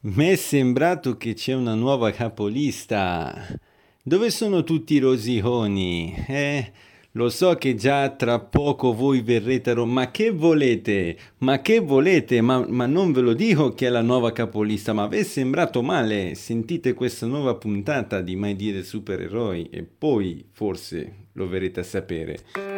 Mi 0.00 0.28
è 0.28 0.36
sembrato 0.36 1.16
che 1.16 1.34
c'è 1.34 1.54
una 1.54 1.74
nuova 1.74 2.12
capolista. 2.12 3.34
Dove 4.00 4.30
sono 4.30 4.62
tutti 4.62 4.94
i 4.94 5.00
rosiconi? 5.00 6.14
Eh, 6.28 6.70
lo 7.12 7.28
so 7.28 7.56
che 7.56 7.74
già 7.74 8.08
tra 8.10 8.38
poco 8.38 8.94
voi 8.94 9.22
verrete 9.22 9.70
a 9.70 9.74
Roma. 9.74 9.92
Ma 9.92 10.10
che 10.12 10.30
volete? 10.30 11.18
Ma 11.38 11.60
che 11.60 11.80
volete? 11.80 12.40
Ma, 12.40 12.64
ma 12.68 12.86
non 12.86 13.10
ve 13.10 13.22
lo 13.22 13.34
dico 13.34 13.74
che 13.74 13.88
è 13.88 13.90
la 13.90 14.02
nuova 14.02 14.30
capolista, 14.30 14.92
ma 14.92 15.08
vi 15.08 15.18
è 15.18 15.24
sembrato 15.24 15.82
male. 15.82 16.36
Sentite 16.36 16.94
questa 16.94 17.26
nuova 17.26 17.56
puntata 17.56 18.20
di 18.20 18.36
Mai 18.36 18.54
Dire 18.54 18.84
Supereroi 18.84 19.68
e 19.68 19.82
poi 19.82 20.44
forse 20.52 21.26
lo 21.32 21.48
verrete 21.48 21.80
a 21.80 21.82
sapere. 21.82 22.77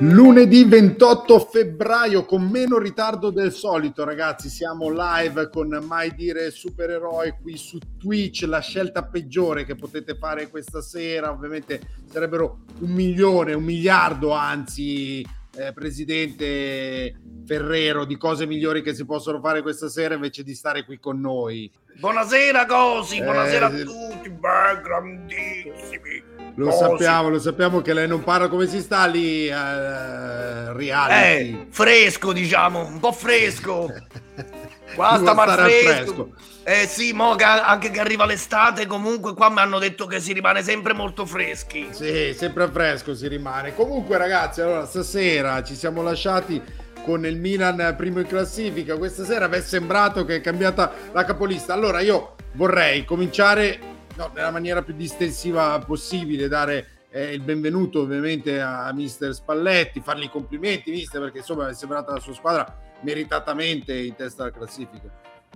Lunedì 0.00 0.62
28 0.62 1.40
febbraio 1.40 2.24
con 2.24 2.48
meno 2.48 2.78
ritardo 2.78 3.30
del 3.30 3.50
solito 3.50 4.04
ragazzi. 4.04 4.48
Siamo 4.48 4.88
live 4.90 5.50
con 5.50 5.76
Mai 5.82 6.14
Dire 6.14 6.52
Supereroi 6.52 7.34
qui 7.42 7.56
su 7.56 7.78
Twitch 7.98 8.42
la 8.42 8.60
scelta 8.60 9.02
peggiore 9.02 9.64
che 9.64 9.74
potete 9.74 10.16
fare 10.16 10.50
questa 10.50 10.80
sera. 10.82 11.32
Ovviamente 11.32 11.80
sarebbero 12.08 12.60
un 12.78 12.90
milione 12.90 13.54
un 13.54 13.64
miliardo 13.64 14.30
anzi 14.30 15.26
eh, 15.56 15.72
presidente 15.72 17.20
Ferrero 17.44 18.04
di 18.04 18.16
cose 18.16 18.46
migliori 18.46 18.82
che 18.82 18.94
si 18.94 19.04
possono 19.04 19.40
fare 19.40 19.62
questa 19.62 19.88
sera 19.88 20.14
invece 20.14 20.44
di 20.44 20.54
stare 20.54 20.84
qui 20.84 21.00
con 21.00 21.18
noi. 21.18 21.68
Buonasera 21.98 22.66
Cosi 22.66 23.20
buonasera 23.20 23.68
Eh, 23.70 23.80
a 23.80 23.84
tutti 23.84 24.30
beh, 24.30 24.80
grandissimi 24.80 26.27
lo 26.58 26.70
Cosi. 26.70 26.78
sappiamo 26.78 27.28
lo 27.28 27.38
sappiamo 27.38 27.80
che 27.80 27.92
lei 27.92 28.08
non 28.08 28.24
parla 28.24 28.48
come 28.48 28.66
si 28.66 28.80
sta 28.80 29.06
lì 29.06 29.46
eh, 29.46 30.72
reality 30.72 31.14
Eh, 31.14 31.66
fresco 31.70 32.32
diciamo, 32.32 32.84
un 32.84 32.98
po' 32.98 33.12
fresco. 33.12 33.88
Qua 34.94 35.18
sta 35.18 35.34
mal 35.34 35.56
fresco. 35.56 36.32
Eh 36.64 36.86
sì, 36.86 37.12
mo 37.12 37.34
che 37.36 37.44
anche 37.44 37.90
che 37.90 38.00
arriva 38.00 38.26
l'estate, 38.26 38.86
comunque 38.86 39.34
qua 39.34 39.48
mi 39.50 39.60
hanno 39.60 39.78
detto 39.78 40.06
che 40.06 40.18
si 40.18 40.32
rimane 40.32 40.62
sempre 40.62 40.92
molto 40.92 41.24
freschi. 41.24 41.88
Sì, 41.92 42.34
sempre 42.36 42.64
a 42.64 42.70
fresco 42.70 43.14
si 43.14 43.28
rimane. 43.28 43.74
Comunque, 43.74 44.16
ragazzi, 44.16 44.60
allora 44.60 44.86
stasera 44.86 45.62
ci 45.62 45.76
siamo 45.76 46.02
lasciati 46.02 46.60
con 47.04 47.24
il 47.24 47.38
Milan 47.38 47.94
primo 47.96 48.18
in 48.20 48.26
classifica. 48.26 48.96
Questa 48.96 49.24
sera 49.24 49.46
vi 49.46 49.56
è 49.56 49.60
sembrato 49.60 50.24
che 50.24 50.36
è 50.36 50.40
cambiata 50.40 50.92
la 51.12 51.24
capolista. 51.24 51.74
Allora, 51.74 52.00
io 52.00 52.34
vorrei 52.52 53.04
cominciare 53.04 53.78
no, 54.18 54.30
nella 54.34 54.50
maniera 54.50 54.82
più 54.82 54.94
distensiva 54.94 55.78
possibile, 55.78 56.48
dare 56.48 57.06
eh, 57.10 57.32
il 57.32 57.40
benvenuto 57.40 58.02
ovviamente 58.02 58.60
a 58.60 58.92
Mister 58.92 59.32
Spalletti, 59.32 60.00
fargli 60.00 60.24
i 60.24 60.30
complimenti, 60.30 60.90
Mister, 60.90 61.20
perché 61.20 61.38
insomma 61.38 61.68
è 61.68 61.74
sembrata 61.74 62.12
la 62.12 62.20
sua 62.20 62.34
squadra 62.34 62.76
meritatamente 63.02 63.96
in 63.96 64.16
testa 64.16 64.42
alla 64.42 64.52
classifica. 64.52 65.08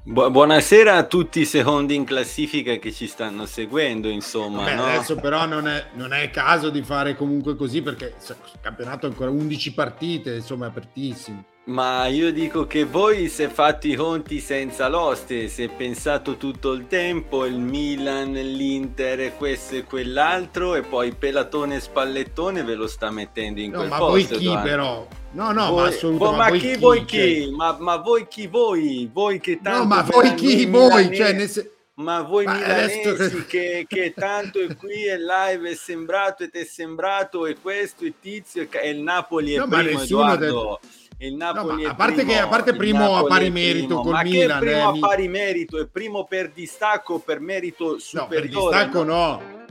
Bu- 0.05 0.31
buonasera 0.31 0.97
a 0.97 1.05
tutti 1.05 1.41
i 1.41 1.45
secondi 1.45 1.95
in 1.95 2.05
classifica 2.05 2.77
che 2.77 2.93
ci 2.93 3.07
stanno 3.09 3.47
seguendo, 3.47 4.09
insomma. 4.09 4.65
Beh, 4.65 4.75
no? 4.75 4.85
adesso 4.85 5.17
però 5.17 5.45
non 5.47 5.67
è, 5.67 5.87
non 5.95 6.13
è 6.13 6.31
caso 6.31 6.71
di 6.71 6.83
fare 6.83 7.17
comunque 7.17 7.57
così 7.57 7.83
perché 7.83 8.15
il 8.17 8.37
campionato 8.61 9.07
ha 9.07 9.09
ancora 9.11 9.31
11 9.31 9.75
partite, 9.75 10.37
insomma 10.37 10.67
apertissimo. 10.67 11.45
Ma 11.65 12.07
io 12.09 12.33
dico 12.33 12.67
che 12.67 12.83
voi 12.85 13.29
se 13.29 13.49
fate 13.49 13.87
i 13.87 13.95
conti 13.95 14.41
senza 14.41 14.89
l'oste, 14.89 15.47
se 15.47 15.69
pensato 15.69 16.37
tutto 16.37 16.73
il 16.73 16.89
tempo, 16.89 17.47
il 17.47 17.57
Milan, 17.57 18.33
l'Inter, 18.33 19.21
e 19.21 19.33
questo 19.37 19.77
e 19.77 19.85
quell'altro, 19.85 20.75
e 20.75 20.83
poi 20.83 21.15
Pelatone 21.15 21.77
e 21.77 21.81
Spallettone 21.81 22.65
ve 22.65 22.75
lo 22.75 22.89
sta 22.89 23.13
mettendo 23.13 23.61
in 23.61 23.71
No, 23.71 23.77
quel 23.79 23.89
ma 23.91 23.99
voi 23.99 24.21
posto. 24.23 24.39
chi 24.39 24.45
Edoardo. 24.47 24.69
però? 24.69 25.09
No, 25.35 25.53
no, 25.53 25.71
Voi- 25.71 25.83
ma 25.83 25.89
assolutamente. 25.89 26.19
voi- 26.19 26.37
ma 26.37 26.49
voi 26.49 26.59
chi 26.59 26.77
voi 26.77 26.99
cioè? 26.99 27.07
chi? 27.07 27.51
Ma, 27.53 27.77
ma 27.79 27.97
voi 27.97 28.27
chi 28.29 28.47
voi? 28.49 29.11
Voi 29.13 29.41
che 29.41 29.61
tanto 29.63 29.79
No, 29.79 29.85
ma 29.87 30.03
voi 30.03 30.35
chi? 30.35 30.67
Voi? 30.67 31.15
Cioè, 31.17 31.33
nel 31.33 31.71
Ma 31.95 32.23
voi 32.23 32.45
Ma 32.45 32.55
milanesi 32.55 33.09
adesso- 33.09 33.45
che, 33.47 33.85
che 33.87 34.13
tanto 34.17 34.59
è 34.61 34.75
qui 34.75 35.05
e 35.05 35.17
live 35.19 35.71
è 35.71 35.75
sembrato 35.77 36.43
e 36.43 36.49
ti 36.49 36.59
è 36.59 36.65
sembrato 36.65 37.47
e 37.47 37.55
questo 37.63 38.05
e 38.05 38.15
tizio 38.21 38.63
e 38.63 38.69
e 38.73 38.91
il 38.91 39.01
Napoli 39.01 39.53
è 39.55 39.59
No, 39.59 39.67
ma 39.67 39.79
primo 39.79 40.03
Edoardo. 40.03 40.81
Il 41.23 41.35
Napoli 41.37 41.85
è 41.85 41.89
a 41.89 41.95
parte 41.95 42.15
primo, 42.25 42.33
che- 42.33 42.39
a 42.39 42.49
parte 42.49 42.75
primo 42.75 43.17
a 43.17 43.25
pari 43.25 43.51
merito 43.51 43.87
primo. 43.87 44.03
col 44.03 44.21
Milan, 44.25 44.59
che 44.61 44.67
primo 44.67 44.79
eh, 44.95 44.97
a 44.97 44.99
pari 44.99 45.29
merito 45.29 45.79
è 45.81 45.87
primo 45.87 46.25
per 46.25 46.51
distacco 46.51 47.19
per 47.21 47.39
merito 47.41 47.85
No, 47.85 47.91
per 47.93 48.01
superiore 48.01 48.49
distacco 48.49 49.03
no. 49.05 49.15
Allora, 49.39 49.62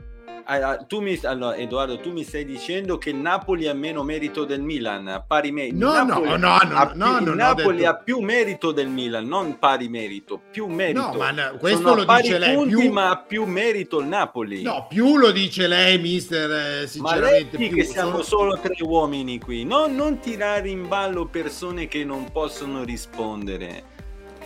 tu 0.86 1.00
mi, 1.00 1.18
allora, 1.24 1.56
Edoardo, 1.56 1.98
tu 2.00 2.10
mi 2.12 2.24
stai 2.24 2.44
dicendo 2.44 2.98
che 2.98 3.10
il 3.10 3.16
Napoli 3.16 3.68
ha 3.68 3.74
meno 3.74 4.02
merito 4.02 4.44
del 4.44 4.60
Milan, 4.60 5.24
pari 5.26 5.52
merito. 5.52 5.76
No, 5.76 6.02
no, 6.04 6.18
no, 6.24 6.36
no, 6.36 6.54
ha 6.54 6.86
più- 6.88 6.98
no, 6.98 7.06
ho 7.16 7.34
Napoli 7.34 7.76
detto- 7.78 7.88
ha 7.90 7.94
più 7.96 8.18
merito 8.20 8.72
del 8.72 8.88
Milan, 8.88 9.26
non 9.26 9.58
pari 9.58 9.88
merito, 9.88 10.40
più 10.50 10.66
merito. 10.66 11.00
No, 11.00 11.14
ma 11.14 11.30
no, 11.30 11.56
questo 11.58 11.80
Sono 11.88 12.04
lo 12.04 12.14
dice 12.16 12.38
lei, 12.38 12.54
punti, 12.54 12.74
più- 12.76 12.90
ma 12.92 13.10
ha 13.10 13.16
più 13.18 13.44
merito 13.44 14.00
il 14.00 14.06
Napoli. 14.06 14.62
No, 14.62 14.86
più 14.88 15.16
lo 15.16 15.30
dice 15.30 15.66
lei, 15.66 15.98
mister, 15.98 16.50
eh, 16.50 16.54
ma 16.98 17.16
lei 17.16 17.46
sinceramente. 17.48 17.68
che 17.68 17.84
siamo 17.84 18.22
solo 18.22 18.58
tre 18.60 18.74
uomini 18.80 19.38
qui, 19.38 19.64
non, 19.64 19.94
non 19.94 20.18
tirare 20.18 20.68
in 20.68 20.88
ballo 20.88 21.26
persone 21.26 21.86
che 21.88 22.04
non 22.04 22.30
possono 22.32 22.84
rispondere. 22.84 23.90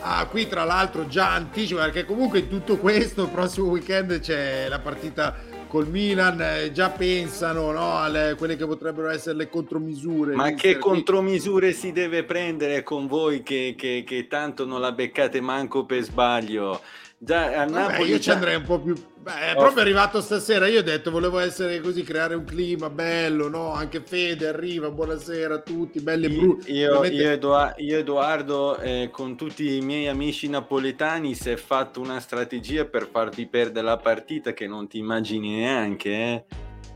Ah, 0.01 0.27
qui 0.27 0.47
tra 0.47 0.65
l'altro 0.65 1.07
già 1.09 1.33
anticipo, 1.33 1.81
perché 1.81 2.05
comunque 2.05 2.41
in 2.41 2.49
tutto 2.49 2.77
questo 2.77 3.23
il 3.23 3.29
prossimo 3.31 3.69
weekend 3.69 4.21
c'è 4.21 4.69
la 4.69 4.79
partita 4.79 5.35
col 5.77 5.89
Milan, 5.89 6.41
eh, 6.41 6.73
già 6.73 6.89
pensano 6.89 7.71
no, 7.71 7.99
alle 7.99 8.35
quelle 8.39 8.57
che 8.57 8.65
potrebbero 8.65 9.11
essere 9.11 9.37
le 9.37 9.51
contromisure. 9.51 10.35
Ma 10.35 10.45
mister, 10.51 10.73
che 10.73 10.79
contromisure 10.79 11.73
si 11.73 11.93
deve 11.93 12.25
prendere 12.25 12.83
con 12.83 13.07
voi 13.07 13.43
che, 13.43 13.75
che- 13.77 14.03
che 14.07 14.27
tanto 14.27 14.65
non 14.65 14.81
la 14.81 14.93
beccate 14.93 15.43
manco 15.43 15.85
per 15.85 16.01
sbaglio? 16.03 16.81
Già 17.19 17.47
a 17.47 17.65
Vabbè, 17.65 17.71
Napoli 17.71 18.11
io 18.11 18.19
ci 18.19 18.31
andrei 18.31 18.57
un 18.57 18.65
po' 18.65 18.79
più. 18.79 18.95
Beh, 19.19 19.33
è 19.41 19.53
Oh. 19.57 19.61
proprio 19.61 19.83
arrivato 19.83 20.21
stasera. 20.21 20.69
Io 20.69 20.81
ho 20.81 20.83
detto 20.83 21.11
volevo 21.11 21.39
essere 21.39 21.81
così, 21.81 22.03
creare 22.03 22.35
un 22.35 22.45
clima 22.45 22.91
bello, 22.91 23.49
no? 23.49 23.73
Anche 23.73 24.03
Fede 24.05 24.47
arriva. 24.49 24.91
Buonasera 24.91 25.55
a 25.55 25.59
tutti, 25.61 26.01
belli 26.01 26.27
e 26.27 26.29
brutti. 26.29 26.73
Io, 26.73 27.03
io, 27.05 27.75
io, 27.79 27.99
Edoardo, 27.99 28.79
eh, 28.79 29.09
con 29.11 29.35
tutti 29.35 29.77
i 29.77 29.81
miei 29.81 30.09
amici 30.09 30.49
napoletani, 30.49 31.35
si 31.35 31.51
è 31.51 31.57
fatto 31.57 32.01
una 32.01 32.21
strategia 32.21 32.85
per 32.85 33.09
farti 33.11 33.47
perdere 33.47 33.87
la 33.87 33.97
partita 33.97 34.53
che 34.53 34.67
non 34.67 34.87
ti 34.87 34.99
immagini 34.99 35.57
neanche. 35.57 36.11
eh. 36.11 36.45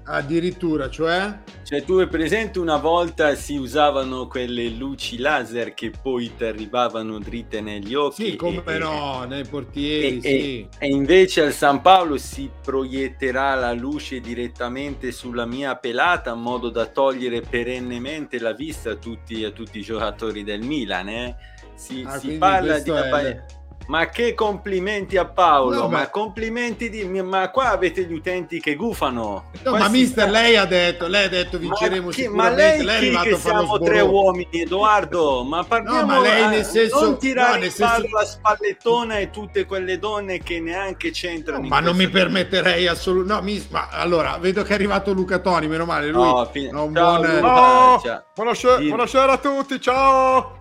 Addirittura, 0.04 0.90
cioè. 0.90 1.38
Cioè, 1.62 1.84
tu 1.84 1.94
hai 1.98 2.08
presente 2.08 2.58
una 2.58 2.78
volta 2.78 3.34
si 3.36 3.56
usavano 3.56 4.26
quelle 4.26 4.68
luci 4.70 5.18
laser 5.18 5.72
che 5.72 5.90
poi 5.90 6.32
ti 6.36 6.44
arrivavano 6.44 7.18
dritte 7.20 7.60
negli 7.60 7.94
occhi? 7.94 8.30
Sì, 8.30 8.36
come 8.36 8.62
e- 8.66 8.78
no, 8.78 9.24
nei 9.24 9.42
E, 9.42 9.44
portieri, 9.44 10.16
e- 10.18 10.20
sì. 10.20 10.68
e 10.78 10.88
invece 10.88 11.42
al 11.42 11.52
San 11.52 11.80
Paolo 11.80 12.16
si 12.16 12.50
proietterà 12.60 13.54
la 13.54 13.72
luce 13.72 14.18
direttamente 14.20 15.12
sulla 15.12 15.46
mia 15.46 15.76
pelata 15.76 16.32
in 16.32 16.40
modo 16.40 16.70
da 16.70 16.86
togliere 16.86 17.40
perennemente 17.42 18.40
la 18.40 18.52
vista 18.52 18.90
a 18.90 18.96
tutti, 18.96 19.44
a 19.44 19.50
tutti 19.52 19.78
i 19.78 19.82
giocatori 19.82 20.42
del 20.42 20.62
Milan. 20.62 21.08
eh. 21.08 21.36
Si, 21.74 22.02
Ah, 22.04 22.18
si 22.18 22.32
parla 22.32 22.78
di 22.78 22.90
è 22.90 22.92
una- 22.92 23.20
il- 23.20 23.44
Ma 23.90 24.08
che 24.08 24.34
complimenti 24.34 25.16
a 25.16 25.24
Paolo! 25.24 25.74
No, 25.74 25.88
ma 25.88 25.98
ma- 25.98 26.08
complimenti 26.10 26.88
di. 26.88 27.02
Ma 27.04 27.50
qua 27.50 27.70
avete 27.72 28.04
gli 28.04 28.12
utenti 28.12 28.60
che 28.60 28.76
gufano. 28.76 29.50
No, 29.64 29.70
Qua 29.70 29.78
ma 29.80 29.88
mister, 29.88 30.30
lei 30.30 30.56
ha 30.56 30.64
detto, 30.64 31.08
lei 31.08 31.24
ha 31.24 31.28
detto 31.28 31.56
ma, 31.56 31.62
vinceremo 31.62 32.10
chi- 32.10 32.28
ma 32.28 32.50
lei, 32.50 32.84
lei 32.84 33.12
è 33.12 33.20
che 33.22 33.34
siamo 33.34 33.80
tre 33.80 34.00
uomini, 34.00 34.60
Edoardo? 34.62 35.42
Ma 35.42 35.64
parliamo 35.64 36.06
ma 36.06 36.20
lei 36.20 36.46
nel 36.46 36.64
senso- 36.64 37.00
non 37.00 37.18
tirare 37.18 37.48
no, 37.48 37.54
nel 37.56 37.64
in 37.64 37.70
senso- 37.72 37.92
ballo 37.94 38.08
la 38.12 38.24
spallettona 38.24 39.18
e 39.18 39.30
tutte 39.30 39.66
quelle 39.66 39.98
donne 39.98 40.38
che 40.38 40.60
neanche 40.60 41.10
c'entrano. 41.10 41.62
in 41.64 41.68
Ma 41.68 41.80
non 41.80 41.96
mi 41.96 42.08
permetterei 42.08 42.86
assolutamente. 42.86 43.28
No, 43.30 43.42
mi- 43.42 43.66
ma 43.70 43.88
allora 43.90 44.38
vedo 44.38 44.62
che 44.62 44.70
è 44.70 44.74
arrivato 44.74 45.12
Luca 45.12 45.40
Toni. 45.40 45.66
Meno 45.66 45.84
male. 45.84 46.10
Lui 46.10 46.22
No, 46.22 46.48
fi- 46.52 46.70
ha 46.72 46.80
un 46.80 46.94
ciao, 46.94 47.16
buon. 47.18 47.26
Luca. 47.34 47.40
No, 47.40 48.00
Ciao. 48.04 48.24
buonasera, 48.36 48.78
buonasera 48.78 49.32
a 49.32 49.38
tutti, 49.38 49.80
ciao! 49.80 50.56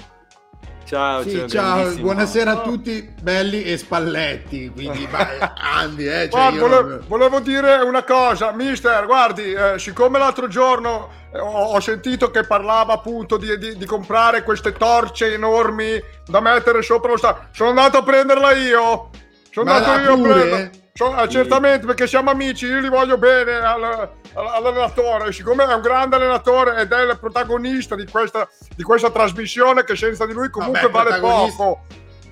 Ciao, 0.90 1.22
Sì, 1.22 1.48
ciao, 1.48 1.84
ciao, 1.84 1.94
buonasera 2.00 2.50
a 2.52 2.62
tutti, 2.62 3.14
belli 3.22 3.62
e 3.64 3.78
spalletti. 3.78 4.72
Quindi, 4.74 5.08
Andy, 5.78 6.08
eh, 6.08 6.28
cioè 6.32 6.52
Guarda, 6.52 6.56
io 6.56 6.62
vole- 6.68 6.82
non- 6.82 7.04
volevo 7.08 7.40
dire 7.42 7.76
una 7.76 8.02
cosa, 8.04 8.52
mister, 8.54 9.06
guardi, 9.06 9.54
eh, 9.54 9.78
siccome 9.78 10.18
l'altro 10.18 10.48
giorno 10.48 11.10
eh, 11.32 11.38
ho, 11.40 11.74
ho 11.74 11.80
sentito 11.80 12.32
che 12.32 12.44
parlava 12.44 12.94
appunto 12.94 13.38
di, 13.38 13.56
di- 13.60 13.78
di 13.78 13.86
comprare 13.86 14.42
queste 14.42 14.74
torce 14.74 15.32
enormi 15.32 16.02
da 16.26 16.40
mettere 16.40 16.82
sopra 16.82 17.12
lo 17.12 17.18
stadio, 17.18 17.50
sono 17.52 17.70
andato 17.70 17.98
a 18.00 18.04
prenderla 18.04 18.52
io. 18.54 19.10
Sono 19.52 19.70
Ma 19.70 19.76
andato 19.76 20.00
io 20.00 20.14
a 20.14 20.16
pure? 20.16 20.32
prenderla. 20.34 20.70
Eh, 21.00 21.30
certamente 21.30 21.86
perché 21.86 22.08
siamo 22.08 22.30
amici, 22.30 22.66
io 22.66 22.80
li 22.82 22.90
voglio 22.90 23.18
bene 23.18 23.54
al- 23.56 23.84
al- 23.84 24.10
all'allenatore, 24.34 25.32
siccome 25.32 25.66
è 25.66 25.74
un 25.74 25.82
grande 25.82 26.18
allenatore 26.18 26.82
ed 26.82 26.92
è 26.92 27.02
il 27.04 27.18
protagonista 27.20 27.96
di 27.96 28.06
questa, 28.06 28.48
di 28.76 28.84
questa 28.84 29.10
trasmissione 29.10 29.84
che 29.86 29.96
senza 29.96 30.26
di 30.26 30.34
lui 30.34 30.50
comunque 30.50 30.90
Vabbè, 30.90 31.10
vale 31.10 31.20
poco. 31.22 31.82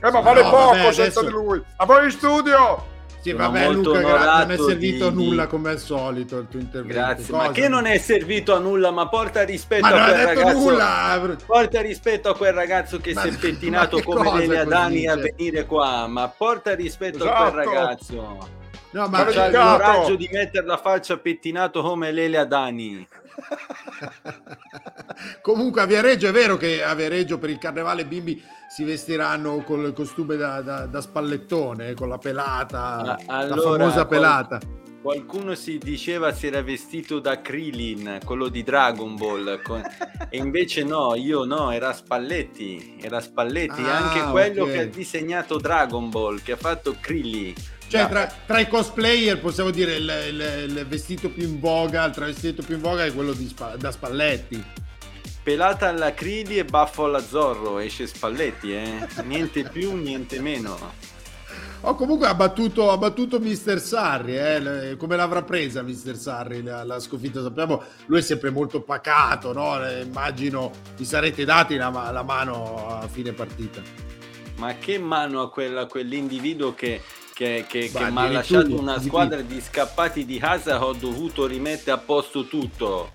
Eh, 0.03 0.11
ma 0.11 0.19
vale 0.19 0.43
No, 0.43 0.49
poco 0.49 0.65
vabbè, 0.65 0.79
senza 0.91 1.01
adesso- 1.01 1.21
di 1.23 1.29
lui. 1.31 1.63
A 1.77 1.85
voi 1.85 2.03
in 2.05 2.11
studio! 2.11 2.95
Sì, 3.19 3.31
Sono 3.31 3.49
vabbè, 3.51 3.69
Luca, 3.71 3.99
gra- 3.99 4.37
non 4.43 4.51
è 4.51 4.57
servito 4.57 5.07
a 5.07 5.09
di- 5.09 5.15
nulla 5.25 5.43
di- 5.43 5.49
come 5.49 5.69
al 5.71 5.79
solito 5.79 6.37
il 6.37 6.47
tuo 6.49 6.59
intervento. 6.59 6.93
Grazie, 7.01 7.25
Cosa? 7.33 7.45
ma 7.47 7.51
che 7.51 7.67
non 7.67 7.85
è 7.85 7.97
servito 7.97 8.55
a 8.55 8.59
nulla, 8.59 8.91
ma 8.91 9.07
porta 9.09 9.43
rispetto 9.43 9.87
Ma 9.87 9.89
a 9.89 10.03
quel 10.03 10.15
detto 10.25 10.39
ragazzo. 10.39 10.57
nulla! 10.59 11.35
Porta 11.45 11.81
rispetto 11.81 12.29
a 12.29 12.35
quel 12.37 12.53
ragazzo 12.53 12.99
che 12.99 13.13
Ma- 13.13 13.21
si 13.21 13.27
è 13.29 13.37
pettinato 13.37 14.01
come 14.03 14.23
cosa 14.23 14.37
Lelia 14.37 14.57
così, 14.63 14.69
Dani 14.69 15.07
a 15.07 15.13
cioè? 15.15 15.33
venire 15.35 15.65
qua, 15.65 16.07
ma 16.07 16.27
porta 16.29 16.75
rispetto 16.75 17.23
a 17.23 17.27
Esatto. 17.27 17.51
quel 17.51 17.65
ragazzo. 17.65 18.49
No, 18.91 19.07
Ma 19.09 19.25
c'ha 19.25 19.47
il 19.47 19.53
coraggio 19.55 20.15
di 20.15 20.29
mettere 20.31 20.65
la 20.65 20.77
faccia 20.77 21.17
pettinato 21.17 21.81
come 21.81 22.11
Lelia 22.11 22.45
Dani. 22.45 23.05
Comunque 25.41 25.81
a 25.81 25.85
Viareggio 25.85 26.27
è 26.27 26.31
vero 26.31 26.57
che 26.57 26.83
a 26.83 26.93
Viareggio 26.93 27.37
per 27.37 27.49
il 27.49 27.57
carnevale 27.57 28.01
i 28.03 28.05
bimbi 28.05 28.41
si 28.69 28.83
vestiranno 28.83 29.63
con 29.63 29.83
il 29.83 29.93
costume 29.93 30.35
da, 30.35 30.61
da- 30.61 30.85
da 30.85 31.01
spallettone, 31.01 31.93
con 31.93 32.09
la 32.09 32.17
pelata, 32.17 32.97
Ah, 32.97 33.17
la 33.43 33.53
allora, 33.53 33.77
famosa 33.77 34.05
pelata. 34.05 34.59
Qualcuno 35.07 35.55
si 35.55 35.77
diceva 35.77 36.33
si 36.33 36.47
era 36.47 36.61
vestito 36.61 37.19
da 37.19 37.39
Krillin, 37.39 38.19
quello 38.25 38.49
di 38.49 38.61
Dragon 38.61 39.15
Ball, 39.15 39.61
con- 39.61 39.81
e 40.29 40.35
invece 40.37 40.83
no, 40.83 41.15
io 41.15 41.45
no, 41.45 41.71
era 41.71 41.93
Spalletti, 41.93 42.97
era 42.99 43.21
Spalletti, 43.21 43.81
Ah, 43.83 43.99
anche 43.99 44.29
quello 44.31 44.63
ok. 44.63 44.71
che 44.73 44.79
ha 44.79 44.85
disegnato 44.85 45.59
Dragon 45.59 46.09
Ball, 46.09 46.41
che 46.43 46.51
ha 46.51 46.57
fatto 46.57 46.97
Krillin. 46.99 47.53
Cioè 47.87 48.05
tra, 48.09 48.25
tra 48.45 48.59
i 48.59 48.67
cosplayer 48.67 49.39
possiamo 49.39 49.69
dire 49.69 49.95
il, 49.95 50.13
il- 50.27 50.75
il 50.75 50.85
vestito 50.85 51.29
più 51.29 51.43
in 51.47 51.61
voga, 51.61 52.03
il 52.03 52.11
travestito 52.11 52.61
più 52.61 52.75
in 52.75 52.81
voga 52.81 53.05
è 53.05 53.13
quello 53.13 53.31
di 53.31 53.49
da 53.77 53.91
Spalletti. 53.91 54.61
Pelata 55.41 55.87
alla 55.87 56.13
Krillin 56.13 56.59
e 56.59 56.65
baffo 56.65 57.05
alla 57.05 57.21
Zorro, 57.25 57.79
esce 57.79 58.07
Spalletti, 58.07 58.73
eh? 58.73 59.07
Niente 59.23 59.63
più, 59.63 59.95
niente 59.95 60.41
meno. 60.41 61.15
Oh, 61.81 61.95
comunque 61.95 62.27
ha 62.27 62.33
battuto, 62.33 62.91
ha 62.91 62.97
battuto 62.97 63.39
Mister 63.39 63.79
Sarri, 63.79 64.35
eh? 64.35 64.95
come 64.97 65.15
l'avrà 65.15 65.43
presa 65.43 65.83
Mister 65.83 66.17
Sarri 66.17 66.63
la, 66.63 66.83
la 66.83 66.99
sconfitta? 66.99 67.41
Sappiamo, 67.41 67.83
lui 68.07 68.19
è 68.19 68.21
sempre 68.21 68.49
molto 68.49 68.81
pacato, 68.81 69.53
no? 69.53 69.85
Eh, 69.85 70.01
immagino 70.01 70.71
vi 70.97 71.05
sarete 71.05 71.45
dati 71.45 71.75
la, 71.75 71.89
la 72.11 72.23
mano 72.23 72.87
a 72.89 73.07
fine 73.07 73.31
partita. 73.31 73.81
Ma 74.57 74.73
che 74.75 74.97
mano 74.97 75.41
a, 75.41 75.51
quella, 75.51 75.85
quell'individuo 75.85 76.73
che, 76.73 77.01
che, 77.33 77.65
che, 77.67 77.91
che 77.93 78.09
mi 78.09 78.17
ha 78.17 78.31
lasciato 78.31 78.77
una 78.77 78.99
squadra 78.99 79.41
di 79.41 79.61
scappati 79.61 80.25
di 80.25 80.39
casa, 80.39 80.83
ho 80.83 80.93
dovuto 80.93 81.45
rimettere 81.45 81.91
a 81.91 81.99
posto 81.99 82.47
tutto. 82.47 83.11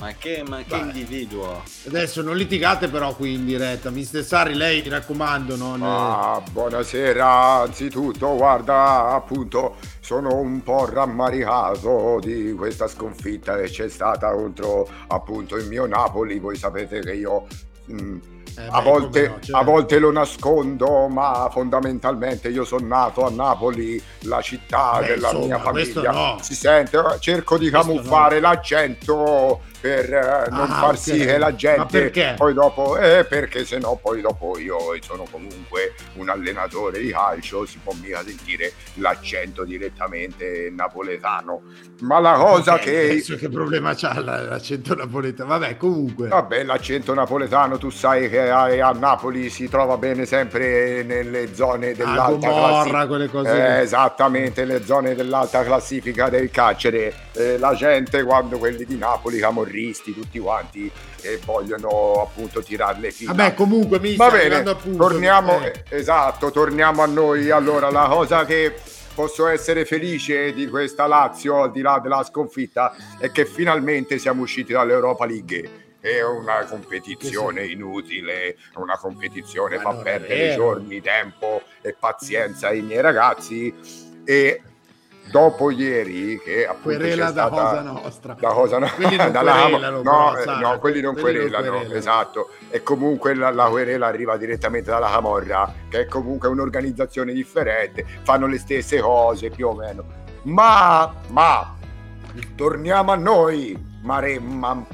Ma 0.00 0.12
che, 0.18 0.42
ma 0.46 0.62
che 0.62 0.76
individuo? 0.76 1.62
Adesso 1.86 2.20
non 2.20 2.36
litigate 2.36 2.88
però 2.88 3.14
qui 3.14 3.34
in 3.34 3.44
diretta, 3.44 3.90
Mister 3.90 4.24
Sarri, 4.24 4.54
lei 4.54 4.82
mi 4.82 4.88
raccomando, 4.88 5.56
non... 5.56 5.80
Ah, 5.82 6.42
buonasera, 6.50 7.60
anzitutto, 7.62 8.34
guarda, 8.36 9.12
appunto, 9.12 9.76
sono 10.00 10.34
un 10.36 10.62
po' 10.62 10.86
rammaricato 10.86 12.18
di 12.20 12.52
questa 12.52 12.88
sconfitta 12.88 13.56
che 13.56 13.70
c'è 13.70 13.88
stata 13.88 14.32
contro, 14.32 14.88
appunto, 15.06 15.56
il 15.56 15.68
mio 15.68 15.86
Napoli. 15.86 16.38
Voi 16.38 16.56
sapete 16.56 17.00
che 17.00 17.12
io 17.12 17.46
mm, 17.90 18.18
Eh, 18.56 18.66
a, 18.70 18.80
beh, 18.80 18.82
volte, 18.82 19.28
no, 19.28 19.34
certo. 19.40 19.56
a 19.56 19.62
volte 19.64 19.98
lo 19.98 20.12
nascondo, 20.12 21.08
ma 21.08 21.48
fondamentalmente 21.50 22.48
io 22.48 22.64
sono 22.64 22.86
nato 22.86 23.26
a 23.26 23.30
Napoli, 23.30 24.00
la 24.20 24.40
città 24.40 24.98
Beh, 25.00 25.06
della 25.06 25.28
insomma, 25.28 25.44
mia 25.46 25.58
famiglia. 25.58 26.10
no. 26.12 26.38
Si 26.40 26.54
sente, 26.54 26.98
cerco 27.18 27.58
di 27.58 27.68
Questo 27.70 27.88
camuffare 27.92 28.40
l'accento 28.40 29.60
per 29.80 30.12
eh, 30.14 30.50
non 30.50 30.70
Ah, 30.70 30.78
far 30.80 30.94
ok. 30.94 30.98
sì 30.98 31.18
che 31.18 31.36
la 31.36 31.54
gente 31.54 32.10
poi 32.36 32.54
dopo, 32.54 32.96
eh, 32.96 33.24
perché 33.28 33.64
se 33.64 33.78
no 33.78 33.98
poi 34.00 34.20
dopo 34.22 34.56
io 34.58 34.78
sono 35.00 35.24
comunque 35.30 35.94
un 36.14 36.28
allenatore 36.28 37.00
di 37.00 37.10
calcio, 37.10 37.66
si 37.66 37.78
può 37.82 37.92
mica 38.00 38.22
sentire 38.24 38.72
l'accento 38.94 39.64
direttamente 39.64 40.70
napoletano. 40.74 41.62
Ma 42.00 42.18
la 42.18 42.32
cosa 42.34 42.74
Ok, 42.74 42.80
che... 42.80 43.24
che 43.38 43.48
problema 43.48 43.94
c'ha 43.94 44.18
la- 44.20 44.42
l'accento 44.42 44.94
napoletano? 44.94 45.48
Vabbè, 45.50 45.76
comunque... 45.76 46.28
Vabbè, 46.28 46.62
l'accento 46.64 47.12
napoletano, 47.14 47.76
tu 47.78 47.90
sai 47.90 48.28
che 48.30 48.43
a, 48.50 48.88
a 48.88 48.92
Napoli 48.92 49.50
si 49.50 49.68
trova 49.68 49.96
bene 49.96 50.26
sempre 50.26 51.02
nelle 51.02 51.54
zone 51.54 51.90
Ah, 51.90 51.94
dell'alta 51.94 52.48
Gomorra, 52.48 52.68
classifica. 52.68 53.06
quelle 53.06 53.28
cose 53.28 53.50
Eh, 53.50 53.80
esattamente, 53.80 54.64
le 54.64 54.84
zone 54.84 55.14
dell'alta 55.14 55.62
classifica 55.62 56.28
del 56.28 56.50
carcere. 56.50 57.12
Eh, 57.32 57.58
la 57.58 57.74
gente, 57.74 58.22
quando 58.22 58.58
quelli 58.58 58.84
di 58.84 58.96
Napoli, 58.96 59.38
camorristi, 59.38 60.14
tutti 60.14 60.38
quanti, 60.38 60.90
eh, 61.22 61.40
vogliono 61.44 62.22
appunto 62.22 62.62
tirare 62.62 62.98
le 63.00 63.10
fila. 63.10 63.32
Vabbè, 63.32 63.54
comunque 63.54 63.98
mi 63.98 64.16
Va 64.16 64.30
bene, 64.30 64.56
appunto... 64.56 64.96
torniamo, 65.08 65.60
eh, 65.62 65.84
esatto, 65.90 66.50
torniamo 66.50 67.02
a 67.02 67.06
noi. 67.06 67.50
Allora, 67.50 67.90
la 67.90 68.06
cosa 68.08 68.44
che 68.44 68.74
posso 69.14 69.46
essere 69.46 69.84
felice 69.84 70.52
di 70.52 70.66
questa 70.68 71.06
Lazio, 71.06 71.62
al 71.62 71.70
di 71.70 71.80
là 71.82 72.00
della 72.02 72.24
sconfitta, 72.24 72.94
è 73.18 73.30
che 73.30 73.46
finalmente 73.46 74.18
siamo 74.18 74.42
usciti 74.42 74.72
dall'Europa 74.72 75.24
League. 75.24 75.82
È 76.04 76.22
una 76.22 76.66
competizione 76.66 77.64
inutile, 77.64 78.58
una 78.74 78.98
competizione 78.98 79.78
fa 79.78 79.94
perdere 79.94 80.54
giorni, 80.54 81.00
tempo 81.00 81.62
e 81.80 81.96
pazienza 81.98 82.68
ai 82.68 82.82
miei 82.82 83.00
ragazzi. 83.00 83.74
E 84.22 84.60
dopo 85.30 85.70
ieri, 85.70 86.38
che 86.38 86.66
appunto 86.66 86.98
Querela 86.98 87.30
da 87.30 87.48
cosa 87.48 87.80
nostra. 87.80 88.36
da 88.38 88.48
cosa 88.50 88.78
no? 88.80 88.86
Dalla- 89.32 89.62
querelano, 89.62 90.02
no, 90.02 90.32
però, 90.34 90.56
eh, 90.58 90.60
no, 90.60 90.78
quelli 90.78 91.00
non 91.00 91.14
quelli 91.14 91.38
non 91.38 91.48
querelano, 91.48 91.70
querelano. 91.70 91.94
esatto. 91.94 92.50
E 92.68 92.82
comunque 92.82 93.34
la, 93.34 93.50
la 93.50 93.68
querela 93.70 94.06
arriva 94.06 94.36
direttamente 94.36 94.90
dalla 94.90 95.08
Camorra, 95.10 95.72
che 95.88 96.00
è 96.00 96.04
comunque 96.04 96.48
un'organizzazione 96.48 97.32
differente, 97.32 98.04
fanno 98.24 98.46
le 98.46 98.58
stesse 98.58 99.00
cose 99.00 99.48
più 99.48 99.68
o 99.68 99.74
meno. 99.74 100.04
Ma, 100.42 101.14
ma, 101.28 101.74
torniamo 102.54 103.10
a 103.10 103.16
noi, 103.16 103.74
maremma 104.02 104.84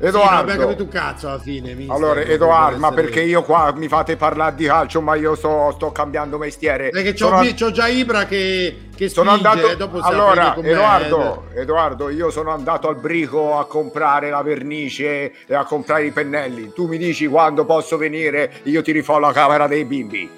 impestata. 0.00 0.08
Sì, 0.08 0.08
non 0.08 0.08
Edoardo, 0.08 0.40
abbiamo 0.40 0.60
capito 0.62 0.82
un 0.82 0.88
cazzo 0.88 1.28
alla 1.28 1.38
fine. 1.38 1.74
mister, 1.74 1.94
allora, 1.94 2.20
Edoardo, 2.22 2.78
ma 2.78 2.92
perché 2.92 3.20
io 3.20 3.42
qua 3.42 3.72
mi 3.74 3.88
fate 3.88 4.16
parlare 4.16 4.54
di 4.54 4.66
calcio, 4.66 5.00
ma 5.00 5.14
io 5.14 5.34
sto, 5.34 5.72
sto 5.74 5.92
cambiando 5.92 6.38
mestiere. 6.38 6.88
Perché 6.88 7.12
c'ho, 7.12 7.28
Sono- 7.28 7.42
c'ho 7.54 7.70
già 7.70 7.86
Ibra 7.88 8.24
che, 8.24 8.88
che 8.96 9.08
sono 9.08 9.30
spinge, 9.36 9.48
andato 9.48 9.96
e 9.96 10.00
allora 10.02 10.56
Edoardo, 10.56 11.44
Edoardo 11.54 12.08
io 12.10 12.30
sono 12.30 12.50
andato 12.50 12.88
al 12.88 12.96
brico 12.96 13.58
a 13.58 13.66
comprare 13.66 14.30
la 14.30 14.42
vernice 14.42 15.32
e 15.46 15.54
a 15.54 15.64
comprare 15.64 16.06
i 16.06 16.10
pennelli 16.10 16.72
tu 16.74 16.86
mi 16.86 16.98
dici 16.98 17.26
quando 17.26 17.64
posso 17.64 17.96
venire 17.96 18.60
io 18.64 18.82
ti 18.82 18.92
rifò 18.92 19.18
la 19.18 19.32
camera 19.32 19.66
dei 19.66 19.84
bimbi 19.84 20.30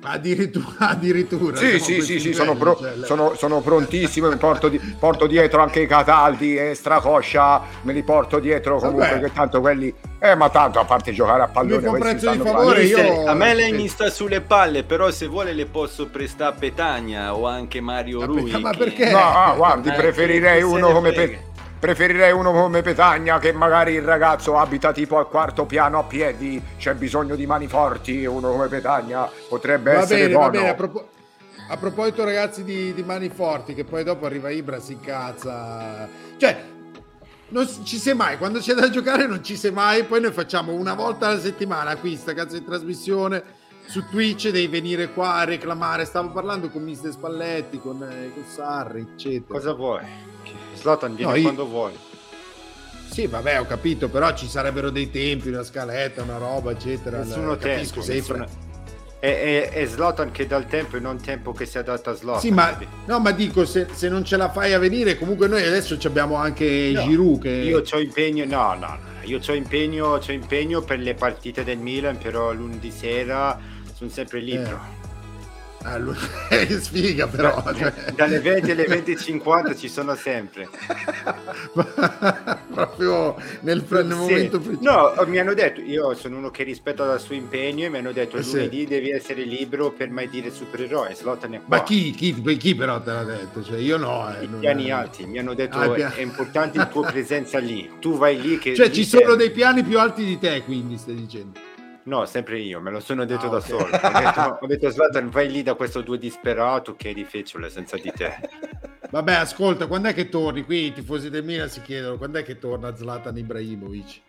Addirittura, 0.00 0.76
addirittura. 0.90 1.56
sì 1.56 1.80
sì 1.80 2.00
sì, 2.02 2.20
sì 2.20 2.32
sono, 2.32 2.54
pro- 2.54 2.76
cioè, 2.78 2.92
sono, 3.04 3.34
sono 3.34 3.60
prontissimo 3.60 4.28
mi 4.28 4.36
porto, 4.36 4.68
di- 4.68 4.78
porto 4.98 5.26
dietro 5.26 5.60
anche 5.60 5.80
i 5.80 5.86
cataldi 5.88 6.56
e 6.56 6.74
stracoscia 6.74 7.62
me 7.82 7.92
li 7.92 8.04
porto 8.04 8.38
dietro 8.38 8.78
comunque 8.78 9.08
Vabbè. 9.08 9.20
che 9.22 9.32
tanto 9.32 9.60
quelli 9.60 9.92
eh 10.20 10.36
ma 10.36 10.50
tanto 10.50 10.78
a 10.78 10.84
parte 10.84 11.12
giocare 11.12 11.42
a 11.42 11.48
pallone 11.48 11.80
Mi 11.82 11.88
un 11.94 11.98
prezzo 11.98 12.30
di 12.30 12.38
favore, 12.38 12.84
io- 12.84 13.26
a 13.26 13.34
me 13.34 13.54
lei 13.54 13.72
mi 13.72 13.88
sta 13.88 14.08
sulle 14.08 14.40
palle, 14.40 14.84
però 14.84 15.10
se 15.10 15.26
vuole 15.26 15.52
le 15.52 15.66
posso 15.66 16.06
prestare 16.06 16.54
a 16.54 16.58
Petagna 16.58 17.34
o 17.34 17.46
anche 17.48 17.80
Mario 17.80 18.20
Ma 18.20 18.26
Rui. 18.26 18.50
ma 18.60 18.70
che- 18.70 18.78
perché? 18.78 19.10
No, 19.10 19.18
ah, 19.18 19.52
guardi, 19.56 19.88
Eh, 19.88 19.92
preferirei 19.94 20.62
uno 20.62 20.92
come 20.92 21.12
frega. 21.12 21.38
Preferirei 21.78 22.32
uno 22.32 22.50
come 22.50 22.82
Petagna 22.82 23.38
che 23.38 23.52
magari 23.52 23.92
il 23.92 24.02
ragazzo 24.02 24.56
abita 24.58 24.92
tipo 24.92 25.16
al 25.18 25.28
quarto 25.28 25.64
piano 25.64 26.00
a 26.00 26.02
piedi, 26.02 26.60
c'è 26.76 26.94
bisogno 26.94 27.36
di 27.36 27.46
mani 27.46 27.68
forti, 27.68 28.24
uno 28.24 28.50
come 28.50 28.66
Petagna 28.66 29.28
potrebbe 29.48 29.92
Va 29.92 30.00
essere 30.00 30.22
bene, 30.22 30.32
buono. 30.32 30.44
va 30.46 30.50
bene. 30.50 30.68
A, 30.70 30.74
propo- 30.74 31.08
a 31.68 31.76
proposito, 31.76 32.24
ragazzi, 32.24 32.64
di, 32.64 32.92
di 32.94 33.04
mani 33.04 33.28
forti, 33.28 33.74
che 33.74 33.84
poi 33.84 34.02
dopo 34.02 34.26
arriva 34.26 34.50
Ibra, 34.50 34.80
si 34.80 34.94
incazza. 34.94 36.08
Cioè, 36.36 36.64
non 37.50 37.68
ci 37.84 37.96
sei 37.98 38.14
mai. 38.14 38.38
Quando 38.38 38.58
c'è 38.58 38.74
da 38.74 38.90
giocare, 38.90 39.26
non 39.28 39.44
ci 39.44 39.56
sei 39.56 39.70
mai. 39.70 40.02
Poi 40.02 40.20
noi 40.20 40.32
facciamo 40.32 40.72
una 40.72 40.94
volta 40.94 41.28
alla 41.28 41.38
settimana 41.40 41.94
qui 41.96 42.16
sta 42.16 42.34
cazzo 42.34 42.58
di 42.58 42.64
trasmissione 42.64 43.42
su 43.86 44.04
Twitch. 44.08 44.50
Devi 44.50 44.66
venire 44.66 45.12
qua 45.12 45.34
a 45.34 45.44
reclamare. 45.44 46.04
Stavo 46.04 46.30
parlando 46.30 46.70
con 46.70 46.82
Mister 46.82 47.12
Spalletti, 47.12 47.78
con, 47.78 48.02
eh, 48.02 48.32
con 48.34 48.44
Sarri, 48.44 49.06
eccetera. 49.12 49.54
Cosa 49.58 49.72
vuoi? 49.74 50.00
Zlatan, 50.78 51.14
vieni 51.14 51.30
No, 51.30 51.36
io- 51.36 51.42
quando 51.42 51.66
vuoi. 51.66 51.92
Sì, 53.10 53.26
vabbè, 53.26 53.60
ho 53.60 53.66
capito, 53.66 54.08
però 54.08 54.34
ci 54.34 54.46
sarebbero 54.46 54.90
dei 54.90 55.10
tempi, 55.10 55.48
una 55.48 55.64
scaletta, 55.64 56.22
una 56.22 56.36
roba, 56.38 56.70
eccetera. 56.70 57.18
Nessuno 57.18 57.56
Capisco, 57.56 58.00
tempo, 58.00 58.02
sei 58.02 58.16
nessuno- 58.16 58.46
È, 59.18 59.26
è, 59.26 59.70
è 59.70 59.86
Zlatan 59.86 60.30
che 60.30 60.46
dà 60.46 60.56
il 60.58 60.66
tempo 60.66 60.96
e 60.96 61.00
non 61.00 61.20
tempo 61.20 61.52
che 61.52 61.66
si 61.66 61.76
adatta 61.78 62.10
a 62.12 62.14
Zlatan. 62.14 62.40
Sì, 62.40 62.50
ma, 62.52 62.78
no, 63.06 63.18
ma 63.18 63.32
dico, 63.32 63.64
se, 63.64 63.88
se 63.92 64.08
non 64.08 64.24
ce 64.24 64.36
la 64.36 64.48
fai 64.50 64.72
a 64.74 64.78
venire, 64.78 65.18
comunque 65.18 65.48
noi 65.48 65.64
adesso 65.64 65.98
abbiamo 66.04 66.36
anche 66.36 66.92
No, 66.94 67.00
Giroud 67.02 67.42
che... 67.42 67.48
Io 67.50 67.82
ho 67.90 67.98
impegno, 67.98 68.44
no, 68.44 68.74
no, 68.74 68.86
no, 68.86 68.98
io 69.24 69.40
ho 69.44 69.52
impegno, 69.54 70.20
impegno 70.28 70.82
per 70.82 71.00
le 71.00 71.14
partite 71.14 71.64
del 71.64 71.78
Milan, 71.78 72.18
però 72.18 72.52
lunedì 72.52 72.92
sera 72.92 73.58
sono 73.94 74.10
sempre 74.10 74.38
libero. 74.38 74.80
Lui- 75.96 76.16
che 76.48 76.80
sfiga 76.80 77.26
però. 77.26 77.62
cioè. 77.74 77.92
Dalle 78.14 78.40
20 78.40 78.70
alle 78.72 78.86
20.50 78.86 79.76
ci 79.78 79.88
sono 79.88 80.14
sempre. 80.14 80.68
Proprio 82.72 83.36
nel, 83.60 83.84
nel 83.88 84.06
Sì. 84.10 84.14
momento 84.14 84.60
preciso. 84.60 84.82
No, 84.82 85.14
mi 85.26 85.38
hanno 85.38 85.54
detto, 85.54 85.80
io 85.80 86.14
sono 86.14 86.36
uno 86.38 86.50
che 86.50 86.62
rispetta 86.62 87.12
il 87.14 87.20
suo 87.20 87.34
impegno 87.34 87.86
e 87.86 87.88
mi 87.88 87.98
hanno 87.98 88.12
detto 88.12 88.36
Eh 88.36 88.42
sì. 88.42 88.52
lunedì 88.56 88.86
devi 88.86 89.10
essere 89.10 89.42
libero 89.42 89.90
per 89.90 90.10
mai 90.10 90.28
dire 90.28 90.50
supereroe, 90.50 91.14
Zlatan 91.14 91.54
è 91.54 91.60
qua. 91.64 91.76
Ma 91.78 91.82
chi, 91.82 92.10
chi, 92.12 92.40
chi 92.56 92.74
però 92.74 93.00
te 93.00 93.12
l'ha 93.12 93.24
detto? 93.24 93.62
Cioè, 93.62 93.78
io 93.78 93.96
no. 93.96 94.28
eh, 94.38 94.44
I 94.44 94.48
non- 94.48 94.60
piani 94.60 94.90
alti, 94.90 95.26
mi 95.26 95.38
hanno 95.38 95.54
detto 95.54 95.78
Ah, 95.78 95.86
i 95.86 95.92
piani- 95.94 96.14
è 96.16 96.20
importante 96.20 96.78
la 96.78 96.86
tua 96.86 97.06
presenza 97.10 97.58
lì, 97.58 97.90
tu 98.00 98.16
vai 98.16 98.40
lì 98.40 98.58
che... 98.58 98.74
Cioè, 98.74 98.88
lì 98.88 98.94
ci 98.94 99.04
sono 99.04 99.22
serve. 99.22 99.36
dei 99.36 99.50
piani 99.50 99.82
più 99.82 99.98
alti 99.98 100.24
di 100.24 100.38
te, 100.38 100.62
quindi 100.64 100.96
stai 100.98 101.14
dicendo. 101.14 101.58
No, 102.08 102.24
sempre 102.24 102.58
io, 102.58 102.80
me 102.80 102.90
lo 102.90 103.00
sono 103.00 103.26
detto 103.26 103.46
Ah, 103.46 103.50
da 103.50 103.56
ok. 103.58 103.62
solo. 103.66 103.84
Ho 103.84 103.88
detto, 104.18 104.58
ho 104.62 104.66
detto 104.66 104.90
Zlatan, 104.90 105.28
vai 105.28 105.50
lì 105.50 105.62
da 105.62 105.74
questo 105.74 106.00
due 106.00 106.16
disperato 106.16 106.96
che 106.96 107.10
è 107.10 107.12
difficile 107.12 107.68
senza 107.68 107.98
di 107.98 108.10
te. 108.16 108.34
Vabbè, 109.10 109.34
ascolta, 109.34 109.86
quando 109.86 110.08
è 110.08 110.14
che 110.14 110.30
torni? 110.30 110.64
Qui 110.64 110.86
i 110.86 110.92
tifosi 110.94 111.28
del 111.28 111.44
Milan 111.44 111.68
si 111.68 111.82
chiedono 111.82 112.16
quando 112.16 112.38
è 112.38 112.42
che 112.44 112.58
torna 112.58 112.96
Zlatan 112.96 113.36
Ibrahimovic? 113.36 114.20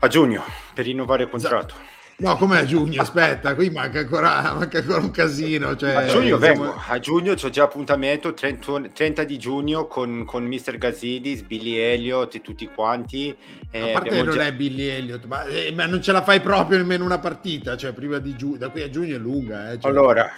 A 0.00 0.08
giugno, 0.08 0.42
per 0.74 0.86
rinnovare 0.86 1.22
il 1.22 1.28
contratto. 1.28 1.74
No, 2.20 2.36
come 2.36 2.58
a 2.58 2.64
giugno? 2.64 3.00
Aspetta, 3.00 3.54
qui 3.54 3.70
manca 3.70 4.00
ancora, 4.00 4.52
manca 4.52 4.78
ancora 4.78 4.98
un 4.98 5.12
casino. 5.12 5.76
Cioè, 5.76 5.94
a 5.94 6.06
giugno 6.06 6.36
siamo- 6.40 6.62
vengo, 6.64 6.74
a 6.88 6.98
giugno 6.98 7.34
c'ho 7.34 7.48
già 7.48 7.62
appuntamento, 7.62 8.34
30, 8.34 8.88
30 8.92 9.22
di 9.22 9.38
giugno 9.38 9.86
con, 9.86 10.24
con 10.24 10.44
Mr. 10.44 10.78
Gazidis, 10.78 11.42
Billy 11.42 11.76
Elliott 11.76 12.34
e 12.34 12.40
tutti 12.40 12.66
quanti. 12.66 13.28
Eh, 13.70 13.80
A 13.90 13.92
parte 13.92 14.08
abbiamo 14.08 14.24
non 14.30 14.34
già- 14.34 14.46
è 14.46 14.52
Billy 14.52 14.86
Elliott, 14.86 15.26
ma, 15.26 15.44
eh, 15.44 15.72
ma 15.72 15.86
non 15.86 16.02
ce 16.02 16.10
la 16.10 16.22
fai 16.24 16.40
proprio 16.40 16.78
nemmeno 16.78 17.04
una 17.04 17.20
partita, 17.20 17.76
cioè 17.76 17.92
prima 17.92 18.18
di 18.18 18.34
giugno, 18.34 18.56
da 18.56 18.70
qui 18.70 18.82
a 18.82 18.90
giugno 18.90 19.14
è 19.14 19.18
lunga. 19.18 19.70
Eh, 19.70 19.78
cioè- 19.78 19.88
Allora, 19.88 20.28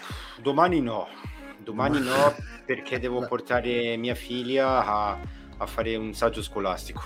domani 0.42 0.82
no, 0.82 1.08
domani 1.56 1.98
no 2.02 2.34
perché 2.66 2.98
devo 2.98 3.26
portare 3.26 3.96
mia 3.96 4.14
figlia 4.14 4.84
a, 4.84 5.18
a 5.56 5.66
fare 5.66 5.96
un 5.96 6.12
saggio 6.12 6.42
scolastico. 6.42 7.00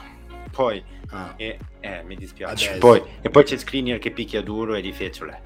Poi, 0.55 0.83
Ah. 1.11 1.35
eh, 1.37 1.59
eh, 1.81 2.03
mi 2.05 2.17
dispiace. 2.17 2.79
Poi, 2.79 3.03
e 3.21 3.29
poi 3.29 3.43
c'è 3.45 3.57
Skriniar 3.57 3.99
che 3.99 4.11
picchia 4.11 4.41
duro 4.41 4.75
e 4.75 4.81
difficile. 4.81 5.43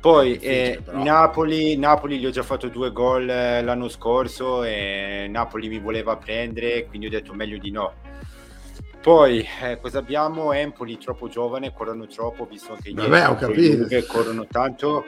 Poi 0.00 0.34
È 0.34 0.38
difficile, 0.38 1.00
eh. 1.00 1.02
Napoli, 1.04 1.76
Napoli 1.76 2.18
gli 2.18 2.26
ho 2.26 2.30
già 2.30 2.42
fatto 2.42 2.68
due 2.68 2.92
gol 2.92 3.28
eh, 3.28 3.62
l'anno 3.62 3.88
scorso 3.88 4.62
e 4.62 5.26
Napoli 5.30 5.68
mi 5.68 5.78
voleva 5.80 6.16
prendere, 6.16 6.86
quindi 6.86 7.06
ho 7.06 7.10
detto 7.10 7.34
meglio 7.34 7.58
di 7.58 7.70
no. 7.70 7.94
Poi 9.00 9.46
eh, 9.62 9.78
cosa 9.80 9.98
abbiamo? 9.98 10.52
Empoli 10.52 10.98
troppo 10.98 11.28
giovane, 11.28 11.72
corrono 11.72 12.06
troppo, 12.06 12.44
visto 12.46 12.76
che 12.80 12.90
ieri 12.90 13.08
Vabbè, 13.08 13.28
ho 13.30 13.34
capito. 13.36 13.86
Corrono 14.06 14.46
tanto. 14.46 15.04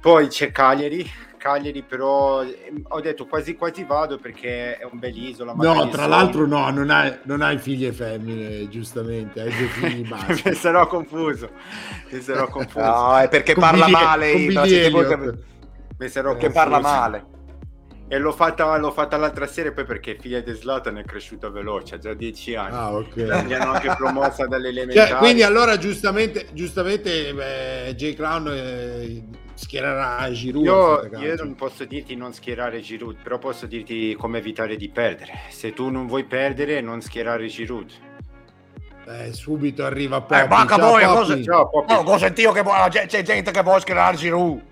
Poi 0.00 0.28
c'è 0.28 0.50
Cagliari, 0.52 1.04
Cagliari 1.44 1.82
però 1.82 2.42
eh, 2.42 2.72
ho 2.88 3.00
detto 3.02 3.26
quasi 3.26 3.54
quasi 3.54 3.84
vado 3.84 4.16
perché 4.16 4.78
è 4.78 4.88
un 4.90 4.98
bell'isola. 4.98 5.52
No, 5.54 5.88
tra 5.90 6.06
l'altro 6.06 6.46
no, 6.46 6.70
non 6.70 6.88
hai, 6.88 7.18
non 7.24 7.42
hai 7.42 7.58
figlie 7.58 7.92
femmine, 7.92 8.66
giustamente, 8.70 9.42
hai 9.42 9.50
due 9.54 9.66
figli 9.66 10.08
maschi. 10.08 10.48
mi 10.48 10.54
sarò 10.54 10.86
confuso, 10.86 11.50
mi 12.10 12.20
sarò 12.22 12.48
confuso. 12.48 12.82
No, 12.86 13.18
è 13.18 13.28
perché 13.28 13.52
Con 13.52 13.62
parla 13.62 13.84
Billy- 13.84 14.02
male. 14.02 14.32
con 14.32 14.52
voi 14.54 14.72
Elliott. 14.74 15.08
che, 15.34 15.38
Mi 15.98 16.08
sarò 16.08 16.36
che 16.38 16.48
parla 16.50 16.80
male. 16.80 17.24
E 18.14 18.18
l'ho 18.18 18.30
fatta, 18.30 18.76
l'ho 18.76 18.92
fatta 18.92 19.16
l'altra 19.16 19.44
sera 19.48 19.72
poi 19.72 19.84
perché 19.84 20.16
figlia 20.20 20.38
di 20.38 20.54
Zlatan 20.54 20.98
è 20.98 21.04
cresciuta 21.04 21.48
veloce, 21.50 21.96
ha 21.96 21.98
già 21.98 22.14
10 22.14 22.54
anni. 22.54 22.76
Ah, 22.76 22.94
ok. 22.94 23.16
Mi 23.44 23.54
hanno 23.54 23.72
anche 23.72 23.92
promossa 23.96 24.46
dalle 24.46 24.68
elementari. 24.68 25.08
Cioè, 25.10 25.18
quindi 25.18 25.42
allora 25.42 25.76
giustamente, 25.78 26.46
giustamente 26.52 27.88
eh, 27.88 27.94
J. 27.96 28.14
Crown 28.14 28.48
eh, 28.54 29.24
schiererà 29.54 30.30
Giroud. 30.30 30.64
Io, 30.64 31.18
io 31.18 31.34
non 31.34 31.56
posso 31.56 31.84
dirti 31.86 32.14
non 32.14 32.32
schierare 32.32 32.80
Giroud, 32.80 33.16
però 33.20 33.38
posso 33.38 33.66
dirti 33.66 34.14
come 34.14 34.38
evitare 34.38 34.76
di 34.76 34.88
perdere. 34.90 35.32
Se 35.50 35.72
tu 35.72 35.90
non 35.90 36.06
vuoi 36.06 36.22
perdere, 36.22 36.80
non 36.80 37.00
schierare 37.00 37.48
Giroud. 37.48 37.90
Eh, 39.08 39.32
subito 39.32 39.84
arriva 39.84 40.20
Poppy. 40.20 40.40
Eh, 40.40 40.46
manca 40.46 40.76
Ciao, 40.76 40.88
voi, 40.88 41.02
Poppy. 41.02 41.16
cosa- 41.16 41.42
Ciao, 41.42 41.68
Poppy. 41.68 41.92
No, 41.92 41.98
ho 42.12 42.18
sentito 42.18 42.52
che 42.52 42.62
vuoi- 42.62 42.88
c'è, 42.90 43.06
c'è 43.06 43.22
gente 43.22 43.50
che 43.50 43.62
vuole 43.62 43.80
schierare 43.80 44.16
Giroud. 44.16 44.62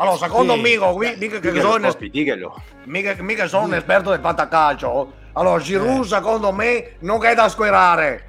Allora, 0.00 0.16
secondo 0.16 0.54
Sì. 0.54 0.60
me, 0.60 0.76
qui- 0.78 1.14
mica 1.18 1.38
che 1.38 1.50
Diglielo, 1.50 1.70
sono, 1.72 1.94
diglielo. 1.98 2.62
mica, 2.86 3.14
mica 3.20 3.46
sono 3.46 3.64
un 3.66 3.74
esperto 3.74 4.08
del 4.10 4.20
fantacalcio. 4.20 5.12
Allora, 5.34 5.60
Giroud, 5.60 6.04
secondo 6.06 6.52
me, 6.52 6.92
non 7.00 7.22
è 7.24 7.34
da 7.34 7.50
schierare. 7.50 8.24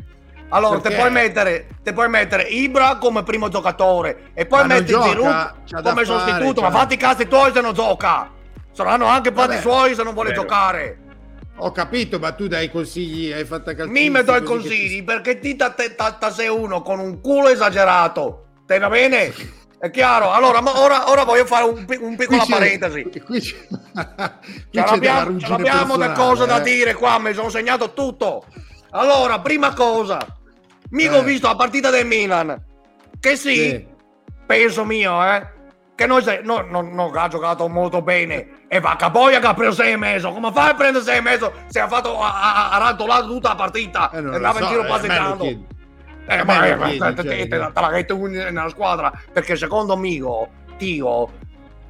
Allora, 0.49 0.75
te 0.75 0.81
Perché? 0.89 0.97
puoi, 0.97 1.11
mettere, 1.11 1.67
te 1.81 1.93
puoi 1.93 2.09
mettere 2.09 2.43
Ibra 2.43 2.97
come 2.97 3.23
primo 3.23 3.47
giocatore 3.47 4.31
e 4.33 4.45
poi 4.45 4.59
Ma 4.67 4.73
metti 4.73 4.87
Giroud 4.87 5.13
come 5.81 6.03
fare, 6.03 6.05
sostituto. 6.05 6.59
c'ha- 6.61 6.69
Ma 6.69 6.77
fatti 6.77 6.93
i 6.95 6.97
cazzi 6.97 7.25
tuoi 7.29 7.53
se 7.53 7.61
non 7.61 7.73
gioca. 7.73 8.29
Saranno 8.73 9.05
anche 9.05 9.31
fatti 9.31 9.47
Vabbè. 9.51 9.61
suoi 9.61 9.95
se 9.95 10.03
non 10.03 10.13
vuole 10.13 10.31
Vero. 10.31 10.41
giocare. 10.41 10.97
Ho 11.55 11.71
capito, 11.71 12.19
ma 12.19 12.33
tu 12.33 12.47
dai 12.47 12.69
consigli 12.69 13.31
ai 13.31 13.45
fantacalcisti. 13.45 13.97
Mi 13.97 14.09
mi 14.09 14.21
do 14.23 14.35
i 14.35 14.43
consigli 14.43 15.03
perché 15.05 15.39
ti 15.39 15.55
ta- 15.55 15.73
ta- 16.19 16.31
sei 16.31 16.49
uno 16.49 16.81
con 16.81 16.99
un 16.99 17.21
culo 17.21 17.47
esagerato. 17.47 18.47
Te 18.65 18.77
va 18.77 18.89
bene? 18.89 19.31
È 19.81 19.89
chiaro? 19.89 20.31
Allora, 20.31 20.61
ma 20.61 20.79
ora, 20.79 21.09
ora 21.09 21.23
voglio 21.23 21.45
fare 21.45 21.63
un, 21.63 21.77
un 22.01 22.15
Qui 22.15 22.15
piccola 22.15 22.43
c'è- 22.43 22.49
parentesi. 22.51 23.03
Qui 23.25 23.39
c'è, 23.39 23.55
qui 23.67 23.79
c'è 23.89 24.37
della 24.69 24.85
l'abbiamo, 24.91 25.39
ce 25.39 25.47
l'abbiamo 25.47 25.97
da 25.97 26.05
personale, 26.05 26.13
cose 26.29 26.45
da 26.45 26.57
eh. 26.59 26.61
dire 26.61 26.93
qua, 26.93 27.17
mi 27.17 27.33
sono 27.33 27.49
segnato 27.49 27.93
tutto. 27.93 28.45
Allora, 28.91 29.39
prima 29.39 29.73
cosa, 29.73 30.19
mica 30.91 31.15
Eh. 31.15 31.17
ho 31.17 31.23
visto 31.23 31.47
la 31.47 31.55
partita 31.55 31.89
del 31.89 32.05
Milan. 32.05 32.63
Che 33.19 33.35
sì, 33.35 33.55
Sì. 33.55 33.87
penso 34.45 34.85
mio, 34.85 35.23
eh. 35.25 35.47
Che 35.95 36.05
noi 36.05 36.21
se- 36.21 36.41
no, 36.43 36.61
no, 36.61 36.81
no, 36.81 37.11
ha 37.15 37.27
giocato 37.27 37.67
molto 37.67 38.03
bene. 38.03 38.65
E 38.67 38.79
va 38.79 38.95
Capoia 38.95 39.39
che 39.39 39.47
ha 39.47 39.53
preso 39.55 39.73
6 39.73 39.91
e 39.93 39.97
mezzo. 39.97 40.31
Come 40.31 40.51
fai 40.51 40.69
a 40.69 40.73
prendere 40.75 41.03
6 41.03 41.17
e 41.17 41.21
mezzo 41.21 41.53
se 41.67 41.79
ha 41.79 41.87
fatto 41.87 42.19
ha, 42.21 42.33
ha, 42.39 42.69
ha 42.71 42.77
rantolato 42.77 43.25
tutta 43.27 43.49
la 43.49 43.55
partita 43.55 44.09
Eh, 44.13 44.17
e 44.17 44.21
non 44.21 44.33
andava 44.35 44.59
in 44.59 44.65
so, 44.65 44.69
giro 44.71 44.83
eh, 44.83 44.87
passeggiando? 44.87 45.45
Eh, 46.27 46.43
ma 46.43 46.65
eh, 46.67 46.75
ma 46.75 46.87
te, 47.13 47.23
te- 47.23 47.23
te- 47.23 47.47
te 47.47 47.57
la 47.57 47.89
metti 47.89 48.11
un- 48.13 48.29
nella 48.31 48.69
squadra 48.69 49.11
perché 49.33 49.55
secondo 49.55 49.97
Migo, 49.97 50.47
Tigo, 50.77 51.31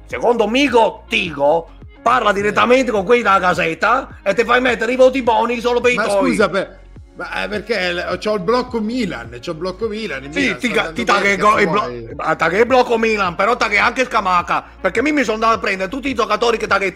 secondo 0.06 0.48
Migo, 0.48 1.04
Tigo 1.08 1.70
parla 2.02 2.32
direttamente 2.32 2.90
con 2.90 3.04
quelli 3.04 3.22
della 3.22 3.38
casetta 3.38 4.18
e 4.22 4.34
ti 4.34 4.44
fai 4.44 4.60
mettere 4.60 4.92
i 4.92 4.96
voti 4.96 5.22
buoni 5.22 5.60
solo 5.60 5.80
per 5.80 5.92
i 5.92 5.96
Ma 5.96 6.04
tuoi. 6.04 6.30
scusa, 6.30 6.48
per- 6.48 6.80
ma 7.14 7.44
eh, 7.44 7.48
perché 7.48 8.18
c'ho 8.18 8.34
il 8.34 8.40
blocco 8.40 8.80
Milan, 8.80 9.38
c'ho 9.40 9.50
il 9.50 9.56
blocco 9.58 9.86
Milan. 9.86 10.24
il 10.24 10.32
Sì, 10.32 10.56
Milan 10.68 10.94
ti, 10.94 11.04
ti 11.04 11.12
bene, 11.12 11.32
il, 11.32 11.68
blo- 11.68 11.88
il 11.90 12.66
blocco 12.66 12.96
Milan, 12.98 13.34
però 13.34 13.54
taglia 13.56 13.84
anche 13.84 14.04
Scamaca, 14.06 14.64
perché 14.80 15.02
mi, 15.02 15.12
mi 15.12 15.22
sono 15.22 15.34
andato 15.34 15.54
a 15.54 15.58
prendere 15.58 15.90
tutti 15.90 16.08
i 16.08 16.14
giocatori 16.14 16.56
che 16.56 16.66
tagli 16.66 16.90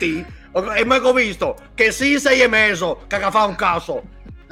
e 0.74 0.84
mi 0.86 0.96
ho 0.96 1.12
visto 1.12 1.54
che 1.74 1.92
sì, 1.92 2.18
sei 2.18 2.40
e 2.40 2.48
mezzo, 2.48 3.02
che 3.06 3.20
fa 3.30 3.44
un 3.44 3.54
cazzo. 3.56 4.02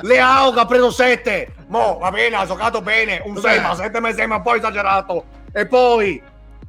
Leao 0.01 0.53
che 0.53 0.61
ha 0.61 0.67
preso 0.67 0.91
7, 0.91 1.55
mo 1.69 1.99
va 1.99 2.11
bene, 2.11 2.37
ha 2.37 2.47
giocato 2.47 2.81
bene, 2.83 3.21
un 3.25 3.35
Vabbè. 3.35 3.49
6, 3.55 3.61
ma 3.61 3.75
7 3.75 4.01
mi 4.01 4.13
sembra 4.13 4.37
un 4.39 4.43
po' 4.43 4.55
esagerato. 4.55 5.25
E 5.53 5.67
poi, 5.67 6.21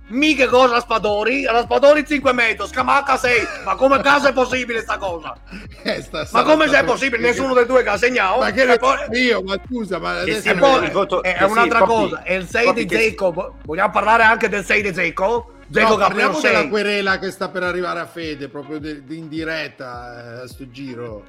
mica 0.09 0.47
cosa 0.47 0.79
Spadori, 0.79 1.41
la 1.41 1.61
Spadori 1.63 2.05
5 2.05 2.31
metri, 2.33 2.67
Scamacca 2.67 3.17
6, 3.17 3.47
ma 3.65 3.75
come 3.75 3.99
caso 4.01 4.27
è 4.27 4.33
possibile 4.33 4.81
sta 4.81 4.97
cosa? 4.97 5.35
Eh, 5.85 6.01
sta- 6.01 6.27
Ma 6.31 6.43
come 6.43 6.65
sta- 6.67 6.77
se 6.77 6.81
è 6.81 6.83
possibile? 6.85 7.21
Nessuno 7.27 7.53
dei 7.53 7.65
due 7.65 7.81
che 7.83 7.89
ha 7.89 7.97
segnato. 7.97 8.39
Ma 8.39 8.51
che 8.51 8.63
E 8.71 8.77
poi- 8.77 8.97
io, 9.19 9.41
ma 9.43 9.55
scusa, 9.67 9.99
ma 9.99 10.19
adesso 10.19 10.41
sì, 10.41 10.49
e 10.49 10.53
ma 10.53 10.59
poi 10.59 10.89
voto- 10.91 11.21
è, 11.23 11.29
eh, 11.29 11.33
è 11.35 11.43
un'altra 11.43 11.79
sì, 11.79 11.85
Poppy, 11.85 12.09
cosa, 12.09 12.23
è 12.23 12.33
il 12.33 12.47
6 12.47 12.65
Poppy 12.65 12.79
di 12.81 12.85
che- 12.95 13.01
Zecco. 13.01 13.55
Vogliamo 13.63 13.91
parlare 13.91 14.23
anche 14.23 14.49
del 14.49 14.63
6 14.65 14.81
di 14.81 14.93
Zecco? 14.93 15.51
Zecco 15.71 15.89
No, 15.89 15.97
parliamo 15.97 16.39
della 16.39 16.59
6. 16.59 16.69
querela 16.69 17.17
che 17.19 17.31
sta 17.31 17.49
per 17.49 17.63
arrivare 17.63 17.99
a 17.99 18.05
Fede, 18.05 18.49
proprio 18.49 18.79
de- 18.79 19.01
in 19.09 19.27
diretta 19.27 20.39
eh, 20.39 20.43
a 20.43 20.47
sto 20.47 20.69
giro. 20.69 21.23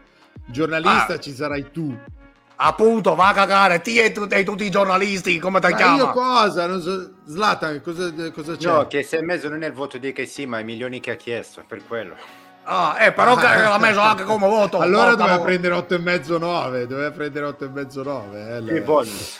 Giornalista 0.47 1.15
Ah. 1.15 1.19
ci 1.19 1.33
sarai 1.33 1.71
tu. 1.71 1.97
Appunto, 2.59 3.15
va 3.15 3.29
a 3.29 3.33
cagare, 3.35 3.83
ti 3.83 3.99
e, 3.99 4.13
tu- 4.13 4.27
e 4.31 4.43
tutti 4.43 4.65
i 4.65 4.71
giornalisti, 4.71 5.39
come 5.39 5.61
ti 5.61 5.69
Ma 5.71 5.77
chiama? 5.77 5.97
io 5.99 6.11
cosa? 6.11 6.67
Non 6.67 6.81
so, 6.81 7.11
Zlatan, 7.27 7.83
cosa, 7.83 8.11
cosa 8.33 8.57
c'è? 8.57 8.67
No, 8.67 8.87
che 8.87 9.03
sei 9.03 9.21
mezzo 9.23 9.51
non 9.51 9.63
è 9.63 9.67
il 9.67 9.75
voto 9.75 9.99
di 9.99 10.11
che 10.13 10.25
sì, 10.25 10.47
ma 10.47 10.59
i 10.61 10.65
milioni 10.65 10.99
che 11.01 11.11
ha 11.11 11.17
chiesto, 11.17 11.63
per 11.69 11.83
quello. 11.87 12.15
Ah, 12.69 12.97
eh, 12.99 13.13
però 13.13 13.35
che 13.37 13.43
l'ha 13.45 13.79
messo 13.79 14.01
anche 14.01 14.25
come 14.25 14.49
voto. 14.49 14.79
Allora 14.79 15.15
doveva 15.15 15.39
prendere 15.39 15.75
8 15.75 15.95
e 15.95 15.99
mezzo 15.99 16.39
9, 16.39 16.87
doveva 16.87 17.11
prendere 17.11 17.45
8 17.47 17.65
e 17.65 17.69
mezzo 17.69 18.03
9. 18.03 18.39
eh, 18.39 18.53
allora. 18.53 18.73
Che 18.73 18.81
bonus. 18.81 19.39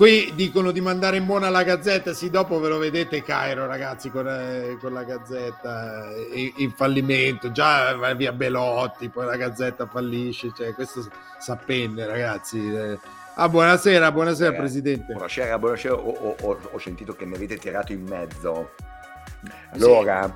Qui 0.00 0.32
dicono 0.34 0.70
di 0.70 0.80
mandare 0.80 1.18
in 1.18 1.26
buona 1.26 1.50
la 1.50 1.62
gazzetta, 1.62 2.14
sì, 2.14 2.30
dopo 2.30 2.58
ve 2.58 2.68
lo 2.68 2.78
vedete 2.78 3.22
Cairo 3.22 3.66
ragazzi 3.66 4.08
con, 4.08 4.26
eh, 4.26 4.78
con 4.80 4.94
la 4.94 5.02
gazzetta 5.04 6.08
eh, 6.08 6.30
in, 6.32 6.52
in 6.56 6.70
fallimento, 6.72 7.52
già 7.52 7.94
va 7.94 8.14
via 8.14 8.32
Belotti, 8.32 9.10
poi 9.10 9.26
la 9.26 9.36
gazzetta 9.36 9.86
fallisce, 9.86 10.52
cioè 10.56 10.72
questo 10.72 11.06
sappenne 11.38 12.06
ragazzi, 12.06 12.66
eh, 12.74 12.98
Ah, 13.34 13.50
buonasera, 13.50 14.10
buonasera 14.10 14.54
Eh, 14.54 14.56
Presidente. 14.56 15.12
Buonasera, 15.12 15.58
buonasera. 15.58 15.94
Ho, 15.94 16.36
ho- 16.40 16.58
ho- 16.72 16.78
sentito 16.78 17.14
che 17.14 17.26
mi 17.26 17.34
avete 17.34 17.58
tirato 17.58 17.92
in 17.92 18.02
mezzo. 18.02 18.70
Allora, 19.72 20.34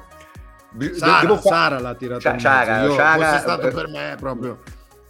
bi- 0.72 0.92
Sara, 0.94 1.26
fa- 1.36 1.40
Sara 1.40 1.78
l'ha 1.80 1.94
tirato 1.94 2.20
Sa- 2.20 2.28
in 2.28 2.34
mezzo. 2.34 2.48
Sara, 2.48 2.82
Io- 2.82 2.94
Sara, 2.94 3.38
stato 3.38 3.68
eh, 3.68 3.72
per 3.72 3.88
me 3.88 4.16
proprio. 4.20 4.58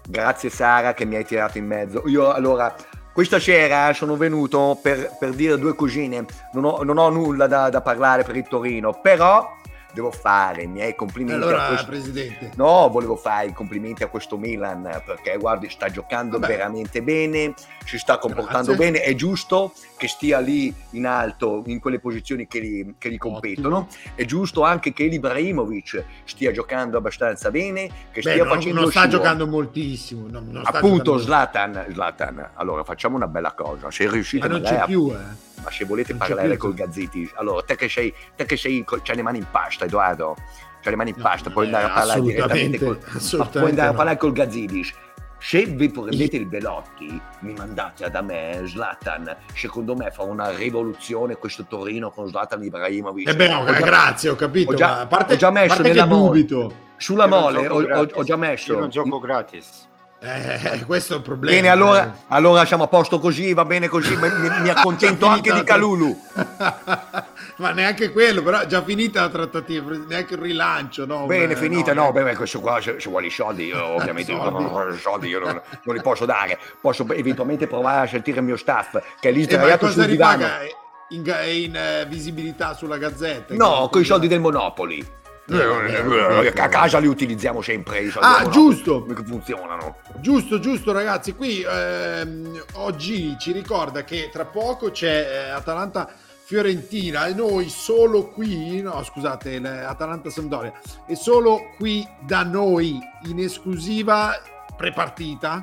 Grazie 0.08 0.48
Sara 0.48 0.94
che 0.94 1.04
mi 1.04 1.16
hai 1.16 1.24
tirato 1.24 1.58
in 1.58 1.66
mezzo. 1.66 2.02
Io 2.06 2.32
allora, 2.32 2.72
questa 3.14 3.38
sera 3.38 3.92
sono 3.94 4.16
venuto 4.16 4.76
per, 4.82 5.16
per 5.16 5.30
dire 5.30 5.56
due 5.56 5.76
cosine. 5.76 6.24
Non 6.52 6.64
ho, 6.64 6.82
non 6.82 6.98
ho 6.98 7.08
nulla 7.10 7.46
da, 7.46 7.70
da 7.70 7.80
parlare 7.80 8.24
per 8.24 8.34
il 8.34 8.46
Torino, 8.48 8.98
però 9.00 9.56
devo 9.94 10.10
fare 10.10 10.62
i 10.62 10.66
miei 10.66 10.94
complimenti 10.94 11.42
Allora, 11.42 11.66
questo... 11.68 11.86
Presidente. 11.86 12.50
No, 12.56 12.88
volevo 12.90 13.16
fare 13.16 13.46
i 13.46 13.52
complimenti 13.52 14.02
a 14.02 14.08
questo 14.08 14.36
Milan 14.36 14.82
perché 15.06 15.36
guardi, 15.38 15.70
sta 15.70 15.88
giocando 15.88 16.38
Vabbè. 16.38 16.52
veramente 16.52 17.00
bene, 17.02 17.54
si 17.84 17.96
sta 17.98 18.18
comportando 18.18 18.72
Grazie. 18.74 18.90
bene, 18.92 19.00
è 19.04 19.14
giusto 19.14 19.72
che 19.96 20.08
stia 20.08 20.40
lì 20.40 20.74
in 20.90 21.06
alto 21.06 21.62
in 21.66 21.78
quelle 21.80 22.00
posizioni 22.00 22.46
che 22.46 22.60
gli, 22.62 22.94
che 22.98 23.10
gli 23.10 23.16
competono, 23.18 23.88
è 24.14 24.24
giusto 24.24 24.62
anche 24.64 24.92
che 24.92 25.04
Ibrahimovic 25.04 26.04
stia 26.24 26.50
giocando 26.52 26.98
abbastanza 26.98 27.50
bene, 27.50 27.86
che 28.10 28.20
Beh, 28.20 28.30
stia 28.32 28.44
non, 28.44 28.54
facendo 28.54 28.80
non 28.80 28.90
sta 28.90 29.00
suo. 29.02 29.10
giocando 29.10 29.46
moltissimo. 29.46 30.26
non- 30.28 30.48
non 30.50 30.62
Appunto, 30.66 31.18
Zlatan, 31.18 31.86
Zlatan, 31.92 32.50
allora 32.54 32.82
facciamo 32.84 33.16
una 33.16 33.28
bella 33.28 33.52
cosa. 33.52 33.90
Se 33.90 34.08
riuscite 34.10 34.48
Ma 34.48 34.54
non 34.54 34.62
c'è 34.62 34.76
a- 34.76 34.84
più, 34.86 35.10
eh. 35.12 35.62
ma 35.62 35.70
se 35.70 35.84
volete 35.84 36.12
Non 36.12 36.26
parlare 36.26 36.56
col 36.56 36.74
Gazziti, 36.74 37.30
allora 37.36 37.62
te 37.62 37.76
che 37.76 37.88
sei, 37.88 38.12
te 38.34 38.44
che 38.44 38.56
sei, 38.56 38.84
c'hai 39.02 39.16
le 39.16 39.22
mani 39.22 39.38
in 39.38 39.46
pasta, 39.50 39.83
Edoardo, 39.84 40.34
c'hai 40.82 40.90
le 40.92 40.96
mani 40.96 41.10
in 41.10 41.16
No, 41.16 41.22
pasta, 41.22 41.50
puoi 41.50 41.64
eh, 41.64 41.66
andare 41.68 41.84
a 41.84 41.94
parlare 41.94 42.18
assolutamente, 42.20 42.78
direttamente 42.78 43.36
col, 43.36 43.48
puoi 43.50 43.68
andare 43.70 43.88
a 43.88 43.90
no. 43.90 43.96
parlare 43.96 44.16
col 44.18 44.32
Gazzidis. 44.32 44.92
Se 45.38 45.64
vi 45.66 45.90
prendete 45.90 46.36
il 46.36 46.46
Belotti, 46.46 47.20
mi 47.40 47.52
mandate 47.52 48.08
da 48.08 48.22
me 48.22 48.62
Zlatan. 48.64 49.36
Secondo 49.52 49.94
me 49.94 50.10
fa 50.10 50.22
una 50.22 50.48
rivoluzione 50.48 51.36
questo 51.36 51.66
Torino 51.68 52.10
con 52.10 52.28
Zlatan 52.28 52.62
Ibrahimovic. 52.62 53.28
Eh 53.28 53.36
beh, 53.36 53.48
no, 53.48 53.58
Ho 53.60 53.66
già- 53.66 53.72
grazie, 53.80 54.30
ho 54.30 54.36
capito. 54.36 54.70
ho 54.72 54.74
già- 54.74 54.86
ma 54.88 55.00
a 55.00 55.06
parte, 55.06 55.34
ho 55.34 55.36
già 55.36 55.50
messo 55.50 55.82
nella 55.82 56.06
mole. 56.06 56.46
Sulla 56.96 57.26
mole 57.26 57.66
ho, 57.68 58.08
ho- 58.14 58.24
già 58.24 58.36
messo. 58.36 58.72
Io 58.72 58.78
non 58.78 58.88
gioco 58.88 59.18
gratis. 59.20 59.86
Eh, 60.20 60.82
questo 60.86 61.12
è 61.12 61.16
il 61.18 61.22
problema. 61.22 61.54
Bene, 61.56 61.68
allora, 61.68 62.16
allora 62.28 62.64
siamo 62.64 62.84
a 62.84 62.86
posto 62.88 63.18
così, 63.18 63.52
va 63.52 63.66
bene 63.66 63.88
così, 63.88 64.16
mi, 64.16 64.28
mi- 64.62 64.70
accontento 64.70 65.26
anche 65.28 65.52
di 65.52 65.62
Calulu. 65.62 66.16
Ma 67.56 67.70
neanche 67.70 68.10
quello, 68.10 68.42
però 68.42 68.66
già 68.66 68.82
finita 68.82 69.20
la 69.22 69.28
trattativa, 69.28 69.92
neanche 70.08 70.34
il 70.34 70.40
rilancio, 70.40 71.06
no? 71.06 71.26
Bene, 71.26 71.48
Beh, 71.54 71.56
finita, 71.56 71.92
no, 71.92 72.10
no, 72.10 72.18
eh. 72.18 72.22
beh, 72.24 72.34
questo 72.36 72.60
qua 72.60 72.80
se 72.80 72.96
vuole 73.04 73.26
i 73.26 73.30
soldi, 73.30 73.66
io 73.66 73.84
ovviamente 73.84 74.32
Soldi. 74.34 74.98
soldi, 74.98 75.28
io 75.28 75.38
non, 75.38 75.60
non 75.84 75.94
li 75.94 76.00
posso 76.02 76.24
dare. 76.24 76.58
Posso 76.80 77.06
eventualmente 77.12 77.66
provare 77.66 78.06
a 78.06 78.08
sentire 78.10 78.38
il 78.38 78.44
mio 78.44 78.56
staff 78.56 78.98
che 79.20 79.28
è 79.28 79.32
lì 79.32 79.42
Eh, 79.42 79.44
sdraiato 79.44 79.88
sul 79.88 80.06
divano. 80.06 80.46
In, 81.10 81.20
in, 81.46 81.76
eh, 81.76 82.06
visibilità 82.08 82.74
sulla 82.74 82.96
gazzetta? 82.96 83.54
No, 83.54 83.88
con 83.90 84.00
i 84.00 84.04
soldi 84.04 84.26
del 84.26 84.40
Monopoli. 84.40 85.06
Eh, 85.46 86.52
A 86.56 86.68
casa 86.68 86.98
li 86.98 87.06
utilizziamo 87.06 87.60
sempre 87.60 88.10
Ah, 88.18 88.48
giusto. 88.48 89.04
Che 89.04 89.22
funzionano. 89.24 89.98
Giusto, 90.16 90.58
giusto 90.58 90.90
ragazzi, 90.92 91.34
qui 91.34 91.62
ehm, 91.62 92.64
oggi 92.74 93.36
ci 93.38 93.52
ricorda 93.52 94.04
che 94.04 94.30
tra 94.32 94.46
poco 94.46 94.90
c'è 94.90 95.46
eh, 95.46 95.50
Atalanta 95.50 96.08
Fiorentina 96.46 97.24
e 97.24 97.32
noi 97.32 97.70
solo 97.70 98.28
qui, 98.28 98.82
no 98.82 99.02
scusate, 99.02 99.56
Atalanta 99.56 100.28
Sampdoria, 100.28 100.78
e 101.06 101.16
solo 101.16 101.70
qui 101.78 102.06
da 102.20 102.42
noi 102.42 102.98
in 103.24 103.38
esclusiva 103.38 104.38
prepartita 104.76 105.62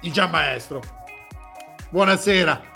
il 0.00 0.12
Gian 0.12 0.28
Maestro. 0.28 0.82
Buonasera. 1.90 2.70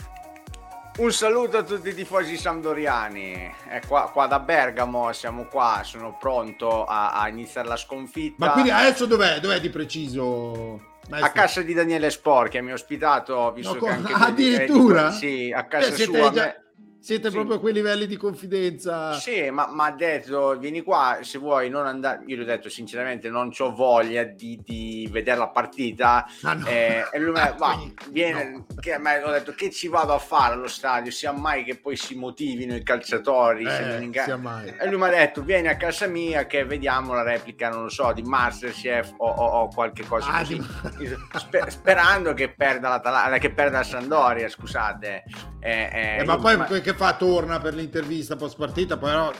Un 0.98 1.10
saluto 1.10 1.58
a 1.58 1.62
tutti 1.64 1.88
i 1.88 1.94
tifosi 1.94 2.36
sampdoriani. 2.36 3.52
È 3.68 3.80
qua, 3.84 4.08
qua 4.12 4.28
da 4.28 4.38
Bergamo, 4.38 5.12
siamo 5.12 5.46
qua, 5.46 5.80
sono 5.82 6.16
pronto 6.16 6.84
a, 6.84 7.10
a 7.10 7.28
iniziare 7.28 7.66
la 7.66 7.76
sconfitta. 7.76 8.46
Ma 8.46 8.52
quindi 8.52 8.70
adesso 8.70 9.04
dov'è? 9.04 9.40
Dov'è 9.40 9.58
di 9.60 9.68
preciso? 9.68 10.94
A 11.06 11.10
maestro? 11.10 11.32
casa 11.40 11.62
di 11.62 11.72
Daniele 11.74 12.10
Spor 12.10 12.48
che 12.48 12.60
mi 12.60 12.70
ha 12.70 12.74
ospitato, 12.74 13.52
visto 13.52 13.74
No, 13.74 13.80
che 13.80 13.88
anche 13.88 14.12
è 14.14 14.16
di- 14.16 14.22
addirittura? 14.54 15.10
sì, 15.10 15.52
a 15.54 15.64
casa 15.64 15.92
siete 15.92 16.18
sua. 16.18 16.30
già- 16.30 16.42
me- 16.44 16.64
Siete 16.98 17.28
Sì. 17.28 17.34
proprio 17.34 17.56
a 17.56 17.60
quei 17.60 17.72
livelli 17.72 18.06
di 18.06 18.16
confidenza. 18.16 19.12
Sì, 19.12 19.48
ma 19.50 19.68
mi 19.70 19.80
ha 19.82 19.90
detto 19.92 20.56
vieni 20.58 20.82
qua 20.82 21.18
se 21.22 21.38
vuoi 21.38 21.68
non 21.70 21.86
andare. 21.86 22.22
Io 22.26 22.36
gli 22.36 22.40
ho 22.40 22.44
detto 22.44 22.68
sinceramente 22.68 23.28
non 23.28 23.50
ho 23.56 23.74
voglia 23.74 24.24
di, 24.24 24.60
di 24.64 25.08
vedere 25.12 25.38
la 25.38 25.48
partita. 25.48 26.26
Ah, 26.42 26.54
no. 26.54 26.66
Eh, 26.66 27.04
e 27.12 27.18
lui 27.20 27.30
mi 27.32 27.38
ha 27.38 27.44
detto, 27.52 27.56
"Va, 27.58 27.74
Quindi, 27.74 27.94
viene, 28.10 28.50
no. 28.50 28.66
che, 28.80 28.98
ma 28.98 29.24
ho 29.24 29.30
detto 29.30 29.52
che 29.54 29.70
ci 29.70 29.86
vado 29.86 30.14
a 30.14 30.18
fare 30.18 30.54
allo 30.54 30.66
stadio? 30.66 31.12
Sia 31.12 31.30
mai 31.30 31.62
che 31.62 31.76
poi 31.78 31.94
si 31.96 32.16
motivino 32.16 32.74
i 32.74 32.82
calciatori. 32.82 33.64
Eh, 33.64 34.02
inga- 34.02 34.24
sia 34.24 34.36
mai. 34.36 34.74
E 34.76 34.88
lui 34.88 34.98
mi 34.98 35.04
ha 35.06 35.10
detto 35.10 35.42
vieni 35.42 35.68
a 35.68 35.76
casa 35.76 36.06
mia 36.08 36.46
che 36.46 36.64
vediamo 36.64 37.12
la 37.14 37.22
replica, 37.22 37.68
non 37.68 37.82
lo 37.84 37.88
so, 37.88 38.12
di 38.12 38.22
Masterchef 38.22 39.12
o, 39.18 39.28
o- 39.28 39.60
o 39.60 39.68
qualche 39.68 40.04
cosa 40.04 40.28
Ah, 40.32 40.38
così. 40.40 40.56
di- 40.98 41.16
Spe- 41.34 41.70
sperando 41.70 42.34
che 42.34 42.48
perda 42.48 43.00
la, 43.02 43.38
che 43.38 43.50
perda 43.52 43.78
la 43.78 43.84
Sandoria, 43.84 44.48
scusate. 44.48 45.22
Eh, 45.60 45.88
eh, 45.92 46.16
Eh, 46.20 46.24
ma 46.24 46.36
poi 46.36 46.56
ma- 46.56 46.64
che 46.66 46.94
fa? 46.96 47.14
Torna 47.14 47.58
per 47.60 47.74
l'intervista 47.74 48.36
post 48.36 48.56
partita, 48.56 48.96
però 48.96 49.30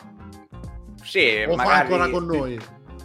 sì, 1.03 1.45
o 1.47 1.57
fa 1.57 1.65
magari- 1.65 1.93
ancora 1.93 2.09
con 2.09 2.27
noi. 2.27 2.61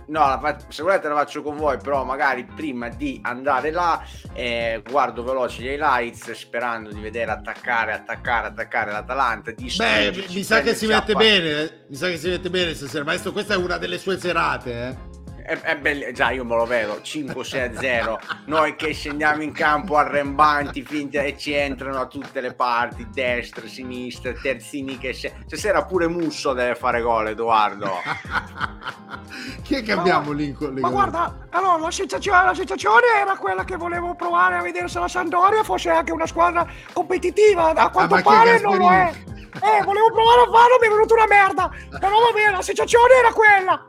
No, 0.08 0.20
fa- 0.42 0.58
se 0.68 0.84
volete 0.84 1.08
la 1.08 1.16
faccio 1.16 1.42
con 1.42 1.56
voi, 1.56 1.78
però 1.82 2.04
magari 2.04 2.44
prima 2.44 2.90
di 2.90 3.22
andare 3.24 3.72
là 3.72 4.04
eh, 4.34 4.84
guardo 4.90 5.24
veloce 5.24 5.62
gli 5.62 5.68
highlights 5.68 6.32
sperando 6.32 6.92
di 6.92 7.00
vedere 7.00 7.32
attaccare, 7.32 7.94
attaccare, 7.94 8.48
attaccare 8.48 8.92
l'Atalanta. 8.92 9.52
Beh, 9.52 9.62
distruggerci, 9.62 10.36
mi 10.36 10.44
sa 10.44 10.60
che 10.62 10.76
si 10.76 10.86
mette 10.86 11.14
bene, 11.16 11.86
mi 11.88 11.96
sa 11.96 12.08
che 12.08 12.18
si 12.18 12.28
mette 12.28 12.50
bene 12.50 12.74
stasera. 12.74 13.06
Maestro, 13.06 13.32
questa 13.32 13.54
è 13.54 13.58
una 13.58 13.78
delle 13.78 13.98
sue 13.98 14.20
serate, 14.20 14.74
eh. 14.74 15.11
È, 15.44 15.60
è 15.60 15.78
bello- 15.78 16.12
già 16.12 16.32
io 16.32 16.46
me 16.46 16.56
lo 16.56 16.66
vedo 16.66 17.00
5-6-0 17.04 18.20
noi 18.46 18.76
che 18.76 18.94
scendiamo 18.94 19.42
in 19.42 19.52
campo 19.52 19.98
arrembanti 19.98 20.84
finta 20.84 21.22
e 21.22 21.38
ci 21.38 21.54
entrano 21.54 22.00
a 22.00 22.06
tutte 22.06 22.42
le 22.42 22.54
parti 22.54 23.08
destra, 23.12 23.66
sinistra, 23.68 24.34
terzini 24.34 24.98
che 24.98 25.14
se... 25.14 25.34
stasera 25.46 25.86
pure 25.86 26.08
Musso 26.08 26.54
deve 26.54 26.76
fare 26.76 27.02
gol 27.02 27.30
Edoardo 27.30 27.92
Chi 29.64 29.76
è 29.76 29.84
che 29.84 29.92
abbiamo 29.94 30.32
lì 30.32 30.52
con 30.54 30.74
le 30.74 30.82
Ma 30.82 30.90
guarda, 30.90 31.48
allora 31.50 31.78
la 31.78 31.92
sensazione, 31.92 32.46
la 32.46 32.54
sensazione 32.54 33.06
era 33.22 33.36
quella 33.38 33.64
che 33.64 33.76
volevo 33.78 34.16
provare 34.16 34.58
a 34.58 34.62
vedere 34.62 34.88
se 34.88 35.00
la 35.00 35.08
Sandoria 35.08 35.64
fosse 35.64 35.90
anche 35.90 36.12
una 36.12 36.26
squadra 36.26 36.68
competitiva. 36.94 37.70
A 37.70 37.90
quanto 37.90 38.16
ma 38.16 38.22
chi 38.22 38.28
è 38.28 38.32
pare 38.32 38.60
non 38.60 38.78
lo 38.78 38.92
è. 38.92 39.12
Eh, 39.54 39.84
volevo 39.84 40.12
provare 40.12 40.42
a 40.42 40.46
farlo, 40.46 40.78
mi 40.80 40.88
è 40.88 40.90
venuta 40.90 41.14
una 41.14 41.28
merda. 41.28 41.72
Però 42.00 42.20
va 42.20 42.32
bene, 42.34 42.52
la 42.52 42.62
sensazione 42.62 43.14
era 43.14 43.32
quella. 43.34 43.88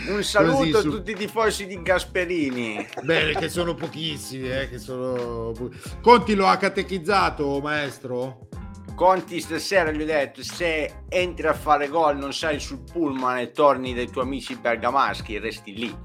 un 0.09 0.23
saluto 0.23 0.57
Così, 0.57 0.71
a 0.71 0.81
su- 0.81 0.91
tutti 0.91 1.11
i 1.13 1.15
tifosi 1.15 1.67
di 1.67 1.83
Gasperini. 1.83 2.87
Bene, 3.03 3.33
che 3.35 3.49
sono 3.49 3.75
pochissimi, 3.75 4.51
eh, 4.51 4.69
che 4.69 4.79
sono... 4.79 5.53
Conti 6.01 6.35
lo 6.35 6.47
ha 6.47 6.57
catechizzato, 6.57 7.61
maestro? 7.61 8.49
Conti 8.95 9.41
stasera 9.41 9.91
gli 9.91 10.03
ho 10.03 10.07
detto 10.07 10.43
se 10.45 11.05
entri 11.09 11.47
a 11.47 11.55
fare 11.55 11.89
gol 11.89 12.19
non 12.19 12.33
sali 12.33 12.61
sul 12.61 12.83
pullman 12.91 13.39
e 13.39 13.51
torni 13.51 13.95
dai 13.95 14.11
tuoi 14.11 14.25
amici 14.25 14.55
bergamaschi 14.55 15.39
resti 15.39 15.75
Lì, 15.75 15.97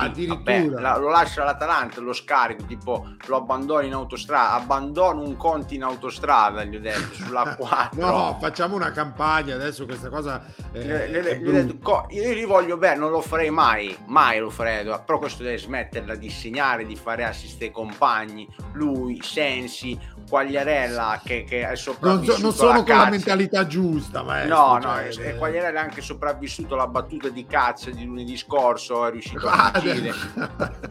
addirittura. 0.00 0.64
vabbè, 0.64 0.80
la- 0.80 0.96
lo 0.98 1.08
lascio 1.08 1.42
all'Atalanta 1.42 2.00
lo 2.00 2.12
scarico 2.12 2.64
tipo 2.64 3.06
lo 3.26 3.36
abbandono 3.36 3.80
in 3.82 3.92
autostrada 3.92 4.52
abbandono 4.54 5.20
un 5.22 5.36
Conti 5.36 5.74
in 5.74 5.82
autostrada 5.82 6.64
gli 6.64 6.76
ho 6.76 6.80
detto 6.80 7.14
sulla 7.14 7.54
4 7.58 8.00
No, 8.00 8.36
facciamo 8.40 8.74
una 8.76 8.90
campagna 8.92 9.54
adesso, 9.54 9.84
questa 9.84 10.08
cosa 10.08 10.44
eh, 10.72 11.10
è 11.10 11.36
gli 11.38 11.48
ho 11.48 11.52
detto, 11.52 11.78
co- 11.82 12.06
io 12.10 12.32
li 12.32 12.44
voglio 12.44 12.76
bene, 12.76 12.96
non 12.96 13.10
lo 13.10 13.20
farei 13.20 13.50
mai, 13.50 13.96
mai 14.06 14.38
lo 14.38 14.50
farei, 14.50 14.84
però 15.04 15.18
questo 15.18 15.42
deve 15.42 15.58
smetterla 15.58 16.14
di 16.14 16.30
segnare, 16.30 16.84
di 16.86 16.96
fare 16.96 17.24
assist 17.24 17.60
ai 17.62 17.70
compagni, 17.70 18.46
lui, 18.72 19.20
Sensi, 19.22 19.98
Quagliarella 20.28 21.20
che, 21.24 21.44
che 21.44 21.60
è 21.62 21.66
Non, 21.66 21.76
sopravvissuto 21.76 22.36
so- 22.36 22.42
non 22.42 22.52
sono 22.52 22.72
con 22.82 22.88
la 22.88 22.94
cazzo. 23.00 23.10
mentalità 23.10 23.66
giusta, 23.66 24.22
maestro. 24.22 24.56
No, 24.56 24.72
no, 24.78 24.80
cioè, 25.10 25.26
eh, 25.28 25.36
Quagliarella 25.36 25.80
è 25.80 25.82
anche 25.82 26.00
sopravvissuto 26.00 26.74
alla 26.74 26.86
battuta 26.86 27.28
di 27.28 27.44
cazzo 27.46 27.90
di 27.90 28.04
lunedì 28.04 28.36
scorso, 28.36 29.06
è 29.06 29.10
riuscito 29.10 29.46
Ah, 29.48 29.70
a 29.72 29.80
Beh, 29.82 30.12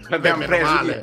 L'abbiamo 0.09 0.45
preso, 0.45 0.83
di, 0.83 0.95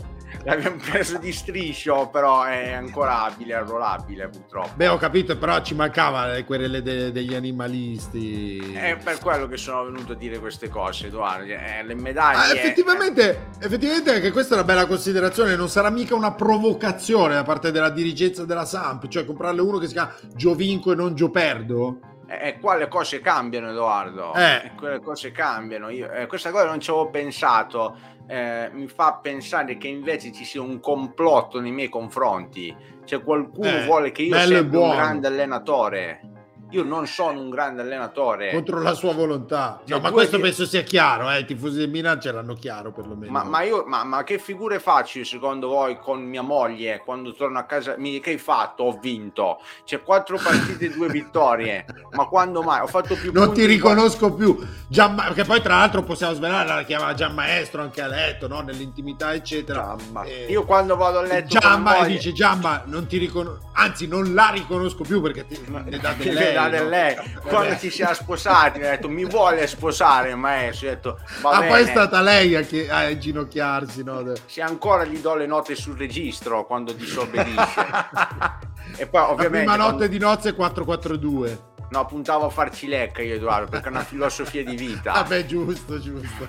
l'abbiamo 0.44 0.76
preso 0.76 1.18
di 1.18 1.32
striscio, 1.32 2.08
però 2.12 2.44
è 2.44 2.72
ancora 2.72 3.22
abile, 3.24 3.54
arruolabile 3.54 4.28
purtroppo. 4.28 4.70
Beh, 4.74 4.88
ho 4.88 4.96
capito, 4.96 5.36
però 5.38 5.60
ci 5.62 5.74
mancava 5.74 6.26
le 6.26 6.44
querele 6.44 6.82
de- 6.82 7.10
degli 7.12 7.34
animalisti. 7.34 8.72
È 8.74 8.96
per 9.02 9.18
quello 9.18 9.46
che 9.46 9.56
sono 9.56 9.84
venuto 9.84 10.12
a 10.12 10.16
dire 10.16 10.38
queste 10.38 10.68
cose, 10.68 11.06
Edoardo. 11.06 11.44
Eh, 11.52 11.82
le 11.84 11.92
Ah, 11.92 11.96
medaglie... 11.96 12.60
effettivamente, 12.60 13.48
effettivamente 13.60 14.14
anche 14.14 14.30
questa 14.30 14.54
è 14.54 14.58
una 14.58 14.66
bella 14.66 14.86
considerazione, 14.86 15.56
non 15.56 15.68
sarà 15.68 15.90
mica 15.90 16.14
una 16.14 16.32
provocazione 16.32 17.34
da 17.34 17.42
parte 17.42 17.70
della 17.70 17.90
dirigenza 17.90 18.44
della 18.44 18.64
Samp, 18.64 19.08
cioè 19.08 19.24
comprarle 19.24 19.60
uno 19.60 19.78
che 19.78 19.86
si 19.86 19.92
chiama 19.94 20.14
Giovinco 20.34 20.92
e 20.92 20.94
non 20.94 21.14
Gioperdo? 21.14 22.00
E 22.30 22.58
qua 22.60 22.76
le 22.76 22.88
cose 22.88 23.20
cambiano, 23.20 23.70
Edoardo. 23.70 24.34
Eh. 24.34 24.66
E 24.66 24.70
quelle 24.76 25.00
cose 25.00 25.32
cambiano. 25.32 25.88
Io, 25.88 26.10
eh, 26.12 26.26
questa 26.26 26.50
cosa 26.50 26.66
non 26.66 26.78
ci 26.78 26.90
avevo 26.90 27.08
pensato. 27.08 27.96
Eh, 28.26 28.68
mi 28.72 28.86
fa 28.86 29.14
pensare 29.14 29.78
che 29.78 29.88
invece 29.88 30.30
ci 30.30 30.44
sia 30.44 30.60
un 30.60 30.78
complotto 30.78 31.58
nei 31.58 31.72
miei 31.72 31.88
confronti. 31.88 32.76
Cioè, 33.04 33.22
qualcuno 33.22 33.68
Eh, 33.68 33.84
vuole 33.86 34.12
che 34.12 34.22
io 34.22 34.38
sia 34.38 34.60
un 34.60 34.68
grande 34.68 35.26
allenatore. 35.26 36.20
Io 36.70 36.82
non 36.84 37.06
sono 37.06 37.40
un 37.40 37.50
grande 37.50 37.82
allenatore. 37.82 38.50
contro 38.52 38.80
la 38.80 38.94
sua 38.94 39.12
volontà. 39.14 39.80
Cioè, 39.86 39.96
No, 39.96 40.02
ma 40.02 40.08
tu 40.08 40.14
questo 40.14 40.36
hai- 40.36 40.42
penso 40.42 40.66
sia 40.66 40.82
chiaro, 40.82 41.30
eh, 41.30 41.40
i 41.40 41.44
tifosi 41.44 41.78
del 41.78 41.88
Milan 41.90 42.20
ce 42.20 42.30
l'hanno 42.32 42.54
chiaro 42.54 42.92
perlomeno. 42.92 43.32
Ma, 43.32 43.42
ma 43.44 43.62
io, 43.62 43.84
ma, 43.86 44.04
ma 44.04 44.22
che 44.24 44.38
figure 44.38 44.78
faccio 44.78 45.18
io, 45.18 45.24
secondo 45.24 45.68
voi 45.68 45.98
con 45.98 46.22
mia 46.22 46.42
moglie 46.42 47.02
quando 47.04 47.32
torno 47.34 47.58
a 47.58 47.64
casa? 47.64 47.94
Mi, 47.96 48.20
che 48.20 48.30
hai 48.30 48.38
fatto? 48.38 48.82
Ho 48.84 48.98
vinto. 49.00 49.60
C'è 49.84 50.02
quattro 50.02 50.38
partite 50.42 50.86
e 50.86 50.90
due 50.90 51.08
vittorie. 51.10 51.84
Ma 52.12 52.26
quando 52.26 52.62
mai? 52.62 52.80
Ho 52.80 52.86
fatto 52.86 53.14
più 53.14 53.30
non 53.32 53.52
ti 53.52 53.64
riconosco 53.64 54.32
più. 54.34 54.56
Gian- 54.88 55.14
perché 55.16 55.44
poi 55.44 55.60
tra 55.62 55.76
l'altro 55.78 56.02
possiamo 56.02 56.34
svelare, 56.34 56.66
la 56.68 56.82
chiama 56.84 57.14
Gian 57.14 57.34
Maestro 57.34 57.82
anche 57.82 58.00
a 58.02 58.06
letto, 58.06 58.46
no? 58.48 58.60
nell'intimità 58.60 59.32
eccetera. 59.34 59.96
Giamma. 59.98 60.22
Eh, 60.24 60.46
Io 60.50 60.64
quando 60.64 60.96
vado 60.96 61.18
a 61.18 61.22
letto 61.22 61.58
Giamma 61.58 61.96
e 61.96 61.98
moglie- 62.00 62.12
dice 62.14 62.32
Giamma 62.32 62.82
non 62.86 63.06
ti 63.06 63.16
riconosco, 63.18 63.70
anzi 63.72 64.06
non 64.06 64.34
la 64.34 64.50
riconosco 64.52 65.02
più 65.04 65.20
perché 65.20 65.46
ti, 65.46 65.58
ne 65.66 65.98
Che 65.98 66.24
le 66.24 66.32
lei. 66.32 66.56
Del 66.68 66.82
no? 66.84 66.88
lei. 66.88 67.16
Quando 67.46 67.76
ci 67.78 67.90
siamo 67.90 68.14
sposati, 68.14 68.78
mi 68.78 68.86
ha 68.86 68.90
detto 68.90 69.08
mi 69.08 69.24
vuole 69.24 69.66
sposare 69.66 70.34
maestro. 70.34 70.88
Ho 70.88 70.90
detto 70.90 71.20
va 71.42 71.50
Ah, 71.50 71.58
bene. 71.60 71.70
poi 71.70 71.82
è 71.82 71.86
stata 71.86 72.20
lei 72.20 72.54
a, 72.56 72.60
che- 72.62 72.90
a 72.90 73.08
inginocchiarsi, 73.08 74.02
no? 74.02 74.32
Se 74.46 74.60
ancora 74.62 75.04
gli 75.04 75.18
do 75.18 75.34
le 75.34 75.46
note 75.46 75.74
sul 75.74 75.96
registro 75.96 76.66
quando 76.66 76.92
disobbedisce. 76.92 77.86
e 78.96 79.06
poi 79.06 79.20
La 79.20 79.30
ovviamente 79.30 79.58
prima 79.58 79.74
quando- 79.76 79.92
notte 79.92 80.08
di 80.08 80.18
nozze 80.18 80.54
442. 80.54 81.66
no, 81.90 82.04
puntavo 82.04 82.46
a 82.46 82.50
farci 82.50 82.86
lecca 82.86 83.22
io 83.22 83.34
Edoardo 83.36 83.70
perché 83.70 83.86
è 83.86 83.90
una 83.90 84.04
filosofia 84.04 84.62
di 84.64 84.76
vita. 84.76 85.12
Vabbè, 85.12 85.46
giusto, 85.46 85.98
giusto. 85.98 86.46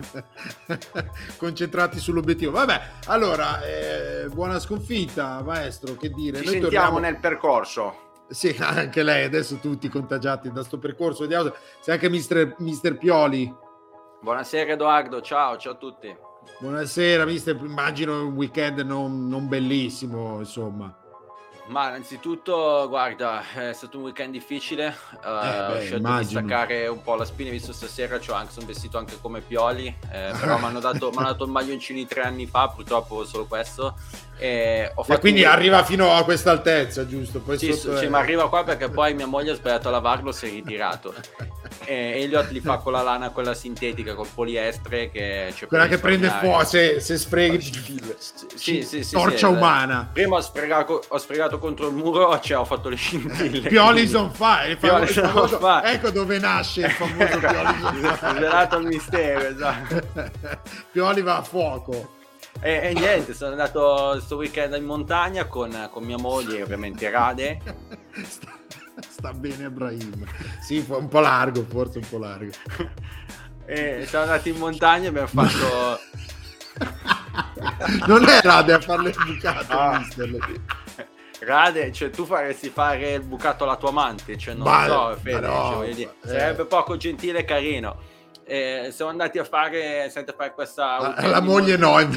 Concentrati 1.38 2.00
sull'obiettivo. 2.00 2.52
Vabbè, 2.52 2.82
allora, 3.08 3.62
eh, 3.63 4.28
buona 4.30 4.60
sconfitta, 4.60 5.41
maestro. 5.43 5.95
Che 5.95 6.10
dire? 6.10 6.39
Ci 6.39 6.43
Noi 6.45 6.54
sentiamo 6.60 6.86
torniamo- 6.88 7.00
nel 7.00 7.19
percorso. 7.19 8.08
Sì, 8.30 8.56
anche 8.62 9.04
lei, 9.04 9.26
adesso 9.26 9.58
tutti 9.58 9.89
contagiati 9.89 10.52
da 10.52 10.63
sto 10.63 10.78
percorso. 10.78 11.22
Vediamo 11.22 11.54
se 11.80 11.92
anche 11.92 12.10
mister, 12.10 12.56
mister 12.60 12.98
Pioli. 12.98 13.54
Buonasera 14.22 14.74
Edoardo, 14.74 15.22
ciao, 15.22 15.58
ciao 15.58 15.74
a 15.74 15.78
tutti. 15.78 16.15
Buonasera, 16.60 17.26
mister. 17.26 17.56
Immagino 17.56 18.26
un 18.26 18.34
weekend 18.34 18.80
non, 18.80 19.28
non 19.28 19.48
bellissimo, 19.48 20.39
insomma. 20.39 20.94
Ma 21.68 21.89
innanzitutto, 21.89 22.88
guarda, 22.89 23.44
è 23.54 23.74
stato 23.74 23.98
un 23.98 24.06
weekend 24.06 24.32
difficile. 24.32 24.88
eh, 24.88 25.20
beh, 25.22 25.68
ho 25.68 25.80
scelto 25.80 25.98
immagino. 25.98 26.42
di 26.42 26.48
staccare 26.48 26.88
un 26.88 27.02
po' 27.04 27.13
la 27.13 27.26
spina, 27.26 27.52
visto 27.52 27.74
stasera 27.74 28.18
c'ho 28.18 28.34
anche, 28.34 28.52
sono 28.52 28.65
vestito 28.65 28.98
anche 28.98 29.20
come 29.22 29.42
Pioli, 29.42 29.86
eh, 30.12 30.34
però 30.39 30.58
mi 30.58 30.65
hanno 30.65 30.80
dato, 30.80 31.12
dato 31.12 31.44
il 31.44 31.52
maglioncino 31.52 32.00
di 32.00 32.08
tre 32.08 32.24
anni 32.24 32.48
fa, 32.48 32.70
purtroppo 32.70 33.24
solo 33.24 33.46
questo. 33.46 33.96
E 34.41 34.91
quindi 35.19 35.41
un- 35.43 35.49
arriva 35.49 35.84
fino 35.84 36.13
a 36.13 36.23
questa 36.23 36.52
altezza, 36.52 37.06
giusto? 37.06 37.39
Poi 37.41 37.58
Sì, 37.58 37.73
sotto 37.73 37.97
sì, 37.97 38.06
è- 38.06 38.08
ma 38.10 38.19
arriva 38.19 38.47
qua 38.47 38.63
perché 38.63 38.89
poi 38.89 39.13
mia 39.13 39.25
moglie 39.28 39.52
ha 39.52 39.56
sbagliato 39.56 39.89
a 39.89 39.91
lavarlo, 39.91 40.32
si 40.32 40.45
è 40.47 40.49
ritirato. 40.49 41.13
e 41.86 42.21
Elliot 42.21 42.52
li 42.52 42.60
fa 42.60 42.78
con 42.78 42.91
la 42.91 43.02
lana, 43.02 43.30
quella 43.32 43.54
sintetica, 43.56 44.13
col 44.13 44.28
poliestere, 44.34 45.10
che 45.10 45.52
c'è 45.56 45.65
Quella 45.65 45.88
che 45.88 45.97
prende 45.97 46.30
fuoco, 46.30 46.63
se, 46.63 46.99
se 46.99 47.17
sfreghi, 47.17 47.60
Sì, 48.56 48.84
sì, 48.84 49.04
sì, 49.04 49.13
torcia 49.15 49.47
sì, 49.47 49.54
eh. 49.54 49.58
umana. 49.58 50.10
Prima 50.13 50.36
ho 50.36 50.41
spregato, 50.41 51.02
ho 51.08 51.17
spregato 51.17 51.58
contro 51.58 51.88
il 51.88 51.95
muro, 51.95 52.38
cioè 52.41 52.58
ho 52.60 52.65
fatto 52.65 52.89
le 52.89 52.95
scintille. 52.95 53.67
Pioli 53.69 54.08
son 54.08 54.32
fire, 54.32 54.75
Pioli 54.75 55.08
famoso- 55.08 55.58
fire. 55.58 55.91
ecco 55.93 56.10
dove 56.12 56.38
nasce 56.38 56.82
il 56.82 56.91
famoso 56.91 57.39
Pioli 57.39 57.80
son 57.82 58.15
fire. 58.17 58.30
Svelato 58.36 58.78
il 58.78 58.86
mistero, 58.86 59.39
esatto. 59.47 60.02
Pioli 60.91 61.21
va 61.21 61.38
a 61.38 61.41
fuoco. 61.43 62.17
E, 62.62 62.89
e 62.89 62.93
niente, 62.93 63.34
sono 63.34 63.52
andato 63.52 64.10
questo 64.12 64.36
weekend 64.36 64.76
in 64.76 64.84
montagna 64.84 65.45
con, 65.45 65.89
con 65.91 66.04
mia 66.04 66.17
moglie 66.17 66.62
ovviamente 66.62 67.10
Rade. 67.10 67.62
Sta, 68.28 68.52
sta 69.08 69.34
bene 69.34 69.65
Ibrahim. 69.65 70.26
Sì, 70.62 70.84
un 70.89 71.08
po' 71.08 71.22
largo, 71.22 71.63
forse 71.63 72.00
un 72.00 72.10
po' 72.10 72.17
largo. 72.17 72.52
E 73.65 74.06
siamo 74.08 74.26
andati 74.26 74.50
in 74.50 74.58
montagna 74.58 75.06
e 75.06 75.08
abbiamo 75.08 75.28
fatto... 75.28 76.00
Non 78.08 78.28
è 78.28 78.41
Rade 78.41 78.74
a 78.74 78.80
farle 78.80 79.12
bucato, 79.12 79.78
Ah. 79.78 80.06
Rade, 81.39 81.91
cioè 81.91 82.10
tu 82.10 82.26
faresti 82.26 82.69
fare 82.69 83.13
il 83.13 83.22
bucato 83.22 83.63
alla 83.63 83.78
tua 83.78 83.89
amante, 83.89 84.38
cioè 84.38 84.54
non 84.54 84.67
lo 84.67 84.86
so, 84.86 85.17
Fede, 85.22 85.48
no, 85.48 85.72
cioè, 85.72 85.93
dire, 85.93 86.15
eh. 86.24 86.28
sarebbe 86.28 86.65
poco 86.65 86.98
gentile 86.98 87.39
e 87.39 87.45
carino. 87.45 87.98
E 88.51 88.89
siamo 88.91 89.12
andati 89.12 89.38
a 89.38 89.43
fare, 89.43 90.05
a 90.05 90.09
fare 90.35 90.53
questa... 90.55 91.15
La, 91.19 91.27
la 91.27 91.39
moglie 91.39 91.77
no. 91.77 91.97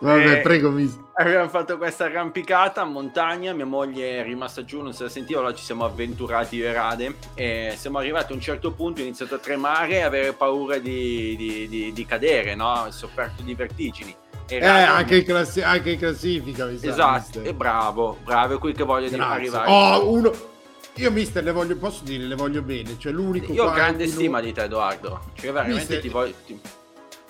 Vabbè, 0.00 0.30
Eh, 0.32 0.40
prego, 0.42 0.70
mister. 0.70 1.02
Abbiamo 1.14 1.48
fatto 1.48 1.78
questa 1.78 2.04
arrampicata 2.04 2.82
in 2.82 2.90
montagna, 2.92 3.54
mia 3.54 3.64
moglie 3.64 4.18
è 4.20 4.22
rimasta 4.22 4.62
giù, 4.62 4.82
non 4.82 4.92
se 4.92 5.04
la 5.04 5.08
sentiva, 5.08 5.40
allora 5.40 5.54
ci 5.54 5.64
siamo 5.64 5.84
avventurati 5.86 6.56
io 6.56 6.66
e 6.66 6.72
Rade 6.72 7.14
e 7.34 7.72
siamo 7.78 7.96
arrivati 7.98 8.32
a 8.32 8.34
un 8.34 8.40
certo 8.42 8.70
punto, 8.72 9.00
ho 9.00 9.04
iniziato 9.04 9.36
a 9.36 9.38
tremare 9.38 9.92
e 9.94 10.00
avere 10.02 10.32
paura 10.34 10.76
di, 10.78 11.34
di- 11.36 11.66
di- 11.68 11.92
di 11.94 12.06
cadere, 12.06 12.54
no? 12.54 12.70
Ho 12.72 12.90
sofferto 12.90 13.42
di 13.42 13.54
vertigini. 13.54 14.14
Eh, 14.48 14.62
anche 14.64 15.16
in, 15.16 15.24
classi- 15.24 15.62
anche 15.62 15.92
in 15.92 15.98
classifica, 15.98 16.66
mi 16.66 16.76
sa, 16.76 16.88
Esatto, 16.88 17.40
e 17.42 17.54
bravo, 17.54 18.18
bravo, 18.22 18.56
è 18.56 18.58
qui 18.58 18.72
che 18.74 18.84
voglio 18.84 19.08
Grazie. 19.08 19.24
arrivare. 19.34 19.70
Oh, 19.70 20.10
uno... 20.12 20.50
Io, 20.96 21.10
mister, 21.10 21.42
le 21.42 21.52
voglio, 21.52 21.76
posso 21.76 22.04
dire, 22.04 22.24
le 22.24 22.34
voglio 22.34 22.62
bene. 22.62 22.96
Cioè, 22.98 23.12
l'unico 23.12 23.52
Io 23.52 23.64
ho 23.64 23.72
grande 23.72 24.06
stima 24.06 24.40
di 24.40 24.52
te, 24.52 24.64
Edoardo. 24.64 25.20
Cioè, 25.34 25.46
veramente 25.52 25.78
Mister- 25.80 26.00
ti 26.00 26.08
voglio. 26.08 26.34
ti- 26.46 26.60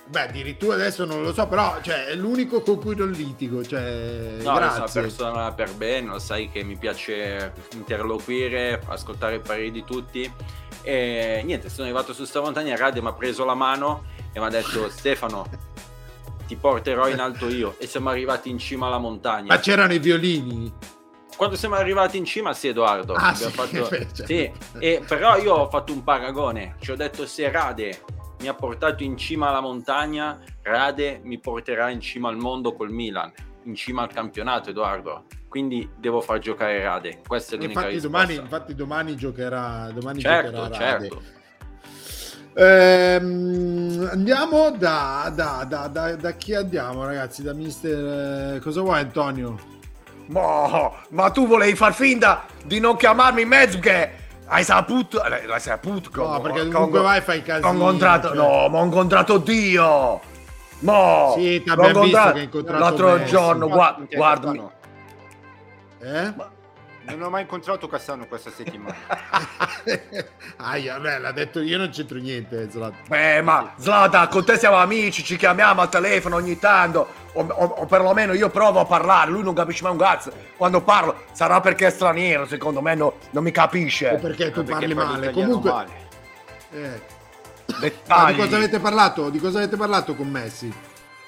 Beh, 0.05 0.23
addirittura 0.23 0.75
adesso 0.75 1.05
non 1.05 1.23
lo 1.23 1.33
so, 1.33 1.47
però 1.47 1.79
cioè, 1.81 2.07
è 2.07 2.15
l'unico 2.17 2.61
con 2.63 2.79
cui 2.81 2.97
non 2.97 3.13
litigo. 3.13 3.65
Cioè, 3.65 3.81
No, 3.81 4.37
io 4.37 4.43
sono 4.43 4.57
una 4.57 4.69
grazie. 4.77 5.01
persona 5.01 5.53
per 5.53 5.73
bene, 5.75 6.09
lo 6.09 6.19
sai 6.19 6.51
che 6.51 6.65
mi 6.65 6.77
piace 6.77 7.53
interloquire, 7.75 8.83
ascoltare 8.89 9.37
i 9.37 9.41
pareri 9.41 9.71
di 9.71 9.85
tutti. 9.85 10.31
E 10.83 11.43
niente, 11.45 11.69
sono 11.71 11.85
arrivato 11.87 12.13
su 12.13 12.25
sta 12.25 12.41
montagna, 12.41 12.77
Radio 12.77 13.01
mi 13.01 13.09
ha 13.09 13.13
preso 13.13 13.45
la 13.45 13.55
mano 13.55 14.05
e 14.33 14.41
mi 14.41 14.45
ha 14.45 14.49
detto 14.51 14.91
Stefano, 14.91 15.49
ti 16.49 16.57
porterò 16.57 17.09
in 17.09 17.21
alto 17.21 17.49
io. 17.49 17.77
E 17.79 17.87
siamo 17.87 18.11
arrivati 18.11 18.51
in 18.51 18.59
cima 18.59 18.89
alla 18.89 18.99
montagna. 18.99 19.47
Ma 19.55 19.61
c'erano 19.61 19.95
i 19.95 19.99
violini. 20.01 20.71
Quando 21.37 21.57
siamo 21.57 21.75
arrivati 21.75 22.19
in 22.19 22.25
cima, 22.25 22.53
sì, 22.53 22.69
Edoardo. 22.69 23.15
Ah, 23.15 23.35
sì, 23.35 23.51
fatto- 23.51 23.87
certo. 23.89 24.25
sì, 24.27 24.51
e 24.79 25.03
però 25.07 25.37
io 25.37 25.55
ho 25.55 25.69
fatto 25.69 25.93
un 25.93 26.05
paragone. 26.05 26.77
Ci 26.79 26.91
ho 26.93 26.97
detto: 26.97 27.27
se 27.27 27.51
Rade 27.51 28.01
mi 28.41 28.49
ha 28.49 28.55
portato 28.55 29.03
in 29.03 29.17
cima 29.17 29.49
alla 29.49 29.61
montagna, 29.61 30.39
Rade 30.63 31.21
mi 31.25 31.39
porterà 31.39 31.91
in 31.91 32.01
cima 32.01 32.29
al 32.29 32.37
mondo 32.37 32.75
col 32.75 32.91
Milan, 32.91 33.33
in 33.65 33.75
cima 33.75 34.03
al 34.03 34.13
campionato, 34.13 34.71
Edoardo. 34.71 35.25
Quindi 35.49 35.89
devo 35.97 36.21
far 36.21 36.39
giocare 36.39 36.83
Rade. 36.83 37.21
Questa 37.27 37.55
è 37.55 37.59
l'unica 37.59 37.81
Infatti 37.81 37.95
risposta. 37.95 38.19
domani, 38.19 38.35
infatti 38.37 38.75
domani 38.75 39.17
giocherà 39.17 39.91
domani 39.93 40.21
certo, 40.21 40.51
giocherà 40.51 40.69
Rade. 40.93 41.09
certo. 41.09 41.23
Ehm, 42.55 44.09
andiamo 44.11 44.71
da, 44.71 45.33
da, 45.35 45.65
da, 45.69 45.89
da, 45.89 46.15
da 46.17 46.33
chi 46.33 46.55
andiamo 46.55 47.05
ragazzi? 47.05 47.43
Da 47.43 47.53
mister... 47.55 48.55
eh, 48.57 48.61
Cosa 48.61 48.81
vuoi 48.83 49.01
Antonio? 49.01 49.59
Mo, 50.27 50.95
ma 51.11 51.31
tu 51.31 51.47
volevi 51.47 51.75
far 51.77 51.93
finta 51.93 52.45
di 52.65 52.79
non 52.81 52.97
chiamarmi 52.97 53.43
in 53.43 53.49
mezzo 53.49 53.79
che 53.79 54.11
hai 54.47 54.65
saputo, 54.65 55.23
eh, 55.25 55.47
l'hai 55.47 55.61
saputo 55.61 56.11
con, 56.13 56.31
No, 56.31 56.41
perché 56.41 56.69
comunque 56.69 57.01
vai 57.01 57.21
fai 57.21 57.43
casino. 57.43 57.69
Ho 57.69 57.73
incontrato, 57.73 58.29
cioè. 58.29 58.37
no, 58.37 58.69
ma 58.69 58.79
ho 58.81 58.85
incontrato 58.85 59.39
Dio. 59.39 60.21
Mo, 60.81 61.35
Sì, 61.37 61.63
ti 61.63 61.71
abbiamo 61.71 62.01
visto 62.03 62.33
che 62.33 62.39
hai 62.39 62.45
incontrato 62.45 62.83
l'altro 62.83 63.13
Messi. 63.15 63.31
giorno, 63.31 63.69
gua- 63.69 63.95
Infatti, 63.99 64.17
guardami. 64.17 64.63
Eh? 66.01 66.33
Non 67.05 67.21
ho 67.23 67.31
mai 67.31 67.43
incontrato 67.43 67.89
Cassano 67.89 68.27
questa 68.27 68.51
settimana. 68.51 68.95
Aia, 70.59 70.99
beh, 70.99 71.19
l'ha 71.19 71.33
detto 71.33 71.61
io 71.61 71.77
non 71.79 71.91
c'entro 71.91 72.19
niente, 72.19 72.69
Zlatan. 72.71 73.01
Beh, 73.09 73.43
ma 73.43 73.75
Zlata, 73.77 74.29
con 74.29 74.45
te 74.45 74.57
siamo 74.59 74.77
amici, 74.77 75.25
ci 75.25 75.37
chiamiamo 75.37 75.81
al 75.81 75.89
telefono 75.89 76.37
ogni 76.37 76.59
tanto, 76.59 77.09
o, 77.33 77.41
o- 77.43 77.65
o 77.79 77.87
perlomeno 77.87 78.33
io 78.35 78.49
provo 78.51 78.81
a 78.81 78.85
parlare, 78.85 79.31
lui 79.31 79.43
non 79.43 79.55
capisce 79.55 79.83
mai 79.83 79.93
un 79.93 79.99
cazzo. 79.99 80.33
Quando 80.57 80.81
parlo 80.83 81.25
sarà 81.33 81.61
perché 81.61 81.89
è 81.89 81.91
straniero, 81.91 82.47
secondo 82.47 82.81
me 82.81 82.95
no- 82.95 83.15
non 83.31 83.43
mi 83.43 83.51
O 83.51 83.53
capisce. 83.53 84.19
perché 84.21 84.51
tu 84.53 84.63
Perché 84.63 84.73
parli 84.73 84.95
parli 84.95 85.11
male. 85.13 85.31
Comunque, 85.33 85.71
male. 85.71 85.91
eh. 86.73 87.01
Ah, 87.67 87.79
Dettagli. 87.79 88.35
di 88.35 88.41
cosa 88.41 88.57
avete 88.57 88.79
parlato? 88.81 89.29
Di 89.31 89.39
cosa 89.41 89.59
avete 89.59 89.77
parlato 89.77 90.15
con 90.15 90.29
Messi? 90.29 90.73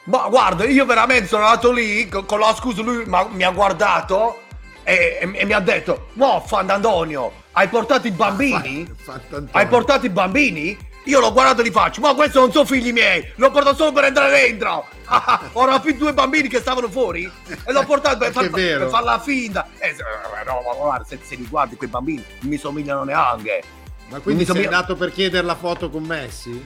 Ma 0.04 0.28
guarda, 0.28 0.64
io 0.64 0.84
veramente 0.84 1.26
sono 1.26 1.44
andato 1.44 1.72
lì 1.72 2.06
con, 2.08 2.26
con 2.26 2.38
la 2.38 2.54
scusa, 2.54 2.82
lui 2.82 3.04
ma- 3.06 3.26
mi 3.30 3.42
ha 3.42 3.50
guardato 3.50 4.42
e, 4.84 5.18
e- 5.20 5.30
e 5.38 5.44
mi 5.44 5.52
ha 5.52 5.60
detto: 5.60 6.08
Mo, 6.14 6.42
Fandandonio, 6.46 7.32
hai 7.52 7.68
portato 7.68 8.06
i 8.06 8.10
bambini? 8.12 8.86
Fa- 8.96 9.12
Fant'Antonio. 9.12 9.48
Hai 9.52 9.66
portato 9.66 10.06
i 10.06 10.10
bambini? 10.10 10.92
Io 11.06 11.20
l'ho 11.20 11.32
guardato 11.34 11.60
e 11.60 11.66
gli 11.66 11.70
faccio, 11.70 12.00
ma 12.00 12.14
questi 12.14 12.38
non 12.38 12.50
sono 12.50 12.64
figli 12.64 12.90
miei, 12.90 13.30
l'ho 13.34 13.50
portato 13.50 13.76
solo 13.76 13.92
per 13.92 14.04
entrare 14.04 14.40
dentro. 14.40 14.86
Ho 15.52 15.66
rapito 15.66 15.98
due 15.98 16.14
bambini 16.14 16.48
che 16.48 16.60
stavano 16.60 16.88
fuori 16.88 17.30
e 17.66 17.72
l'ho 17.72 17.84
portato 17.84 18.16
per, 18.16 18.32
far, 18.32 18.48
per 18.48 18.88
farla 18.88 19.18
finta. 19.18 19.68
E 19.78 19.92
se, 19.94 20.00
eh, 20.00 20.44
no, 20.46 20.62
ma 20.66 20.74
guarda, 20.74 21.04
se, 21.04 21.18
se 21.22 21.34
li 21.34 21.46
guardi 21.46 21.76
quei 21.76 21.90
bambini 21.90 22.24
non 22.40 22.50
mi 22.50 22.56
somigliano 22.56 23.04
neanche. 23.04 23.62
Ma 24.08 24.18
quindi 24.20 24.40
Mi 24.40 24.46
sei 24.46 24.54
somiglia- 24.56 24.76
andato 24.76 24.96
per 24.96 25.12
chiedere 25.12 25.46
la 25.46 25.54
foto 25.56 25.90
con 25.90 26.04
Messi? 26.04 26.64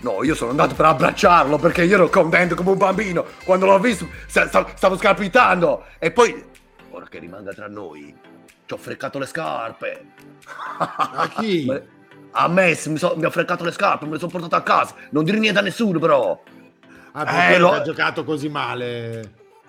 No, 0.00 0.22
io 0.22 0.34
sono 0.34 0.50
andato 0.50 0.74
per 0.74 0.84
abbracciarlo 0.84 1.56
perché 1.56 1.82
io 1.84 1.94
ero 1.94 2.10
contento 2.10 2.54
come 2.56 2.70
un 2.72 2.76
bambino. 2.78 3.24
Quando 3.42 3.64
l'ho 3.64 3.78
visto 3.78 4.06
sta- 4.26 4.48
sta- 4.48 4.66
stavo 4.74 4.98
scalpitando. 4.98 5.84
E 5.98 6.10
poi, 6.10 6.44
ora 7.06 7.08
che 7.08 7.18
rimanga 7.18 7.52
tra 7.52 7.68
noi, 7.68 8.14
ci 8.66 8.74
ho 8.74 8.76
freccato 8.76 9.18
le 9.18 9.26
scarpe. 9.26 10.06
A 10.88 11.30
chi? 11.38 11.70
A 12.38 12.48
me 12.48 12.78
mi, 12.86 12.98
so- 12.98 13.14
mi 13.16 13.24
ha 13.24 13.30
freccato 13.30 13.64
le 13.64 13.72
scarpe, 13.72 14.04
me 14.04 14.12
le 14.12 14.18
sono 14.18 14.30
portate 14.30 14.56
a 14.56 14.60
casa. 14.62 14.94
Non 15.10 15.24
dire 15.24 15.38
niente 15.38 15.58
a 15.58 15.62
nessuno 15.62 15.98
però. 15.98 16.38
Ah, 17.12 17.24
per 17.24 17.52
Eh, 17.52 17.58
lo- 17.58 17.72
ha 17.72 17.80
giocato 17.80 18.24
così 18.24 18.50
male. 18.50 19.20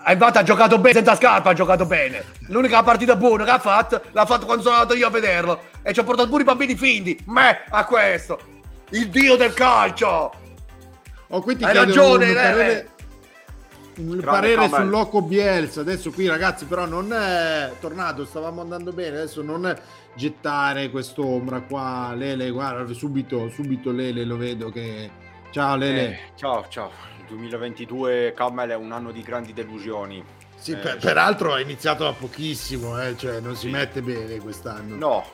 E 0.05 0.11
infatti 0.11 0.37
ha 0.37 0.43
giocato 0.43 0.77
bene, 0.77 0.95
senza 0.95 1.15
scarpa 1.15 1.51
ha 1.51 1.53
giocato 1.53 1.85
bene. 1.85 2.25
L'unica 2.47 2.83
partita 2.83 3.15
buona 3.15 3.45
che 3.45 3.51
ha 3.51 3.59
fatto, 3.59 4.01
l'ha 4.11 4.25
fatto 4.25 4.45
quando 4.45 4.63
sono 4.63 4.75
andato 4.75 4.95
io 4.95 5.07
a 5.07 5.09
vederlo. 5.09 5.61
E 5.81 5.93
ci 5.93 5.99
ho 6.01 6.03
portato 6.03 6.27
pure 6.27 6.41
i 6.41 6.45
bambini 6.45 6.75
finti. 6.75 7.17
Me 7.27 7.63
a 7.69 7.85
questo. 7.85 8.37
Il 8.89 9.07
dio 9.09 9.37
del 9.37 9.53
calcio. 9.53 10.33
Oh, 11.29 11.43
Hai 11.45 11.73
ragione, 11.73 12.25
un 12.25 12.31
eh. 12.31 12.33
parere, 12.35 12.89
un 13.97 14.19
parere 14.23 14.67
sul 14.69 14.89
loco 14.89 15.21
Bielsa. 15.21 15.81
Adesso 15.81 16.11
qui 16.11 16.27
ragazzi 16.27 16.65
però 16.65 16.85
non 16.85 17.11
è 17.13 17.71
tornato, 17.79 18.25
stavamo 18.25 18.61
andando 18.61 18.91
bene, 18.91 19.17
adesso 19.17 19.41
non 19.41 19.75
gettare 20.15 20.89
quest'ombra 20.89 21.61
qua. 21.61 22.13
Lele, 22.15 22.49
guarda, 22.51 22.91
subito, 22.93 23.49
subito 23.49 23.91
Lele 23.91 24.23
lo 24.23 24.37
vedo 24.37 24.69
che... 24.69 25.09
Ciao 25.51 25.75
Lele. 25.75 26.09
Eh, 26.09 26.19
ciao, 26.35 26.65
ciao. 26.69 26.91
Il 27.19 27.25
2022 27.35 28.33
Camel 28.35 28.69
è 28.69 28.75
un 28.75 28.91
anno 28.91 29.11
di 29.11 29.21
grandi 29.21 29.53
delusioni. 29.53 30.23
sì, 30.55 30.71
eh, 30.71 30.77
per- 30.77 30.97
peraltro 30.97 31.55
è 31.55 31.61
iniziato 31.61 32.03
da 32.03 32.13
pochissimo, 32.13 32.99
eh, 33.01 33.15
cioè 33.17 33.39
non 33.39 33.55
si 33.55 33.67
Sì. 33.67 33.69
mette 33.71 34.01
bene 34.01 34.37
quest'anno. 34.39 34.95
No, 34.95 35.25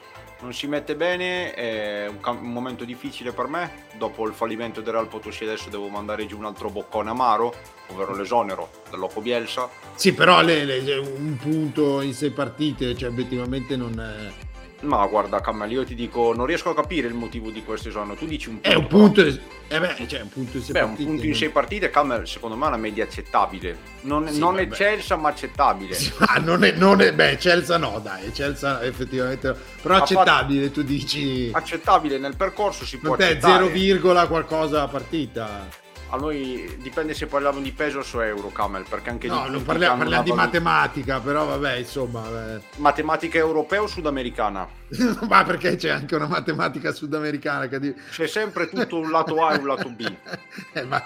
non 0.43 0.53
si 0.53 0.67
mette 0.67 0.95
bene, 0.95 1.53
è 1.53 2.07
un, 2.07 2.19
cam- 2.19 2.43
un 2.43 2.51
momento 2.51 2.83
difficile 2.83 3.31
per 3.31 3.47
me. 3.47 3.85
Dopo 3.97 4.27
il 4.27 4.33
fallimento 4.33 4.81
del 4.81 4.93
Real 4.93 5.07
Potosí 5.07 5.45
adesso 5.45 5.69
devo 5.69 5.87
mandare 5.87 6.25
giù 6.25 6.37
un 6.37 6.45
altro 6.45 6.69
boccone 6.69 7.09
amaro, 7.09 7.55
ovvero 7.87 8.13
l'esonero 8.13 8.69
del 8.91 8.99
Loco 8.99 9.21
Bielsa. 9.21 9.69
Sì, 9.95 10.13
però 10.13 10.41
Lele, 10.41 10.85
cioè, 10.85 10.97
un 10.97 11.37
punto 11.37 12.01
in 12.01 12.13
sei 12.13 12.31
partite, 12.31 12.95
cioè 12.95 13.09
obiettivamente 13.09 13.75
non 13.77 13.99
è... 13.99 14.51
Ma 14.83 15.05
guarda 15.07 15.39
Camel, 15.41 15.71
io 15.71 15.83
ti 15.85 15.95
dico, 15.95 16.33
non 16.35 16.45
riesco 16.45 16.69
a 16.69 16.75
capire 16.75 17.07
il 17.07 17.13
motivo 17.13 17.49
di 17.49 17.63
questo 17.63 17.87
esonero. 17.89 18.15
Tu 18.15 18.25
dici 18.25 18.49
un 18.49 18.59
punto. 18.61 18.69
È 18.69 18.75
un 18.75 18.87
punto... 18.87 19.21
Eh 19.69 19.79
beh, 19.79 20.07
cioè 20.07 20.21
un 20.21 20.29
punto 20.29 20.57
in 20.57 20.63
sei 20.63 20.73
Beh, 20.73 20.79
un 20.81 20.85
partite. 20.87 21.05
punto 21.09 21.23
in 21.23 21.29
non- 21.29 21.37
sei 21.39 21.49
partite, 21.49 21.89
Camel, 21.89 22.27
secondo 22.27 22.55
me 22.57 22.65
è 22.65 22.67
una 22.67 22.77
media 22.77 23.03
accettabile. 23.05 23.77
Non, 24.01 24.27
Sì, 24.27 24.37
non 24.39 24.55
vabbè. 24.55 24.63
eccelsa, 24.67 25.15
ma 25.15 25.29
accettabile. 25.29 25.93
Sì, 25.95 26.11
ma 26.19 26.35
non 26.43 26.63
è, 26.63 26.71
non 26.73 27.01
è- 27.01 27.13
beh, 27.13 27.37
Chelsea 27.37 27.77
no, 27.77 27.99
dai, 28.03 28.31
Chelsea 28.31 28.83
effettivamente. 28.83 29.55
Però 29.81 29.95
accettabile, 29.95 30.69
tu 30.71 30.83
dici 30.83 31.49
Accettabile 31.53 32.17
nel 32.19 32.35
percorso 32.35 32.85
si 32.85 32.97
può 32.97 33.09
non 33.09 33.17
te 33.17 33.23
accettare. 33.25 33.53
0, 33.63 33.67
virgola 33.69 34.27
qualcosa 34.27 34.83
a 34.83 34.87
partita. 34.87 35.67
A 36.13 36.17
noi 36.17 36.77
dipende 36.79 37.15
se 37.15 37.25
parliamo 37.25 37.59
di 37.59 37.71
peso 37.71 38.03
o 38.15 38.23
euro, 38.23 38.49
Camel, 38.49 38.85
perché 38.87 39.09
anche 39.09 39.27
No, 39.27 39.45
di 39.45 39.49
non 39.49 39.63
parliamo, 39.63 39.97
parliamo 39.97 40.21
di 40.21 40.29
valuta- 40.29 40.45
matematica, 40.45 41.19
però 41.19 41.45
vabbè, 41.45 41.77
insomma, 41.77 42.55
eh. 42.55 42.61
Matematica 42.75 43.39
europea 43.39 43.81
o 43.81 43.87
sudamericana? 43.87 44.67
ma 45.27 45.43
perché 45.43 45.75
c'è 45.75 45.89
anche 45.89 46.13
una 46.15 46.27
matematica 46.27 46.91
sudamericana 46.91 47.67
che 47.67 47.79
di- 47.79 47.95
C'è 48.11 48.27
sempre 48.27 48.69
tutto 48.69 48.99
un 48.99 49.09
lato 49.09 49.43
A 49.43 49.55
e 49.55 49.57
un 49.57 49.65
lato 49.65 49.89
B. 49.89 50.05
Eh, 50.73 50.83
ma- 50.83 51.03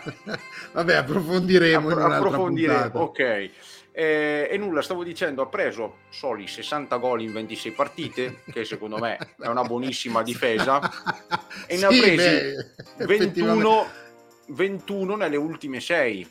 vabbè, 0.73 0.95
approfondiremo 0.95 1.85
in 1.85 1.91
Appro- 1.93 2.05
un'altra 2.05 2.27
approfondire, 2.27 2.73
puntata. 2.73 2.99
ok. 2.99 3.19
Eh, 3.93 4.47
e 4.51 4.57
nulla, 4.57 4.81
stavo 4.81 5.03
dicendo, 5.05 5.41
ha 5.41 5.47
preso 5.47 5.99
soli 6.09 6.47
60 6.47 6.97
gol 6.97 7.21
in 7.21 7.31
26 7.31 7.71
partite, 7.71 8.41
che 8.51 8.65
secondo 8.65 8.97
me 8.97 9.17
è 9.39 9.47
una 9.47 9.63
buonissima 9.63 10.21
difesa, 10.21 10.81
e 11.65 11.77
ne 11.77 11.85
ha 11.85 11.87
presi 11.87 12.15
beh, 12.15 12.49
effettivamente. 12.97 13.25
21, 13.25 13.87
21 14.47 15.15
nelle 15.15 15.35
ultime 15.37 15.79
6. 15.79 16.27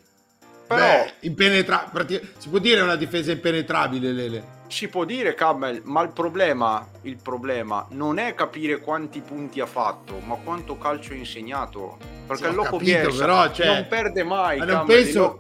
Però 0.66 0.80
Beh, 0.80 1.12
impenetra- 1.20 1.90
si 2.38 2.48
può 2.48 2.58
dire 2.58 2.80
una 2.80 2.96
difesa 2.96 3.30
impenetrabile, 3.30 4.10
Lele. 4.12 4.44
si 4.66 4.88
può 4.88 5.04
dire, 5.04 5.34
Camel, 5.34 5.80
ma 5.84 6.02
il 6.02 6.08
problema, 6.10 6.84
il 7.02 7.18
problema 7.22 7.86
non 7.90 8.18
è 8.18 8.34
capire 8.34 8.80
quanti 8.80 9.20
punti 9.20 9.60
ha 9.60 9.66
fatto, 9.66 10.18
ma 10.24 10.34
quanto 10.42 10.76
calcio 10.76 11.12
ha 11.12 11.16
insegnato. 11.16 11.98
Perché 12.26 12.48
Sì, 12.48 12.54
Loco 12.56 12.78
Bielsa 12.78 13.52
cioè, 13.52 13.66
non 13.66 13.86
perde 13.88 14.24
mai, 14.24 14.58
ma 14.58 14.64
non 14.64 14.74
Camel, 14.78 15.02
penso- 15.04 15.20
lo- 15.20 15.38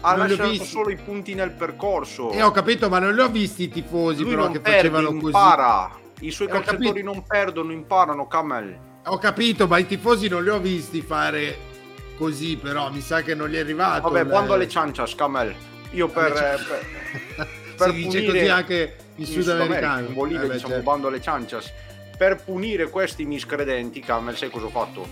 ha 0.00 0.16
non 0.16 0.28
lasciato 0.28 0.64
solo 0.64 0.88
i 0.90 0.96
punti 0.96 1.34
nel 1.34 1.50
percorso. 1.50 2.30
E 2.30 2.42
ho 2.42 2.50
capito, 2.50 2.88
ma 2.88 2.98
non 2.98 3.14
li 3.14 3.20
ho 3.20 3.28
visti 3.28 3.64
i 3.64 3.68
tifosi 3.68 4.22
Lui 4.22 4.30
però 4.30 4.50
che 4.50 4.60
perde, 4.60 4.76
facevano 4.78 5.08
così. 5.10 5.24
impara. 5.26 5.90
I 6.20 6.30
suoi 6.30 6.48
Eh, 6.48 6.50
calciatori 6.52 7.02
non 7.02 7.22
perdono, 7.26 7.70
imparano, 7.70 8.26
Camel. 8.26 8.78
Ho 9.06 9.18
capito, 9.18 9.66
ma 9.66 9.76
i 9.76 9.86
tifosi 9.86 10.28
non 10.28 10.42
li 10.42 10.48
ho 10.48 10.58
visti 10.58 11.02
fare 11.02 11.72
così, 12.16 12.56
però 12.56 12.90
mi 12.90 13.00
sa 13.00 13.22
che 13.22 13.34
non 13.34 13.48
gli 13.48 13.54
è 13.56 13.60
arrivato. 13.60 14.02
Vabbè, 14.08 14.20
il- 14.20 14.28
quando 14.28 14.54
alle 14.54 14.68
ciancias, 14.68 15.14
Camel, 15.14 15.54
io 15.90 16.08
per, 16.08 16.32
eh, 16.32 16.56
per, 17.36 17.46
si 17.46 17.74
per 17.76 17.92
dice 17.92 18.08
punire- 18.22 18.26
così 18.38 18.48
anche 18.48 18.96
in 19.16 19.26
sudamericano. 19.26 20.06
in 20.08 20.14
Bolivia 20.14 20.42
Eh, 20.44 20.46
beh, 20.48 20.52
diciamo 20.54 20.72
certo. 20.74 20.90
bando 20.90 21.08
alle 21.08 21.20
ciancias. 21.20 21.72
Per 22.16 22.42
punire 22.44 22.88
questi 22.90 23.24
miscredenti, 23.24 24.00
Camel, 24.00 24.36
sai 24.36 24.50
cosa 24.50 24.66
ho 24.66 24.70
fatto? 24.70 25.06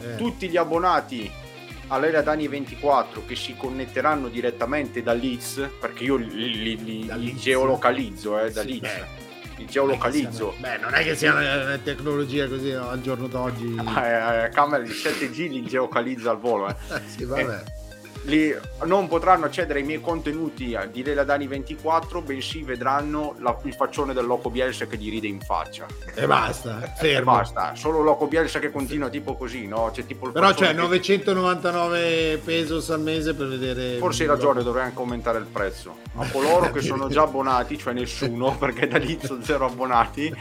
Eh. 0.00 0.14
Tutti 0.16 0.48
gli 0.48 0.56
abbonati 0.56 1.28
all'Era 1.88 2.20
Dani 2.22 2.46
24 2.46 3.24
che 3.26 3.34
si 3.34 3.56
connetteranno 3.56 4.28
direttamente 4.28 5.02
da 5.02 5.12
Leeds, 5.14 5.68
perché 5.80 6.04
io 6.04 6.16
li, 6.16 6.62
li- 6.62 6.84
li- 6.84 7.10
li 7.16 7.34
geolocalizzo, 7.36 8.38
eh, 8.38 8.50
da 8.52 8.60
Sì, 8.62 8.68
Leeds. 8.80 8.82
beh. 8.98 9.26
Li 9.58 9.66
geolocalizzo. 9.66 10.54
Beh, 10.58 10.78
non 10.78 10.94
è 10.94 11.02
che 11.02 11.14
sia 11.16 11.32
una, 11.32 11.64
una 11.64 11.78
tecnologia 11.78 12.46
così 12.48 12.70
no, 12.72 12.88
al 12.90 13.00
giorno 13.00 13.26
d'oggi. 13.26 13.74
Eh, 13.76 14.44
eh, 14.44 14.48
Camel 14.50 14.84
il 14.84 14.90
7G 14.92 15.50
li 15.50 15.62
geocalizza 15.64 16.30
al 16.30 16.38
volo. 16.38 16.68
eh. 16.68 16.74
Eh, 16.94 17.00
sì, 17.06 17.24
vabbè. 17.24 17.62
Li- 18.24 18.54
non 18.84 19.08
potranno 19.08 19.46
accedere 19.46 19.78
ai 19.78 19.84
miei 19.86 20.00
contenuti 20.00 20.76
di 20.90 21.02
Lela 21.02 21.24
Dani 21.24 21.46
24, 21.46 22.20
bensì 22.20 22.62
vedranno 22.62 23.34
la- 23.38 23.56
il 23.62 23.72
faccione 23.74 24.12
del 24.12 24.26
Loco 24.26 24.50
Bielsa 24.50 24.86
che 24.86 24.96
gli 24.98 25.08
ride 25.10 25.26
in 25.28 25.40
faccia. 25.40 25.86
E 26.14 26.26
basta, 26.26 26.94
E 27.00 27.22
basta, 27.22 27.74
solo 27.74 28.02
Loco 28.02 28.26
Bielsa 28.26 28.58
che 28.58 28.70
continua 28.70 29.08
tipo 29.08 29.34
così, 29.36 29.66
no? 29.66 29.90
C'è 29.92 30.04
tipo 30.04 30.26
il 30.26 30.32
Però 30.32 30.52
c'è 30.52 30.68
che- 30.68 30.72
999 30.74 32.40
pesos 32.44 32.90
al 32.90 33.00
mese 33.00 33.34
per 33.34 33.46
vedere... 33.48 33.96
Forse 33.98 34.22
hai 34.24 34.28
ragione, 34.28 34.62
dovrei 34.62 34.84
anche 34.84 34.98
aumentare 34.98 35.38
il 35.38 35.46
prezzo. 35.46 35.96
A 36.16 36.26
coloro 36.30 36.70
che 36.70 36.82
sono 36.82 37.08
già 37.08 37.22
abbonati, 37.22 37.78
cioè 37.78 37.92
nessuno, 37.94 38.54
perché 38.58 38.86
da 38.88 38.98
lì 38.98 39.18
sono 39.22 39.42
zero 39.42 39.66
abbonati. 39.66 40.30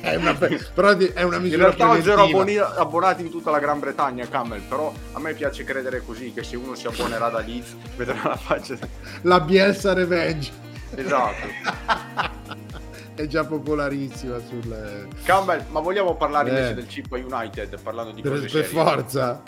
È 0.00 0.14
una, 0.14 0.32
però 0.34 0.96
è 0.96 1.22
una 1.22 1.36
In 1.36 1.42
misura 1.42 1.64
realtà 1.64 1.88
ho 1.90 2.00
zero 2.00 2.24
preventiva. 2.26 2.66
abboni- 2.68 2.78
abbonati 2.80 3.22
in 3.22 3.30
tutta 3.30 3.50
la 3.50 3.58
Gran 3.58 3.80
Bretagna, 3.80 4.28
Camel, 4.28 4.60
però 4.60 4.92
a 5.12 5.18
me 5.18 5.34
piace 5.34 5.64
credere 5.64 6.02
così, 6.04 6.32
che 6.32 6.42
se 6.44 6.56
uno 6.56 6.74
si 6.74 6.86
abbonerà 6.86 7.28
da 7.28 7.40
Leeds 7.40 7.74
vedrà 7.96 8.20
la 8.24 8.36
faccia. 8.36 8.76
La 9.22 9.40
Bielsa 9.40 9.92
Revenge 9.94 10.50
Esatto. 10.94 11.46
è 13.14 13.26
già 13.26 13.44
popolarissima 13.44 14.38
sul... 14.48 15.08
Campbell, 15.24 15.64
ma 15.70 15.80
vogliamo 15.80 16.14
parlare 16.14 16.48
Eh. 16.50 16.52
invece 16.52 16.74
del 16.74 16.86
Chip 16.86 17.10
United, 17.10 17.80
parlando 17.82 18.12
di 18.12 18.22
Per, 18.22 18.30
cose 18.30 18.42
per 18.42 18.50
serie? 18.50 18.68
forza. 18.68 19.42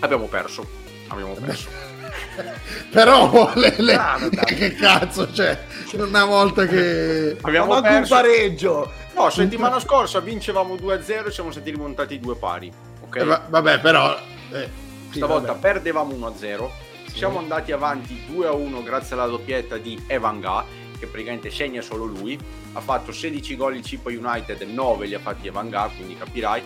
Abbiamo 0.00 0.24
perso. 0.26 0.66
Abbiamo 1.08 1.34
perso. 1.34 1.68
Però, 2.90 3.52
le, 3.54 3.74
le- 3.78 3.94
Ah, 3.94 4.18
che 4.44 4.74
cazzo, 4.74 5.32
cioè, 5.32 5.58
una 5.94 6.24
volta 6.24 6.66
che... 6.66 7.36
Abbiamo 7.40 7.68
Ma 7.68 7.80
manco 7.80 7.88
un 7.88 7.94
perso. 8.00 8.14
pareggio. 8.14 8.92
No, 9.14 9.30
settimana 9.30 9.78
scorsa 9.80 10.20
vincevamo 10.20 10.74
2-0 10.74 11.26
e 11.26 11.30
siamo 11.30 11.50
stati 11.50 11.70
rimontati 11.70 12.18
due 12.18 12.36
pari. 12.36 12.72
Ok? 13.02 13.16
Eh, 13.16 13.24
va- 13.24 13.42
vabbè, 13.48 13.80
però... 13.80 14.18
eh, 14.52 14.68
sì, 15.10 15.16
Stavolta 15.18 15.48
vabbè. 15.48 15.60
perdevamo 15.60 16.14
1-0. 16.14 16.68
Siamo 17.12 17.38
andati 17.38 17.72
avanti 17.72 18.24
2-1 18.30 18.82
grazie 18.84 19.14
alla 19.16 19.26
doppietta 19.26 19.76
di 19.76 20.00
Evan 20.06 20.40
Ga, 20.40 20.64
che 20.98 21.06
praticamente 21.06 21.50
segna 21.50 21.82
solo 21.82 22.04
lui. 22.04 22.38
Ha 22.72 22.80
fatto 22.80 23.10
16 23.12 23.56
gol 23.56 23.74
il 23.76 23.82
Chip 23.82 24.06
United, 24.06 24.60
9 24.62 25.06
li 25.06 25.14
ha 25.14 25.18
fatti 25.18 25.48
Evan 25.48 25.68
Ga, 25.68 25.90
quindi 25.96 26.16
capirai. 26.16 26.62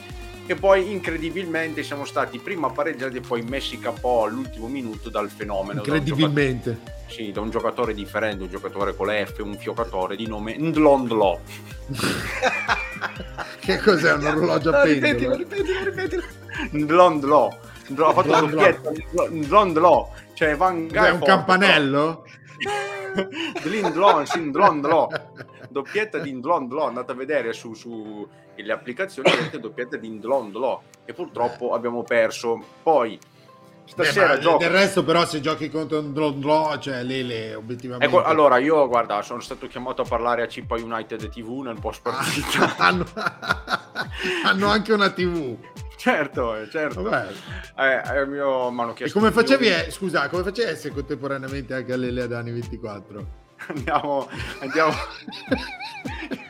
E 0.46 0.54
poi 0.56 0.90
incredibilmente 0.90 1.82
siamo 1.82 2.04
stati 2.04 2.38
prima 2.38 2.68
pareggiati 2.70 3.16
e 3.16 3.20
poi 3.20 3.42
messi 3.42 3.78
KO 3.78 4.24
all'ultimo 4.24 4.66
minuto 4.68 5.08
dal 5.08 5.30
fenomeno. 5.30 5.80
da 5.82 5.86
Incredibilmente. 5.94 6.70
giocatore- 6.72 6.92
sì, 7.06 7.32
da 7.32 7.40
un 7.40 7.50
giocatore 7.50 7.94
differente, 7.94 8.42
un 8.44 8.50
giocatore 8.50 8.94
con 8.94 9.06
le 9.06 9.24
F, 9.26 9.38
un 9.42 9.56
fiocatore 9.56 10.16
di 10.16 10.26
nome 10.26 10.56
Ndlondlo. 10.58 11.40
Che 13.60 13.78
cos'è 13.78 14.12
un 14.12 14.24
orologio 14.26 14.70
a 14.74 14.78
No, 14.78 14.84
ripetilo, 14.84 15.36
ripetilo, 15.36 15.84
ripetilo. 15.84 16.22
Ndlondlo. 16.72 17.58
Ndlo- 17.88 18.06
Ha 18.08 18.12
fatto 18.12 18.30
la 18.30 18.40
doppietta. 18.40 18.90
Ndlondlo. 19.30 20.10
Cioè 20.34 20.48
Evan 20.50 20.86
Ga 20.88 21.06
È 21.06 21.10
un 21.10 21.20
campanello? 21.20 22.24
Dlindlon, 23.62 24.26
sì, 24.26 24.40
Ndlondlo. 24.40 25.08
doppietta 25.74 26.18
di 26.18 26.30
Indlon 26.30 26.68
Dlo, 26.68 26.84
andate 26.84 27.10
a 27.10 27.14
vedere 27.16 27.52
su, 27.52 27.74
su 27.74 28.26
le 28.54 28.72
applicazioni, 28.72 29.28
vedete 29.28 29.58
doppietta 29.60 29.96
di 29.96 30.06
Indlon 30.06 30.52
Dlo 30.52 30.82
e 31.04 31.12
purtroppo 31.12 31.74
abbiamo 31.74 32.04
perso. 32.04 32.62
Poi 32.82 33.18
stasera 33.84 34.28
Beh, 34.28 34.34
ma 34.34 34.38
gioco... 34.38 34.58
Del 34.58 34.70
resto, 34.70 35.02
però, 35.02 35.26
se 35.26 35.40
giochi 35.40 35.68
contro 35.68 35.98
un 35.98 36.12
Dlo 36.12 36.30
Dlo, 36.30 36.78
cioè 36.78 37.02
Lele, 37.02 37.56
obiettivamente. 37.56 38.06
Ecco, 38.06 38.22
allora 38.22 38.58
io 38.58 38.86
guarda, 38.86 39.20
sono 39.22 39.40
stato 39.40 39.66
chiamato 39.66 40.02
a 40.02 40.04
parlare 40.04 40.42
a 40.42 40.48
Cipa 40.48 40.76
United 40.76 41.28
TV 41.28 41.62
nel 41.62 41.78
post 41.80 42.02
partita. 42.02 42.76
hanno, 42.78 43.04
hanno 44.46 44.68
anche 44.68 44.92
una 44.92 45.10
TV. 45.10 45.58
certo, 45.96 46.68
certo. 46.70 47.10
Eh, 47.10 48.20
eh, 48.20 48.26
mio, 48.26 48.94
E 48.96 49.10
come 49.10 49.32
facevi, 49.32 49.66
eh, 49.66 49.90
scusa, 49.90 50.28
come 50.28 50.44
facevi 50.44 50.68
a 50.68 50.72
essere 50.72 50.94
contemporaneamente 50.94 51.74
anche 51.74 51.92
a 51.92 51.96
Lele 51.96 52.22
ad 52.22 52.32
anni 52.32 52.52
24? 52.52 53.42
Andiamo, 53.68 54.28
andiamo 54.60 54.92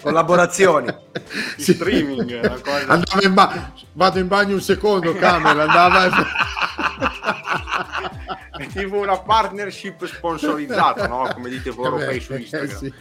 Collaborazioni. 0.02 0.86
in 0.88 1.62
streaming. 1.64 2.32
Andava 2.88 3.22
in 3.22 3.34
ba- 3.34 3.72
vado 3.92 4.18
in 4.18 4.28
bagno 4.28 4.54
un 4.54 4.60
secondo, 4.60 5.14
camera, 5.14 5.62
andava 5.62 6.08
È 8.56 8.66
tipo 8.68 8.96
una 8.98 9.18
partnership 9.18 10.04
sponsorizzata, 10.06 11.08
no? 11.08 11.28
Come 11.34 11.48
dite 11.50 11.70
voi 11.70 11.86
europei 11.86 12.20
su 12.20 12.34
Eh, 12.34 12.38
Instagram. 12.40 12.76
sì. 12.76 12.92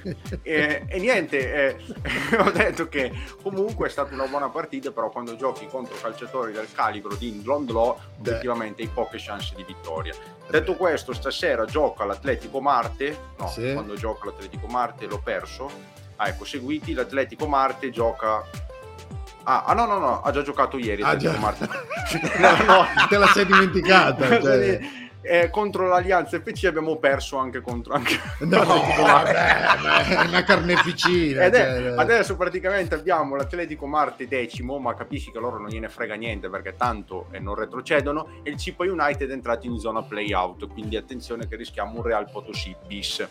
E, 0.41 0.83
e 0.87 0.99
niente, 0.99 1.53
eh, 1.53 1.77
ho 2.39 2.49
detto 2.51 2.87
che 2.89 3.11
comunque 3.41 3.87
è 3.87 3.89
stata 3.91 4.13
una 4.15 4.25
buona 4.25 4.49
partita, 4.49 4.91
però 4.91 5.09
quando 5.09 5.35
giochi 5.35 5.67
contro 5.67 5.95
calciatori 6.01 6.53
del 6.53 6.67
calibro 6.73 7.13
di 7.15 7.27
Beh. 8.17 8.29
effettivamente 8.31 8.81
hai 8.81 8.87
poche 8.91 9.17
chance 9.19 9.53
di 9.55 9.63
vittoria. 9.63 10.13
Detto 10.49 10.75
questo, 10.75 11.13
stasera 11.13 11.65
gioca 11.65 12.05
l'Atletico 12.05 12.59
Marte, 12.61 13.17
no, 13.37 13.47
Sì. 13.47 13.73
quando 13.73 13.95
gioco 13.95 14.27
l'Atletico 14.27 14.67
Marte 14.67 15.05
l'ho 15.07 15.19
perso. 15.23 15.69
Ah, 16.17 16.27
ecco, 16.27 16.45
seguiti, 16.45 16.93
l'Atletico 16.93 17.47
Marte 17.47 17.89
gioca... 17.89 18.43
Ah, 19.45 19.63
ah, 19.65 19.73
no, 19.73 19.85
no, 19.85 19.97
no, 19.97 20.21
ha 20.21 20.31
già 20.31 20.41
giocato 20.41 20.77
ieri 20.77 21.01
Ah, 21.01 21.17
già. 21.17 21.37
Marte. 21.37 21.67
no, 22.39 22.51
no. 22.65 22.85
Te 23.09 23.17
la 23.17 23.27
sei 23.27 23.45
dimenticata. 23.45 24.27
cioè. 24.39 24.79
Eh, 25.25 25.49
contro 25.49 25.87
l'Allianza 25.87 26.37
FC 26.37 26.65
abbiamo 26.65 26.97
perso 26.97 27.37
anche 27.37 27.61
contro 27.61 27.93
anche 27.93 28.19
No, 28.39 28.59
vabbè, 28.65 30.03
è 30.03 30.25
una 30.27 30.43
carneficina. 30.43 31.45
Ed 31.45 31.55
è- 31.55 31.77
cioè. 31.81 31.93
adesso 31.97 32.35
praticamente 32.35 32.93
abbiamo 32.93 33.35
l'Atletico 33.35 33.87
Marte 33.87 34.27
decimo, 34.27 34.79
ma 34.79 34.93
capisci 34.93 35.31
che 35.31 35.39
loro 35.39 35.57
non 35.59 35.69
gliene 35.69 35.87
frega 35.87 36.15
niente 36.15 36.49
perché 36.49 36.75
tanto 36.75 37.27
eh, 37.31 37.39
non 37.39 37.55
retrocedono, 37.55 38.41
e 38.43 38.49
il 38.49 38.57
Cipa 38.57 38.83
United 38.83 39.29
è 39.29 39.33
entrato 39.33 39.65
in 39.65 39.79
zona 39.79 40.03
playout, 40.03 40.67
quindi 40.67 40.97
attenzione 40.97 41.47
che 41.47 41.55
rischiamo 41.55 41.97
un 41.97 42.03
Real 42.03 42.29
Potosí 42.29 42.75
bis. 42.85 43.25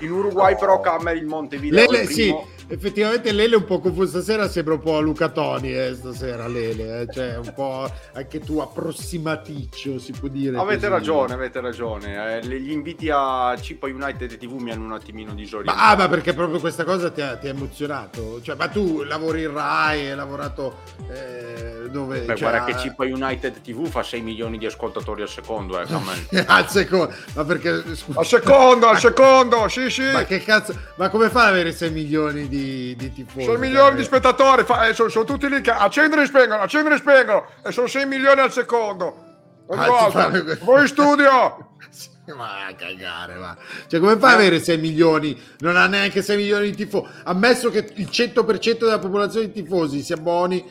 In 0.00 0.12
Uruguay 0.12 0.56
però 0.56 0.80
Cammer 0.80 1.16
il 1.16 1.26
Montevideo 1.26 1.90
Lele, 1.90 2.02
il 2.02 2.08
sì, 2.08 2.34
effettivamente 2.68 3.32
Lele 3.32 3.54
è 3.54 3.58
un 3.58 3.64
po' 3.64 3.80
confuso 3.80 4.08
stasera, 4.08 4.48
sembra 4.48 4.74
un 4.74 4.80
po' 4.80 5.00
Luca 5.00 5.28
Toni 5.28 5.76
eh, 5.76 5.94
stasera 5.94 6.46
Lele, 6.46 7.00
eh, 7.00 7.06
cioè 7.12 7.36
un 7.36 7.52
po' 7.54 7.90
anche 8.12 8.38
tu 8.38 8.58
approssimaticcio 8.58 9.98
si 9.98 10.12
può 10.12 10.28
dire. 10.28 10.56
Avete 10.56 10.80
così. 10.80 10.90
ragione, 10.90 11.34
avete 11.34 11.60
ragione. 11.60 12.38
Eh, 12.38 12.46
gli 12.46 12.70
inviti 12.70 13.10
a 13.12 13.56
Cipa 13.60 13.88
United 13.88 14.36
TV 14.38 14.52
mi 14.60 14.70
hanno 14.70 14.84
un 14.84 14.92
attimino 14.92 15.34
disorientato. 15.34 15.76
Ma, 15.76 15.90
ah, 15.90 15.96
ma 15.96 16.08
perché 16.08 16.32
proprio 16.32 16.60
questa 16.60 16.84
cosa 16.84 17.10
ti 17.10 17.20
ha, 17.20 17.36
ti 17.36 17.48
ha 17.48 17.50
emozionato? 17.50 18.40
Cioè, 18.40 18.54
ma 18.54 18.68
tu 18.68 19.02
lavori 19.02 19.42
in 19.42 19.52
Rai, 19.52 20.08
hai 20.08 20.16
lavorato 20.16 20.78
eh, 21.10 21.88
dove? 21.90 22.20
Beh, 22.20 22.36
cioè, 22.36 22.50
guarda 22.50 22.64
che 22.64 22.78
Cipa 22.78 23.04
United 23.04 23.60
TV 23.60 23.86
fa 23.86 24.02
6 24.02 24.20
milioni 24.20 24.58
di 24.58 24.66
ascoltatori 24.66 25.22
al 25.22 25.28
secondo, 25.28 25.80
eh, 25.80 25.86
al 26.46 26.68
secondo, 26.68 27.12
ma 27.34 27.44
perché 27.44 27.96
scusa, 27.96 28.20
Al 28.20 28.26
secondo, 28.26 28.86
al 28.86 28.98
secondo, 28.98 29.68
sì, 29.70 29.88
sì. 29.90 30.10
ma 30.10 30.24
che 30.24 30.40
cazzo, 30.42 30.74
ma 30.96 31.08
come 31.08 31.30
fa 31.30 31.42
ad 31.44 31.48
avere 31.50 31.72
6 31.72 31.90
milioni 31.90 32.48
di, 32.48 32.94
di 32.96 33.12
tifosi? 33.12 33.44
Sono 33.44 33.58
milioni 33.58 33.96
di 33.96 34.02
spettatori, 34.04 34.64
fa- 34.64 34.86
eh, 34.88 34.92
sono, 34.94 35.08
sono 35.08 35.24
tutti 35.24 35.48
lì 35.48 35.60
che 35.62 35.70
accendono 35.70 36.20
e 36.22 36.26
spengono, 36.26 36.60
accendono 36.60 36.94
e 36.94 36.98
spengono, 36.98 37.46
e 37.64 37.72
sono 37.72 37.86
6 37.86 38.06
milioni 38.06 38.40
al 38.40 38.52
secondo. 38.52 39.24
Ogni 39.68 39.82
Ah, 39.82 39.86
volta. 39.86 40.10
fanno 40.10 40.42
que- 40.44 40.56
Voi 40.56 40.80
in 40.82 40.86
studio! 40.88 41.64
Sì, 41.90 42.08
Ma 42.36 42.66
a 42.66 42.74
cagare, 42.74 43.34
ma. 43.34 43.56
Cioè, 43.88 43.98
come 43.98 44.16
fai 44.16 44.34
ad 44.34 44.38
avere 44.40 44.60
6 44.60 44.78
milioni? 44.78 45.36
Non 45.60 45.76
ha 45.76 45.86
neanche 45.88 46.22
6 46.22 46.36
milioni 46.36 46.70
di 46.70 46.76
tifosi. 46.76 47.10
Ammesso 47.24 47.70
che 47.70 47.90
il 47.94 48.08
100% 48.08 48.78
della 48.78 48.98
popolazione 49.00 49.46
di 49.50 49.62
tifosi 49.62 50.02
si 50.02 50.12
abboni. 50.12 50.64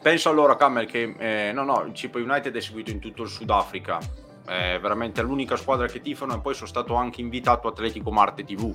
Penso 0.00 0.28
allora, 0.28 0.54
Camel, 0.56 0.86
che 0.86 1.14
eh, 1.18 1.52
no, 1.52 1.64
no, 1.64 1.82
il 1.88 1.94
Cipa 1.94 2.18
United 2.18 2.54
è 2.54 2.60
seguito 2.60 2.90
in 2.92 3.00
tutto 3.00 3.22
il 3.24 3.28
Sudafrica. 3.28 3.98
È 4.46 4.78
veramente 4.80 5.22
l'unica 5.22 5.56
squadra 5.56 5.86
che 5.88 6.00
tifano 6.00 6.36
e 6.36 6.40
poi 6.40 6.54
sono 6.54 6.68
stato 6.68 6.94
anche 6.94 7.20
invitato 7.20 7.66
a 7.66 7.70
Atletico 7.70 8.12
Marte 8.12 8.44
TV. 8.44 8.74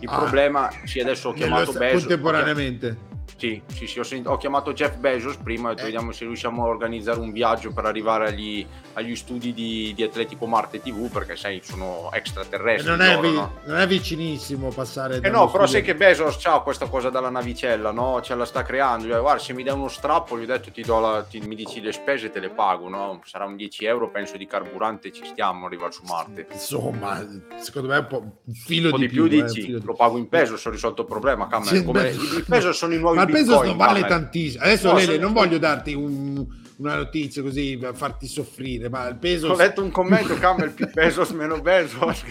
Il 0.00 0.08
Ah. 0.10 0.16
problema, 0.18 0.70
sì, 0.84 1.00
adesso 1.00 1.30
ho 1.30 1.32
chiamato 1.32 1.72
Bezos. 1.72 2.00
contemporaneamente. 2.02 2.96
Sì, 3.40 3.62
sì, 3.72 3.86
sì, 3.86 3.98
ho, 3.98 4.02
sent- 4.02 4.26
ho 4.26 4.36
chiamato 4.36 4.74
Jeff 4.74 4.96
Bezos 4.96 5.36
prima 5.36 5.70
e 5.70 5.80
Eh. 5.80 5.84
vediamo 5.84 6.12
se 6.12 6.26
riusciamo 6.26 6.62
a 6.62 6.68
organizzare 6.68 7.18
un 7.20 7.32
viaggio 7.32 7.72
per 7.72 7.86
arrivare 7.86 8.28
agli, 8.28 8.66
agli 8.92 9.16
studi 9.16 9.54
di, 9.54 9.94
di 9.96 10.02
Atletico 10.02 10.44
Marte 10.44 10.82
TV 10.82 11.08
perché 11.10 11.36
sai, 11.36 11.60
sono 11.64 12.10
extraterrestri. 12.12 12.90
non, 12.90 13.00
è 13.00 13.14
loro, 13.14 13.28
vi- 13.28 13.34
no? 13.34 13.54
non 13.64 13.78
è 13.78 13.86
vicinissimo 13.86 14.68
passare. 14.68 15.16
Eh 15.22 15.30
no, 15.30 15.50
però 15.50 15.64
studio- 15.64 15.66
sai 15.68 15.82
che 15.82 15.94
Bezos 15.94 16.44
ha 16.44 16.60
questa 16.60 16.86
cosa 16.88 17.08
dalla 17.08 17.30
navicella, 17.30 17.92
no? 17.92 18.20
Ce 18.20 18.34
la 18.34 18.44
sta 18.44 18.62
creando. 18.62 19.06
Detto, 19.06 19.22
guarda, 19.22 19.40
se 19.40 19.54
mi 19.54 19.62
dai 19.62 19.72
uno 19.74 19.88
strappo, 19.88 20.38
gli 20.38 20.42
ho 20.42 20.46
detto 20.46 20.70
ti 20.70 20.82
do 20.82 21.00
la, 21.00 21.22
ti- 21.22 21.40
mi 21.40 21.54
dici 21.54 21.80
le 21.80 21.92
spese 21.92 22.26
e 22.26 22.30
te 22.30 22.40
le 22.40 22.50
pago, 22.50 22.90
no? 22.90 23.22
Sarà 23.24 23.46
un 23.46 23.56
10 23.56 23.86
euro, 23.86 24.10
penso, 24.10 24.36
di 24.36 24.46
carburante, 24.46 25.12
ci 25.12 25.24
stiamo 25.24 25.64
a 25.64 25.66
arrivare 25.68 25.92
su 25.92 26.02
Marte. 26.04 26.46
Insomma, 26.52 27.26
secondo 27.58 27.88
me 27.88 27.94
è 27.96 27.98
un 28.00 28.06
po' 28.06 28.18
un 28.44 28.52
filo 28.52 28.86
Un 28.88 28.90
po' 28.92 28.98
di, 28.98 29.08
più, 29.08 29.26
più. 29.26 29.38
eh, 29.38 29.44
dici, 29.44 29.62
filo 29.62 29.80
lo 29.82 29.94
pago 29.94 30.18
in 30.18 30.28
peso, 30.28 30.58
ho 30.62 30.70
risolto 30.70 31.02
il 31.02 31.08
problema, 31.08 31.46
Camera. 31.46 31.82
Come- 31.82 32.02
beh, 32.02 32.10
I 32.10 32.44
peso 32.46 32.72
sono 32.74 32.92
i 32.92 32.98
nuovi 32.98 33.16
Ma 33.16 33.24
il 33.30 33.36
peso 33.36 33.52
bitcoin, 33.60 33.68
non 33.68 33.76
vale 33.86 34.04
tantissimo. 34.06 34.62
Adesso, 34.64 34.88
No, 34.92 34.94
Lele, 34.98 35.18
non 35.18 35.32
voglio 35.32 35.58
darti 35.58 35.94
un- 35.94 36.46
una 36.76 36.94
notizia 36.96 37.42
così 37.42 37.76
per 37.78 37.94
farti 37.94 38.26
soffrire, 38.26 38.88
ma 38.88 39.06
il 39.08 39.16
peso. 39.16 39.48
Ho 39.48 39.56
letto 39.56 39.82
un 39.82 39.90
commento, 39.90 40.34
Camel, 40.38 40.70
più 40.70 40.88
Bezos, 40.90 41.30
meno 41.30 41.60
Bezos. 41.60 42.22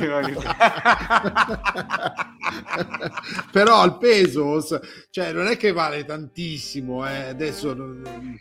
Però 3.51 3.85
il 3.85 3.97
Pesos, 3.97 4.79
cioè, 5.11 5.31
non 5.33 5.47
è 5.47 5.57
che 5.57 5.71
vale 5.71 6.05
tantissimo. 6.05 7.07
Eh. 7.07 7.27
Adesso 7.29 7.73
non- 7.73 8.37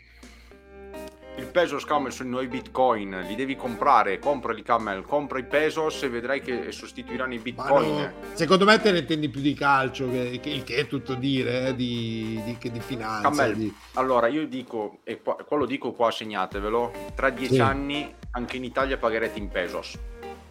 Il 1.37 1.45
Pesos 1.45 1.85
Camel 1.85 2.11
sono 2.11 2.27
i 2.27 2.31
nuovi 2.31 2.47
bitcoin, 2.47 3.23
li 3.25 3.33
devi 3.35 3.55
comprare, 3.55 4.19
comprali 4.19 4.61
Camel, 4.61 5.03
compra 5.03 5.39
i 5.39 5.45
Pesos 5.45 6.03
e 6.03 6.09
vedrai 6.09 6.41
che 6.41 6.71
sostituiranno 6.73 7.33
i 7.33 7.39
bitcoin. 7.39 7.93
no, 7.95 8.11
secondo 8.33 8.65
me 8.65 8.77
te 8.81 8.91
ne 8.91 8.99
intendi 8.99 9.29
più 9.29 9.39
di 9.39 9.53
calcio, 9.53 10.09
che, 10.11 10.39
che- 10.41 10.63
che 10.65 10.75
è 10.75 10.87
tutto 10.87 11.13
dire, 11.13 11.67
eh, 11.67 11.75
di, 11.75 12.41
di, 12.43 12.71
di 12.71 12.79
finanza. 12.81 13.29
Camel, 13.29 13.55
di- 13.55 13.73
allora 13.93 14.27
io 14.27 14.45
dico, 14.47 14.97
e 15.05 15.21
qua, 15.21 15.35
qua 15.35 15.55
lo 15.57 15.65
dico 15.65 15.93
qua, 15.93 16.11
segnatevelo, 16.11 16.91
tra 17.15 17.29
dieci 17.29 17.53
Sì. 17.53 17.61
anni 17.61 18.13
anche 18.31 18.57
in 18.57 18.65
Italia 18.65 18.97
pagherete 18.97 19.39
in 19.39 19.47
Pesos. 19.47 19.97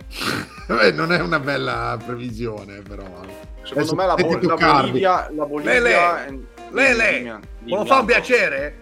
Vabbè, 0.69 0.93
non 0.93 1.13
è 1.13 1.21
una 1.21 1.39
bella 1.39 1.99
previsione, 2.03 2.81
però. 2.81 3.05
Secondo 3.63 3.93
Adesso 3.93 3.95
me 3.95 4.07
la, 4.07 4.15
Bol- 4.15 4.43
la. 4.47 4.55
Bolivia... 4.81 5.31
La 5.35 5.45
Bolivia 5.45 5.73
Lele, 5.73 5.91
è- 6.27 6.35
Lele, 6.71 7.19
dimmi, 7.19 7.41
Volevo 7.71 7.85
fare 7.85 8.01
un 8.01 8.07
piacere? 8.07 8.77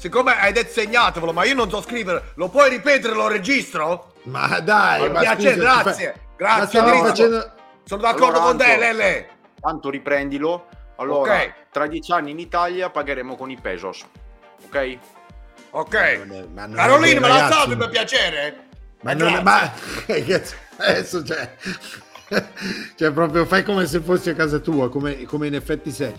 Siccome 0.00 0.32
hai 0.40 0.50
detto 0.54 0.72
segnatevelo, 0.72 1.30
ma 1.30 1.44
io 1.44 1.54
non 1.54 1.68
so 1.68 1.82
scrivere, 1.82 2.32
lo 2.36 2.48
puoi 2.48 2.70
ripetere, 2.70 3.12
lo 3.12 3.28
registro? 3.28 4.14
Ma 4.22 4.58
dai, 4.60 5.10
ma 5.10 5.20
piacere, 5.20 5.56
scusa, 5.56 5.82
grazie, 5.82 6.06
fa- 6.14 6.20
grazie, 6.38 6.58
ma 6.62 6.66
stiamo 6.66 6.88
Enrico. 6.88 7.06
facendo- 7.08 7.52
Sono 7.84 8.00
d'accordo 8.00 8.24
Allora, 8.26 8.40
con 8.44 8.56
te, 8.56 8.64
Anto. 8.64 8.78
Lele. 8.80 9.28
Tanto 9.60 9.90
riprendilo. 9.90 10.66
Allora, 10.96 11.34
Ok. 11.34 11.52
tra 11.70 11.86
dieci 11.86 12.12
anni 12.12 12.30
in 12.30 12.38
Italia 12.38 12.88
pagheremo 12.88 13.36
con 13.36 13.50
i 13.50 13.58
Pesos. 13.60 14.02
Ok? 14.64 14.98
Ok. 15.72 15.94
non 16.24 16.32
è- 16.32 16.46
ma 16.50 16.68
Carolina, 16.74 17.20
me 17.20 17.28
la 17.28 17.34
ragazzi. 17.34 17.52
salvi 17.58 17.76
per 17.76 17.88
piacere? 17.90 18.68
Ma 19.02 19.10
Eh, 19.10 19.14
non 19.16 19.34
è, 19.34 19.42
ma 19.42 19.70
adesso 20.78 21.22
cioè, 21.24 21.56
cioè 22.96 23.10
proprio 23.12 23.44
fai 23.44 23.62
come 23.64 23.84
se 23.86 24.00
fossi 24.00 24.30
a 24.30 24.34
casa 24.34 24.60
tua, 24.60 24.88
come, 24.88 25.24
come 25.24 25.46
in 25.48 25.54
effetti 25.56 25.90
sei. 25.90 26.14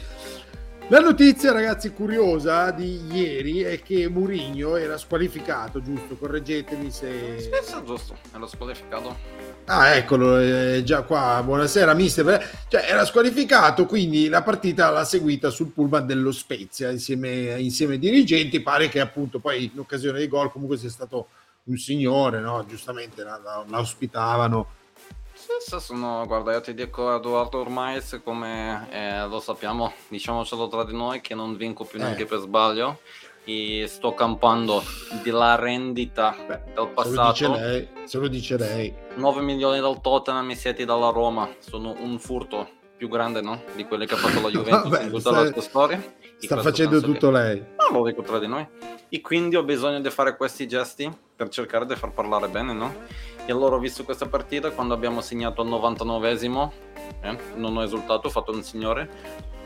La 0.91 0.99
notizia, 0.99 1.53
ragazzi, 1.53 1.93
curiosa 1.93 2.69
di 2.71 2.99
ieri 3.13 3.61
è 3.61 3.81
che 3.81 4.09
Mourinho 4.09 4.75
era 4.75 4.97
squalificato, 4.97 5.81
giusto? 5.81 6.17
Correggetemi 6.17 6.91
se. 6.91 7.39
Spesso 7.39 7.81
giusto, 7.85 8.17
me 8.33 8.39
l'ho 8.39 8.47
squalificato. 8.47 9.15
Ah, 9.67 9.95
eccolo, 9.95 10.35
è 10.35 10.81
già 10.83 11.03
qua. 11.03 11.41
Buonasera, 11.45 11.93
mister. 11.93 12.65
Cioè, 12.67 12.87
era 12.89 13.05
squalificato, 13.05 13.85
quindi 13.85 14.27
la 14.27 14.43
partita 14.43 14.89
l'ha 14.89 15.05
seguita 15.05 15.49
sul 15.49 15.67
pullman 15.67 16.05
dello 16.05 16.33
Spezia 16.33 16.91
insieme, 16.91 17.55
insieme 17.57 17.93
ai 17.93 17.99
dirigenti. 17.99 18.59
Pare 18.59 18.89
che 18.89 18.99
appunto 18.99 19.39
poi 19.39 19.71
in 19.73 19.79
occasione 19.79 20.17
dei 20.17 20.27
gol 20.27 20.51
comunque 20.51 20.75
sia 20.75 20.89
stato 20.89 21.29
un 21.63 21.77
signore, 21.77 22.41
no? 22.41 22.65
Giustamente 22.67 23.23
la, 23.23 23.39
la- 23.41 23.63
la 23.65 23.79
ospitavano. 23.79 24.67
Spesso 25.59 25.79
sono, 25.79 26.23
guarda, 26.25 26.53
io 26.53 26.61
ti 26.61 26.73
dico 26.73 27.15
Edoardo 27.15 27.59
ormai, 27.59 28.01
siccome 28.01 28.87
eh, 28.91 29.27
lo 29.27 29.39
sappiamo, 29.39 29.93
diciamocelo 30.07 30.67
tra 30.67 30.83
di 30.83 30.93
noi, 30.95 31.21
che 31.21 31.35
non 31.35 31.55
vinco 31.55 31.83
più 31.83 31.99
neanche 31.99 32.23
Eh. 32.23 32.25
per 32.25 32.39
sbaglio. 32.39 32.99
E 33.43 33.85
sto 33.87 34.13
campando 34.13 34.83
della 35.23 35.55
rendita 35.55 36.35
Beh, 36.37 36.45
del 36.47 36.61
Se 36.67 36.73
lo 36.75 36.87
passato. 36.93 37.51
lei, 37.55 37.87
se 38.03 38.17
lo 38.19 38.27
dice 38.27 38.55
lei. 38.57 38.93
9 39.15 39.41
milioni 39.41 39.79
dal 39.79 39.99
Tottenham 39.99 40.51
e 40.51 40.55
7 40.55 40.85
dalla 40.85 41.09
Roma. 41.09 41.49
Sono 41.59 41.95
un 41.99 42.19
furto 42.19 42.69
più 42.95 43.07
grande 43.09 43.41
no? 43.41 43.63
di 43.75 43.85
quelle 43.85 44.05
che 44.05 44.13
ha 44.13 44.17
fatto 44.17 44.41
la 44.41 44.49
Juventus 44.51 44.89
Vabbè, 44.89 45.03
in 45.05 45.09
tutta 45.09 45.19
sta- 45.31 45.41
la 45.43 45.51
sua 45.51 45.61
storia. 45.61 46.13
Sta 46.37 46.61
facendo 46.61 47.01
tutto 47.01 47.31
che- 47.31 47.37
lei. 47.37 47.65
Non 47.91 48.01
lo 48.01 48.07
dico 48.07 48.21
tra 48.21 48.37
di 48.37 48.47
noi. 48.47 48.67
E 49.09 49.21
quindi 49.21 49.55
ho 49.55 49.63
bisogno 49.63 49.99
di 49.99 50.09
fare 50.11 50.37
questi 50.37 50.67
gesti 50.67 51.11
per 51.41 51.49
cercare 51.49 51.87
di 51.87 51.95
far 51.95 52.11
parlare 52.11 52.47
bene, 52.49 52.71
no? 52.71 52.93
E 53.47 53.51
allora 53.51 53.75
ho 53.75 53.79
visto 53.79 54.03
questa 54.03 54.27
partita 54.27 54.69
quando 54.69 54.93
abbiamo 54.93 55.21
segnato 55.21 55.61
al 55.61 55.67
99esimo, 55.69 56.71
eh, 57.21 57.35
non 57.55 57.75
ho 57.77 57.81
esultato, 57.83 58.27
ho 58.27 58.29
fatto 58.29 58.51
un 58.51 58.61
signore. 58.61 59.09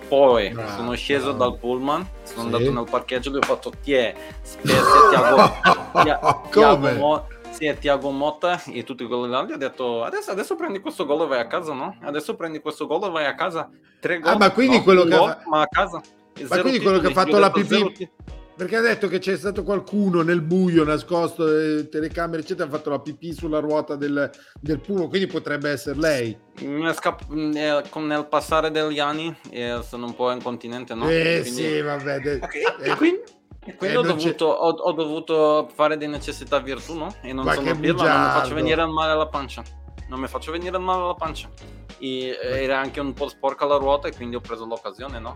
Poi 0.07 0.49
Bravo, 0.51 0.69
sono 0.69 0.93
sceso 0.95 1.33
bravo. 1.33 1.49
dal 1.51 1.59
pullman, 1.59 2.07
sono 2.23 2.39
Sì. 2.41 2.45
andato 2.55 2.71
nel 2.71 2.87
parcheggio 2.89 3.29
e 3.29 3.33
gli 3.33 3.37
ho 3.37 3.41
fatto 3.41 3.71
Tie, 3.83 4.15
spezia 4.41 4.81
Tiago, 5.09 5.35
Tia- 6.03 6.19
Tiago, 6.49 6.75
Come? 6.75 6.93
Mo- 6.93 7.27
sì, 7.49 7.75
Tiago 7.79 8.09
Motta 8.11 8.61
e 8.67 8.83
tutti 8.83 9.05
quelli 9.05 9.29
là. 9.29 9.43
Gli 9.43 9.51
ho 9.53 9.57
detto 9.57 10.03
adesso, 10.03 10.31
adesso 10.31 10.55
prendi 10.55 10.79
questo 10.79 11.05
gol 11.05 11.23
e 11.23 11.27
vai 11.27 11.39
a 11.39 11.47
casa, 11.47 11.73
no? 11.73 11.97
Adesso 12.01 12.35
prendi 12.35 12.59
questo 12.61 12.85
gol 12.87 13.03
e 13.03 13.09
vai 13.09 13.25
a 13.25 13.35
casa. 13.35 13.69
Tre 13.99 14.19
gol, 14.19 14.31
Ah, 14.33 14.37
ma 14.37 14.51
quindi 14.51 14.77
no? 14.77 14.83
quello 14.83 15.01
Un 15.03 15.09
che 15.09 15.15
ha 15.15 15.17
gol, 15.17 15.37
ma 15.47 15.61
a 15.61 15.67
casa. 15.67 16.01
Ma 16.49 16.59
quindi 16.61 16.79
quello 16.81 16.99
che 16.99 17.07
ha 17.07 17.11
fatto 17.11 17.37
la 17.39 17.51
pipì. 17.51 18.09
Perché 18.55 18.75
ha 18.77 18.81
detto 18.81 19.07
che 19.07 19.19
c'è 19.19 19.35
stato 19.37 19.63
qualcuno 19.63 20.21
nel 20.21 20.41
buio 20.41 20.83
nascosto, 20.83 21.47
eh, 21.47 21.89
telecamere 21.89 22.41
eccetera, 22.41 22.67
ha 22.67 22.71
fatto 22.71 22.89
la 22.89 22.99
pipì 22.99 23.33
sulla 23.33 23.59
ruota 23.59 23.95
del, 23.95 24.29
del 24.59 24.79
pullman, 24.79 25.09
quindi 25.09 25.27
potrebbe 25.27 25.69
essere 25.69 25.99
lei. 25.99 26.37
È 26.55 26.93
scapp- 26.93 27.29
eh, 27.31 27.83
con- 27.89 28.07
nel 28.07 28.25
passare 28.27 28.71
degli 28.71 28.99
anni 28.99 29.35
eh, 29.49 29.79
sono 29.87 30.05
un 30.05 30.15
po' 30.15 30.31
incontinente, 30.31 30.93
no? 30.93 31.09
eh 31.09 31.39
Quindi- 31.41 31.61
sì, 31.61 31.81
vabbè. 31.81 32.19
de- 32.19 32.39
E 32.79 32.89
eh, 32.91 32.95
quindi, 32.95 33.21
e 33.65 33.75
quindi 33.75 33.95
Eh, 33.95 33.99
ho, 33.99 34.01
dovuto, 34.03 34.45
ho, 34.45 34.69
ho 34.69 34.91
dovuto 34.93 35.69
fare 35.73 35.97
di 35.97 36.07
necessità 36.07 36.59
virtù, 36.59 36.93
no? 36.95 37.13
E 37.21 37.33
non 37.33 37.45
Ma 37.45 37.53
sono 37.53 37.77
pirla, 37.77 38.13
non 38.13 38.25
mi 38.25 38.31
faccio 38.39 38.53
venire 38.53 38.85
male 38.85 39.11
alla 39.11 39.27
pancia. 39.27 39.63
Non 40.07 40.19
mi 40.19 40.27
faccio 40.27 40.51
venire 40.51 40.77
male 40.77 41.01
alla 41.03 41.15
pancia. 41.15 41.49
E 41.97 42.37
era 42.41 42.79
anche 42.79 42.99
un 42.99 43.13
po' 43.13 43.27
sporca 43.27 43.65
la 43.65 43.77
ruota 43.77 44.07
e 44.07 44.13
quindi 44.13 44.35
ho 44.35 44.39
preso 44.41 44.65
l'occasione, 44.65 45.17
no? 45.19 45.35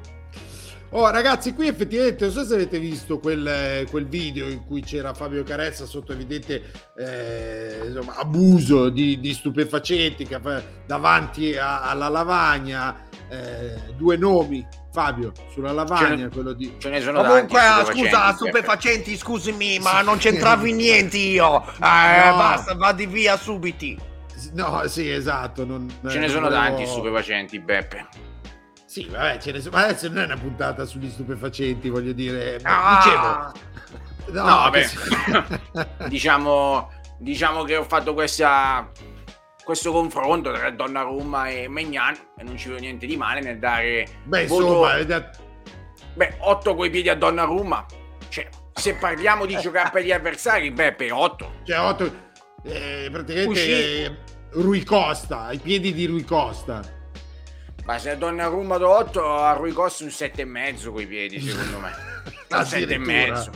Oh 0.91 1.07
ragazzi, 1.11 1.53
qui 1.53 1.67
effettivamente 1.67 2.25
non 2.25 2.33
so 2.33 2.43
se 2.43 2.55
avete 2.55 2.79
visto 2.79 3.19
quel, 3.19 3.45
eh, 3.45 3.87
quel 3.91 4.07
video 4.07 4.47
in 4.49 4.65
cui 4.65 4.81
c'era 4.81 5.13
Fabio 5.13 5.43
Carezza 5.43 5.85
sotto 5.85 6.13
evidente 6.13 6.63
eh, 6.97 7.81
insomma, 7.85 8.15
abuso 8.15 8.89
di, 8.89 9.19
di 9.19 9.33
stupefacenti 9.33 10.25
che 10.25 10.39
davanti 10.87 11.55
a- 11.55 11.81
alla 11.83 12.07
lavagna, 12.09 13.07
eh, 13.29 13.75
due 13.97 14.17
nomi, 14.17 14.65
Fabio, 14.91 15.31
sulla 15.53 15.71
lavagna, 15.71 16.27
Ce 16.27 16.33
quello 16.33 16.53
di... 16.53 16.73
Ce 16.79 16.89
ne 16.89 16.99
sono 17.01 17.21
Comunque, 17.21 17.59
tanti 17.59 17.91
ah, 17.91 17.93
scusa, 17.93 18.19
Peppe. 18.21 18.33
stupefacenti, 18.35 19.15
scusami, 19.17 19.77
ma 19.77 20.01
non 20.01 20.17
c'entravo 20.17 20.65
in 20.65 20.77
niente 20.77 21.17
io. 21.17 21.61
Eh, 21.67 22.29
No. 22.29 22.35
basta, 22.35 22.73
vadi 22.73 23.05
via 23.05 23.37
subiti. 23.37 23.95
No, 24.53 24.81
sì, 24.87 25.07
esatto. 25.07 25.63
Non, 25.65 25.87
Ce 25.87 26.09
eh, 26.09 26.13
ne 26.15 26.19
non 26.21 26.29
sono 26.29 26.49
volevo- 26.49 26.61
tanti 26.63 26.87
stupefacenti, 26.87 27.59
Beppe. 27.59 28.07
Sì, 28.89 29.05
vabbè, 29.07 29.37
ce 29.37 29.51
ne 29.51 29.61
sono... 29.61 29.77
ma 29.77 29.83
adesso 29.85 30.07
non 30.07 30.17
è 30.17 30.23
una 30.25 30.37
puntata 30.37 30.83
sugli 30.85 31.11
stupefacenti, 31.11 31.89
voglio 31.89 32.11
dire. 32.11 32.59
Ah. 32.63 32.99
Dicevo... 33.03 34.41
No, 34.41 34.43
No, 34.49 34.55
vabbè. 34.55 34.85
che 34.87 36.07
diciamo, 36.09 36.89
diciamo 37.19 37.63
che 37.63 37.77
ho 37.77 37.83
fatto 37.83 38.13
questa, 38.15 38.89
questo 39.63 39.91
confronto 39.91 40.51
tra 40.51 40.69
Donnarumma 40.71 41.49
e 41.49 41.67
Megnan 41.67 42.15
e 42.37 42.43
non 42.43 42.57
ci 42.57 42.69
vedo 42.69 42.79
niente 42.81 43.05
di 43.05 43.15
male 43.17 43.41
nel 43.41 43.59
dare 43.59 44.07
Beh, 44.23 44.45
voto- 44.47 44.63
insomma, 44.65 45.03
da- 45.03 45.29
beh, 46.15 46.37
8 46.39 46.75
coi 46.75 46.89
piedi 46.89 47.09
a 47.09 47.15
Donnarumma. 47.15 47.85
Cioè, 48.27 48.49
se 48.73 48.95
parliamo 48.95 49.45
di 49.45 49.55
giocare 49.57 49.89
per 49.91 50.03
gli 50.03 50.11
avversari, 50.11 50.71
Beppe, 50.71 51.11
8. 51.11 51.51
cioè, 51.63 51.79
otto, 51.79 52.11
eh, 52.63 53.07
praticamente 53.11 53.49
Uscì. 53.59 53.71
eh, 53.71 54.17
Rui 54.51 54.83
Costa, 54.83 55.41
ai 55.45 55.57
piedi 55.59 55.93
di 55.93 56.05
Rui 56.07 56.23
Costa. 56.23 56.81
Ma 57.89 57.97
se 57.97 58.11
a 58.11 58.15
Donnarumma 58.15 58.77
do 58.77 58.87
8, 58.87 59.33
a 59.39 59.53
Rui 59.53 59.71
Costa 59.71 60.03
un 60.03 60.11
7,5 60.11 60.91
coi 60.91 61.07
piedi, 61.07 61.41
secondo 61.41 61.79
me. 61.79 61.91
Un 62.55 62.59
7,5. 62.59 62.93
Addirittura. 62.93 63.51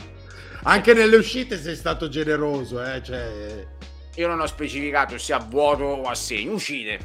Anche 0.64 0.92
nelle 0.92 1.14
uscite 1.14 1.56
sei 1.56 1.76
stato 1.76 2.08
generoso, 2.08 2.82
eh, 2.82 3.00
cioè... 3.00 3.64
Io 4.16 4.26
non 4.26 4.40
ho 4.40 4.46
specificato 4.46 5.18
se 5.18 5.34
a 5.34 5.38
vuoto 5.38 5.84
o 5.84 6.08
a 6.08 6.16
segno. 6.16 6.54
Uscite. 6.54 6.98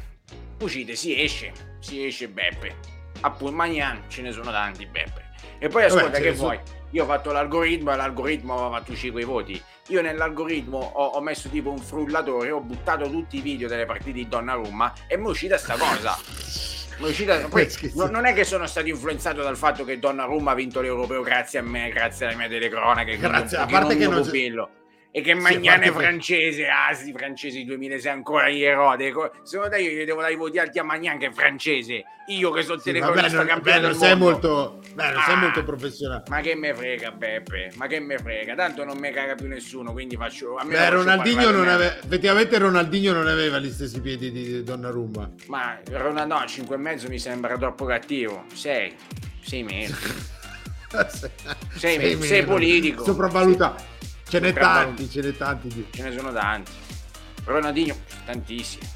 Uscite, 0.60 0.96
si 0.96 1.22
esce. 1.22 1.52
Si 1.78 2.04
esce 2.04 2.26
Beppe. 2.26 2.74
Appunto, 3.20 3.54
Magnan 3.54 4.02
ce 4.08 4.22
ne 4.22 4.32
sono 4.32 4.50
tanti 4.50 4.84
Beppe. 4.86 5.30
E 5.60 5.68
poi 5.68 5.84
ascolta 5.84 6.06
Vabbè, 6.06 6.20
che 6.20 6.30
ne 6.30 6.34
sono- 6.34 6.48
vuoi. 6.48 6.60
Io 6.90 7.04
ho 7.04 7.06
fatto 7.06 7.30
l'algoritmo 7.30 7.92
e 7.92 7.96
l'algoritmo 7.96 8.54
aveva 8.54 8.78
fatto 8.78 8.90
uscire 8.90 9.12
quei 9.12 9.24
voti. 9.24 9.62
Io 9.86 10.02
nell'algoritmo 10.02 10.78
ho, 10.78 11.04
ho 11.04 11.20
messo 11.20 11.48
tipo 11.48 11.70
un 11.70 11.78
frullatore, 11.78 12.50
ho 12.50 12.60
buttato 12.60 13.08
tutti 13.08 13.36
i 13.36 13.40
video 13.40 13.68
delle 13.68 13.86
partite 13.86 14.14
di 14.14 14.26
Donnarumma 14.26 14.94
e 15.06 15.16
mi 15.16 15.26
è 15.26 15.28
uscita 15.28 15.56
sta 15.58 15.76
cosa. 15.76 16.18
Uscita... 17.00 17.38
Poi, 17.48 17.66
non 17.94 18.10
non 18.10 18.26
è 18.26 18.32
che 18.34 18.44
sono 18.44 18.66
stato 18.66 18.88
influenzato 18.88 19.42
dal 19.42 19.56
fatto 19.56 19.84
che 19.84 19.98
Donnarumma 19.98 20.52
ha 20.52 20.54
vinto 20.54 20.80
l'europeo 20.80 21.22
grazie 21.22 21.58
a 21.58 21.62
me, 21.62 21.88
grazie 21.90 22.26
alle 22.26 22.36
mie 22.36 22.48
telecronache. 22.48 23.16
Grazie, 23.16 23.58
a 23.58 23.66
parte 23.66 23.96
che 23.96 24.06
non 24.06 24.16
c'è- 24.16 24.22
pupillo. 24.24 24.70
E 25.12 25.22
che 25.22 25.32
a 25.32 25.36
Magnan 25.36 25.64
parte 25.80 25.86
è 25.88 25.92
che- 25.92 25.98
francese, 25.98 26.66
ah 26.68 26.94
sì, 26.94 27.12
francesi 27.12 27.64
2006 27.64 28.12
ancora 28.12 28.48
gli 28.48 28.62
erode. 28.62 29.10
Co- 29.10 29.32
Secondo 29.42 29.74
te 29.74 29.82
io 29.82 29.90
gli 29.90 30.04
devo 30.04 30.20
dare 30.20 30.34
i 30.34 30.36
voti 30.36 30.58
alti 30.60 30.78
a 30.78 30.84
Magnan 30.84 31.18
che 31.18 31.26
è 31.26 31.30
francese? 31.32 32.04
Io 32.28 32.52
che 32.52 32.62
sono 32.62 32.78
Sì, 32.78 32.92
telecronista 32.92 33.44
campione 33.44 33.80
non 33.80 33.94
sei 33.94 34.14
molto, 34.16 34.78
beh, 34.94 35.10
non 35.10 35.22
sei 35.24 35.34
Ah. 35.34 35.38
molto 35.38 35.64
professionale. 35.64 36.22
Ma 36.28 36.40
che 36.40 36.54
me 36.54 36.72
frega 36.72 37.10
Beppe, 37.10 37.72
ma 37.74 37.88
che 37.88 37.98
me 37.98 38.18
frega, 38.18 38.54
tanto 38.54 38.84
non 38.84 38.98
me 38.98 39.10
caga 39.10 39.34
più 39.34 39.48
nessuno, 39.48 39.90
quindi 39.90 40.14
faccio... 40.14 40.54
A 40.54 40.62
me 40.64 40.74
Beh, 40.74 40.90
Ronaldinho 40.90 41.50
non 41.50 41.66
aveva, 41.66 41.96
effettivamente 41.96 42.56
Ronaldinho 42.58 43.12
non 43.12 43.26
aveva 43.26 43.58
gli 43.58 43.70
stessi 43.72 44.00
piedi 44.00 44.30
di 44.30 44.62
Donnarumma. 44.62 45.28
Ma 45.46 45.76
Ronaldo 45.90 46.38
no, 46.38 46.46
5 46.46 46.76
e 46.76 46.78
mezzo 46.78 47.08
mi 47.08 47.18
sembra 47.18 47.58
troppo 47.58 47.84
cattivo, 47.84 48.44
6, 48.54 48.94
6 49.42 49.62
meno. 49.64 49.96
Sei- 51.76 51.98
meno. 51.98 52.22
sei 52.22 52.44
politico. 52.44 53.02
Sopravvaluta. 53.04 53.74
Ce 54.30 54.38
n'è 54.38 54.52
tanti, 54.52 55.10
ce 55.10 55.20
n'è 55.22 55.36
tanti. 55.36 55.68
di- 55.68 55.86
Ce 55.90 56.02
ne 56.02 56.16
sono 56.16 56.32
tanti. 56.32 56.70
Ronaldinho, 57.44 57.96
tantissimi. 58.24 58.86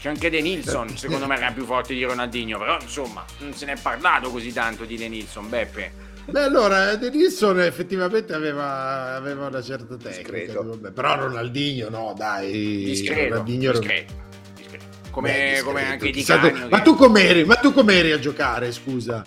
C'è 0.00 0.10
anche 0.10 0.30
De 0.30 0.40
Nilsson, 0.40 0.96
secondo 0.96 1.26
me 1.26 1.36
era 1.36 1.50
più 1.50 1.64
forte 1.64 1.94
di 1.94 2.04
Ronaldinho, 2.04 2.58
però 2.58 2.78
insomma, 2.80 3.24
non 3.38 3.52
se 3.54 3.64
ne 3.64 3.72
è 3.72 3.78
parlato 3.80 4.30
così 4.30 4.52
tanto 4.52 4.84
di 4.84 4.96
De 4.96 5.08
Nilsson, 5.08 5.48
Beppe. 5.48 6.06
Beh, 6.26 6.42
allora, 6.42 6.94
De 6.96 7.08
Nilsson 7.10 7.58
effettivamente 7.60 8.34
aveva, 8.34 9.14
aveva 9.16 9.46
una 9.46 9.62
certa 9.62 9.96
tecnica. 9.96 10.30
Discreto. 10.32 10.62
vabbè, 10.62 10.90
però 10.92 11.16
Ronaldinho, 11.16 11.88
no, 11.88 12.12
dai. 12.16 12.84
Discreto, 12.84 13.30
Ronaldinho 13.30 13.70
era- 13.70 13.78
discreto, 13.78 14.12
discreto. 14.54 14.84
Come, 15.10 15.30
Beh, 15.32 15.38
discreto, 15.38 15.64
come 15.64 15.84
anche 15.86 16.10
Di 16.10 16.22
Canio, 16.22 16.50
tu- 16.50 16.68
Ma 16.68 16.76
che 16.76 16.82
tu 16.84 16.94
com'eri? 16.94 17.44
Ma 17.44 17.54
tu 17.56 17.72
com'eri 17.72 18.12
a 18.12 18.18
giocare, 18.18 18.70
scusa? 18.72 19.24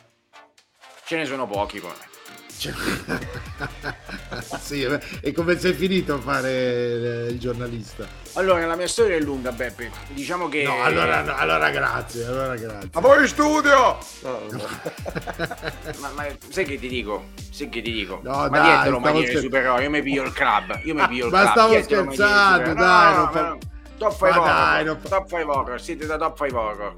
ce 1.06 1.18
ne 1.18 1.26
sono 1.26 1.46
pochi 1.48 1.80
come 1.82 1.94
me. 2.00 2.06
Cioè- 2.62 2.74
sì, 4.62 4.86
beh, 4.86 5.02
e 5.22 5.32
come 5.32 5.58
sei 5.58 5.74
finito 5.74 6.14
a 6.14 6.20
fare 6.20 6.52
eh, 6.52 7.28
il 7.32 7.40
giornalista? 7.40 8.06
Allora, 8.34 8.64
la 8.68 8.76
mia 8.76 8.88
storia 8.88 9.16
è 9.16 9.20
lunga, 9.20 9.52
Beppe. 9.52 9.90
Diciamo 10.10 10.48
che... 10.48 10.62
No, 10.62 10.84
allora, 10.84 11.24
no, 11.24 11.36
allora 11.36 11.72
grazie, 11.72 12.24
allora 12.24 12.56
grazie. 12.56 12.90
A 12.94 13.00
voi 13.02 13.22
in 13.22 13.28
studio! 13.28 13.98
Ma, 16.00 16.10
ma 16.14 16.26
sai 16.50 16.66
che 16.66 16.78
ti 16.78 16.88
dico? 16.88 17.30
Sai 17.50 17.68
che 17.70 17.82
ti 17.82 17.92
dico? 17.92 18.20
No, 18.24 18.32
ma 18.32 18.48
dai, 18.50 18.62
dietro 18.64 18.82
stavo 18.84 19.00
maniere 19.00 19.28
scher- 19.28 19.42
supereroe, 19.42 19.82
io 19.84 19.90
mi 19.90 20.02
piglio 20.04 20.24
il 20.24 20.32
club. 20.34 20.80
Io 20.84 20.94
mi 20.94 21.08
piglio 21.08 21.26
il 21.26 21.32
Ma 21.32 21.40
club. 21.40 21.52
stavo 21.52 21.70
dietro 21.74 21.96
maniere 22.04 22.16
scherzando, 22.16 22.74
dai, 22.76 23.14
No, 23.14 23.16
non 23.16 23.26
no, 23.26 23.32
fa- 23.32 23.48
no. 23.48 23.58
Top 23.98 24.12
5 24.12 24.30
Ma 24.30 24.36
dai, 24.46 24.82
horror. 24.82 24.86
non 24.86 25.00
fa- 25.02 25.10
Top 25.10 25.30
5 25.30 25.44
horror. 25.56 25.82
Siete 25.82 26.06
da 26.06 26.18
top 26.18 26.38
5 26.38 26.60
horror. 26.60 26.94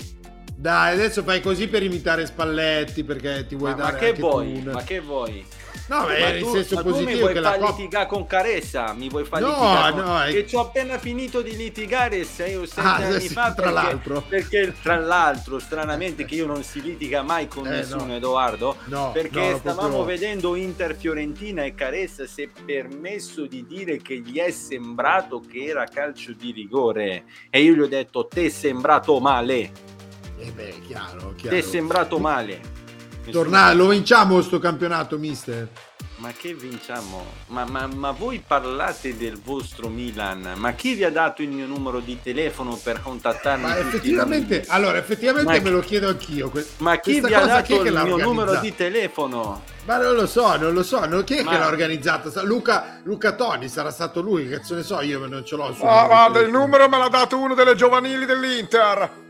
Dai, 0.64 0.94
adesso 0.94 1.24
fai 1.24 1.42
così 1.42 1.68
per 1.68 1.84
imitare 1.84 2.26
Spalletti 2.26 3.04
perché 3.04 3.46
ti 3.46 3.54
vuoi 3.56 3.72
Ma, 3.72 3.76
ma 3.76 3.84
dare 3.84 3.98
che 3.98 4.08
anche 4.08 4.22
vuoi? 4.22 4.54
tu 4.62 4.68
un- 4.70 4.72
Ma 4.74 4.82
che 4.84 5.00
vuoi? 5.02 5.46
No, 5.90 6.06
Ma 6.08 6.30
in 6.30 6.42
tu- 6.42 6.52
senso 6.54 6.76
ma 6.76 6.82
tu 6.84 6.88
mi 6.88 6.94
positivo 6.94 7.20
vuoi 7.20 7.34
che 7.34 7.40
la 7.42 7.50
far 7.50 7.60
Coppa 7.60 7.72
litigare 7.72 8.08
con 8.08 8.26
Caressa? 8.26 8.94
Mi 8.94 9.10
vuoi 9.10 9.26
far 9.26 9.42
No, 9.42 9.48
litigare 9.50 9.92
con... 9.92 10.00
no, 10.06 10.22
è- 10.22 10.32
Che 10.32 10.48
ci 10.48 10.56
ho 10.56 10.62
appena 10.62 10.98
finito 11.00 11.42
di 11.42 11.58
litigare 11.58 12.24
sei 12.24 12.56
o 12.56 12.66
sette 12.66 12.80
Ah, 12.82 12.94
anni 12.96 13.20
sì, 13.20 13.28
fa 13.34 13.54
tra 13.54 13.66
perché, 13.66 13.72
l'altro. 13.74 14.24
perché 14.26 14.74
tra 14.82 14.96
l'altro 14.96 15.60
stranamente 15.60 16.24
che 16.24 16.36
io 16.36 16.46
non 16.46 16.64
si 16.64 16.82
litiga 16.82 17.22
mai 17.24 17.50
con 17.50 17.66
Eh, 17.68 17.70
nessuno 17.72 18.06
no. 18.06 18.16
Edoardo 18.16 18.78
No, 18.86 19.12
perché 19.12 19.50
no, 19.52 19.58
stavamo 19.58 20.06
vedendo 20.06 20.56
Inter 20.56 20.96
Fiorentina 20.96 21.66
e 21.66 21.76
Caressa 21.76 22.26
si 22.26 22.44
è 22.44 22.50
permesso 22.64 23.46
di 23.48 23.66
dire 23.68 23.98
che 23.98 24.20
gli 24.20 24.38
è 24.40 24.50
sembrato 24.52 25.42
che 25.42 25.66
era 25.66 25.84
calcio 25.84 26.32
di 26.32 26.52
rigore 26.54 27.26
e 27.50 27.62
io 27.62 27.74
gli 27.74 27.82
ho 27.82 27.88
detto 27.88 28.28
te 28.28 28.46
è 28.46 28.50
sembrato 28.50 29.20
male 29.20 29.92
Eh 30.38 30.52
beh, 30.52 30.80
chiaro, 30.86 31.34
ti 31.38 31.48
è 31.48 31.50
chiaro. 31.50 31.62
sembrato 31.68 32.18
male 32.20 32.82
Nessuno- 33.26 33.44
Torna, 33.44 33.74
lo 33.74 33.88
vinciamo 33.88 34.42
sto 34.42 34.60
campionato, 34.60 35.18
mister? 35.18 35.70
Ma 36.18 36.32
che 36.38 36.54
vinciamo? 36.54 37.26
Ma, 37.48 37.66
ma- 37.66 37.88
ma 37.88 38.12
voi 38.12 38.44
parlate 38.46 39.16
del 39.18 39.40
vostro 39.42 39.88
Milan? 39.90 40.54
Ma 40.58 40.72
chi 40.74 40.94
vi 40.94 41.04
ha 41.06 41.12
dato 41.12 41.42
il 41.42 41.50
mio 41.50 41.66
numero 41.66 42.00
di 42.00 42.20
telefono 42.22 42.76
per 42.82 43.02
contattarmi? 43.02 43.64
Ma 43.64 43.78
effettivamente, 43.78 44.64
allora, 44.68 44.98
effettivamente 44.98 45.52
Ma 45.52 45.58
me 45.58 45.64
chi- 45.64 45.70
lo 45.70 45.80
chiedo 45.80 46.08
anch'io. 46.10 46.50
que- 46.50 46.66
Ma 46.78 47.00
chi 47.00 47.20
vi 47.22 47.34
ha 47.34 47.46
dato 47.46 47.82
il 47.84 47.94
mio 48.04 48.18
numero 48.18 48.60
di 48.60 48.76
telefono? 48.76 49.64
Ma 49.86 49.98
non 49.98 50.14
lo 50.16 50.28
so, 50.28 50.56
non 50.58 50.74
lo 50.74 50.84
so, 50.84 51.06
non- 51.06 51.24
chi 51.24 51.38
è 51.38 51.44
Ma- 51.44 51.52
che 51.52 51.58
l'ha 51.58 51.68
organizzata? 51.68 52.42
Luca, 52.44 53.00
Luca 53.04 53.34
Toni, 53.34 53.68
sarà 53.70 53.90
stato 53.92 54.22
lui, 54.22 54.48
che 54.48 54.58
cazzo 54.58 54.76
ne 54.76 54.84
so, 54.84 55.00
io 55.02 55.26
non 55.26 55.44
ce 55.46 55.56
l'ho 55.56 55.70
il 55.70 55.76
suo 55.76 55.88
Ah, 55.88 56.30
telefono. 56.32 56.58
numero 56.60 56.88
me 56.90 56.98
l'ha 57.00 57.10
dato 57.10 57.38
uno 57.38 57.54
delle 57.56 57.76
giovanili 57.76 58.26
dell'Inter. 58.26 59.22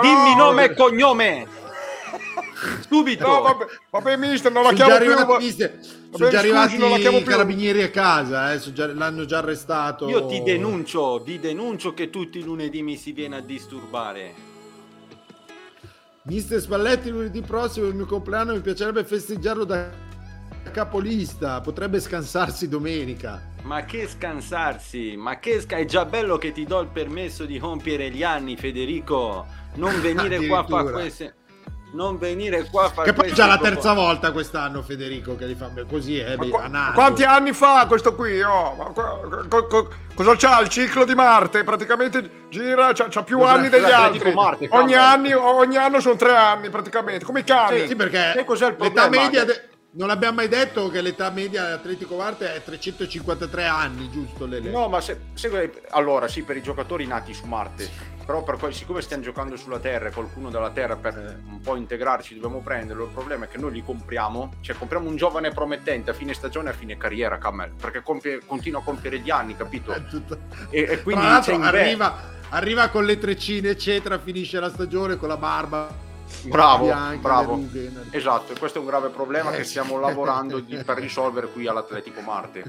Dimmi 0.00 0.34
nome 0.36 0.64
e 0.64 0.74
cognome! 0.74 1.46
Subito! 2.88 3.26
No, 3.26 3.40
vabbè, 3.42 3.64
vabbè, 3.90 4.16
mister, 4.16 4.50
non 4.52 4.62
la 4.62 4.68
Sono 4.70 4.78
già 4.78 4.84
chiamo 4.86 5.00
più. 5.04 5.12
arrivati, 5.12 5.44
mister, 5.44 5.70
Vabbè, 5.70 5.82
sono 5.82 6.16
già 6.16 6.24
scusi, 6.24 6.36
arrivati 6.36 6.78
non 6.78 6.90
la 6.90 6.96
chiamo 6.98 7.16
i 7.18 7.22
più. 7.22 7.30
carabinieri 7.30 7.82
a 7.82 7.90
casa, 7.90 8.52
eh, 8.52 8.72
già- 8.72 8.92
l'hanno 8.92 9.24
già 9.24 9.38
arrestato. 9.38 10.08
Io 10.08 10.26
ti 10.26 10.42
denuncio, 10.42 11.18
vi 11.22 11.38
denuncio 11.38 11.94
che 11.94 12.10
tutti 12.10 12.38
i 12.38 12.42
lunedì 12.42 12.82
mi 12.82 12.96
si 12.96 13.12
viene 13.12 13.36
a 13.36 13.40
disturbare. 13.40 14.34
Mister 16.22 16.60
Spalletti 16.60 17.10
lunedì 17.10 17.40
prossimo 17.42 17.86
è 17.86 17.88
il 17.88 17.94
mio 17.94 18.06
compleanno, 18.06 18.52
mi 18.52 18.60
piacerebbe 18.60 19.04
festeggiarlo 19.04 19.64
da 19.64 19.88
capolista, 20.72 21.60
potrebbe 21.60 22.00
scansarsi 22.00 22.68
domenica. 22.68 23.54
Ma 23.66 23.84
che 23.84 24.06
scansarsi, 24.08 25.16
ma 25.16 25.40
che 25.40 25.60
sca- 25.60 25.76
è 25.78 25.84
già 25.86 26.04
bello 26.04 26.38
che 26.38 26.52
ti 26.52 26.64
do 26.64 26.78
il 26.80 26.86
permesso 26.86 27.44
di 27.44 27.58
compiere 27.58 28.10
gli 28.10 28.22
anni, 28.22 28.56
Federico. 28.56 29.44
Non 29.74 29.98
venire 30.00 30.46
qua 30.46 30.60
a 30.60 30.64
fare 30.64 30.90
queste. 30.92 31.34
Non 31.92 32.16
venire 32.16 32.68
qua 32.70 32.84
a 32.84 32.88
fare 32.90 33.10
Che 33.10 33.16
poi 33.18 33.30
è 33.30 33.32
già 33.32 33.46
la 33.46 33.58
terza 33.58 33.92
volta 33.92 34.30
quest'anno 34.30 34.82
Federico 34.82 35.34
che 35.34 35.46
li 35.46 35.54
fa 35.54 35.70
così, 35.88 36.18
eh, 36.18 36.36
naso. 36.68 36.92
quanti 36.92 37.24
anni 37.24 37.52
fa 37.52 37.86
questo 37.86 38.14
qui? 38.14 38.40
Oh, 38.42 38.74
ma 38.74 38.84
qua- 38.86 39.20
co- 39.48 39.66
co- 39.66 39.88
cosa 40.14 40.36
c'ha? 40.36 40.60
Il 40.60 40.68
ciclo 40.68 41.04
di 41.04 41.14
Marte? 41.14 41.64
Praticamente 41.64 42.46
gira, 42.50 42.92
c'ha, 42.92 43.06
c'ha 43.08 43.22
più 43.24 43.38
Cos'è? 43.38 43.50
anni 43.50 43.68
degli 43.68 43.90
altri. 43.90 44.32
Marte, 44.32 44.68
ogni, 44.72 44.94
anni, 44.94 45.32
ogni 45.32 45.76
anno 45.76 45.98
sono 46.00 46.16
tre 46.16 46.36
anni 46.36 46.70
praticamente, 46.70 47.24
come 47.24 47.40
i 47.40 47.44
cani. 47.44 47.88
Sì, 47.88 47.96
perché 47.96 48.44
cos'è 48.44 48.66
il 48.66 48.76
l'età 48.78 49.00
problema? 49.02 49.22
media 49.24 49.44
de- 49.44 49.68
non 49.96 50.10
abbiamo 50.10 50.36
mai 50.36 50.48
detto 50.48 50.88
che 50.88 51.00
l'età 51.00 51.30
media 51.30 51.64
dell'Atletico 51.64 52.16
Marte 52.16 52.54
è 52.54 52.62
353 52.62 53.64
anni, 53.64 54.10
giusto 54.10 54.46
Lele? 54.46 54.70
No, 54.70 54.88
ma 54.88 55.00
se, 55.00 55.18
se- 55.34 55.82
allora 55.90 56.28
sì, 56.28 56.42
per 56.42 56.56
i 56.56 56.62
giocatori 56.62 57.06
nati 57.06 57.32
su 57.32 57.46
Marte, 57.46 57.88
però 58.26 58.42
per 58.42 58.74
siccome 58.74 59.00
stiamo 59.00 59.22
giocando 59.22 59.56
sulla 59.56 59.78
Terra 59.78 60.08
e 60.08 60.12
qualcuno 60.12 60.50
dalla 60.50 60.70
Terra 60.70 60.96
per 60.96 61.16
Eh. 61.16 61.48
un 61.50 61.60
po' 61.60 61.76
integrarci 61.76 62.34
dobbiamo 62.34 62.60
prenderlo, 62.60 63.04
il 63.04 63.10
problema 63.10 63.46
è 63.46 63.48
che 63.48 63.56
noi 63.58 63.72
li 63.72 63.82
compriamo, 63.82 64.54
cioè 64.60 64.76
compriamo 64.76 65.08
un 65.08 65.16
giovane 65.16 65.50
promettente 65.50 66.10
a 66.10 66.14
fine 66.14 66.34
stagione 66.34 66.68
e 66.68 66.72
a 66.72 66.76
fine 66.76 66.96
carriera, 66.98 67.38
Camel, 67.38 67.72
perché 67.80 68.02
compie- 68.02 68.40
continua 68.44 68.80
a 68.80 68.82
compiere 68.84 69.18
gli 69.20 69.30
anni, 69.30 69.56
capito? 69.56 69.92
È 69.92 70.04
tutto- 70.06 70.38
E, 70.70 70.80
e 70.88 71.02
quindi 71.02 71.22
Tra 71.22 71.30
l'altro 71.32 71.54
arriva, 71.62 72.14
arriva 72.50 72.88
con 72.90 73.04
le 73.06 73.16
treccine 73.18 73.70
eccetera, 73.70 74.18
finisce 74.18 74.60
la 74.60 74.68
stagione 74.70 75.16
con 75.16 75.28
la 75.28 75.36
barba 75.38 76.04
Bravo, 76.44 76.92
bravo. 77.20 77.52
rughe. 77.54 77.90
Esatto, 78.10 78.52
e 78.52 78.58
questo 78.58 78.78
è 78.78 78.80
un 78.80 78.86
grave 78.86 79.08
problema 79.08 79.52
Eh, 79.52 79.58
che 79.58 79.64
sì. 79.64 79.70
stiamo 79.70 79.98
lavorando 79.98 80.58
di- 80.60 80.76
per 80.76 80.98
risolvere 80.98 81.48
qui 81.48 81.66
all'Atletico 81.66 82.20
Marte. 82.20 82.64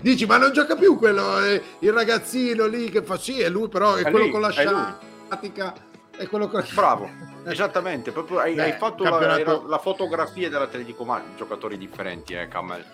Dici, 0.00 0.26
ma 0.26 0.36
non 0.36 0.52
gioca 0.52 0.74
più 0.76 0.96
quello, 0.98 1.42
eh, 1.44 1.62
il 1.80 1.92
ragazzino 1.92 2.66
lì 2.66 2.90
che 2.90 3.02
fa 3.02 3.16
sì, 3.16 3.40
è 3.40 3.48
lui 3.48 3.68
però, 3.68 3.94
è, 3.94 4.00
È 4.00 4.02
quello 4.10 4.18
lui, 4.18 4.30
con 4.30 4.40
la 4.40 4.50
sciatica, 4.50 5.74
è 6.16 6.26
quello 6.26 6.48
con... 6.48 6.64
Bravo, 6.74 7.08
esattamente, 7.44 8.10
proprio 8.10 8.38
hai, 8.38 8.54
Beh, 8.54 8.62
hai 8.62 8.72
fatto 8.72 9.04
la, 9.04 9.10
campionato- 9.10 9.40
era 9.40 9.60
la 9.68 9.78
fotografia 9.78 10.48
dell'Atletico 10.48 11.04
Marte, 11.04 11.36
giocatori 11.36 11.78
differenti, 11.78 12.34
eh, 12.34 12.48
Camel. 12.48 12.84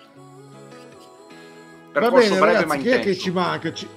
Va 1.91 1.99
Percorso 1.99 2.27
bene 2.29 2.39
breve 2.39 2.53
ragazzi, 2.59 2.77
chi 2.79 2.89
è 2.89 2.99
che 2.99 3.15
ci 3.15 3.31
manca? 3.31 3.71
Ci, 3.73 3.87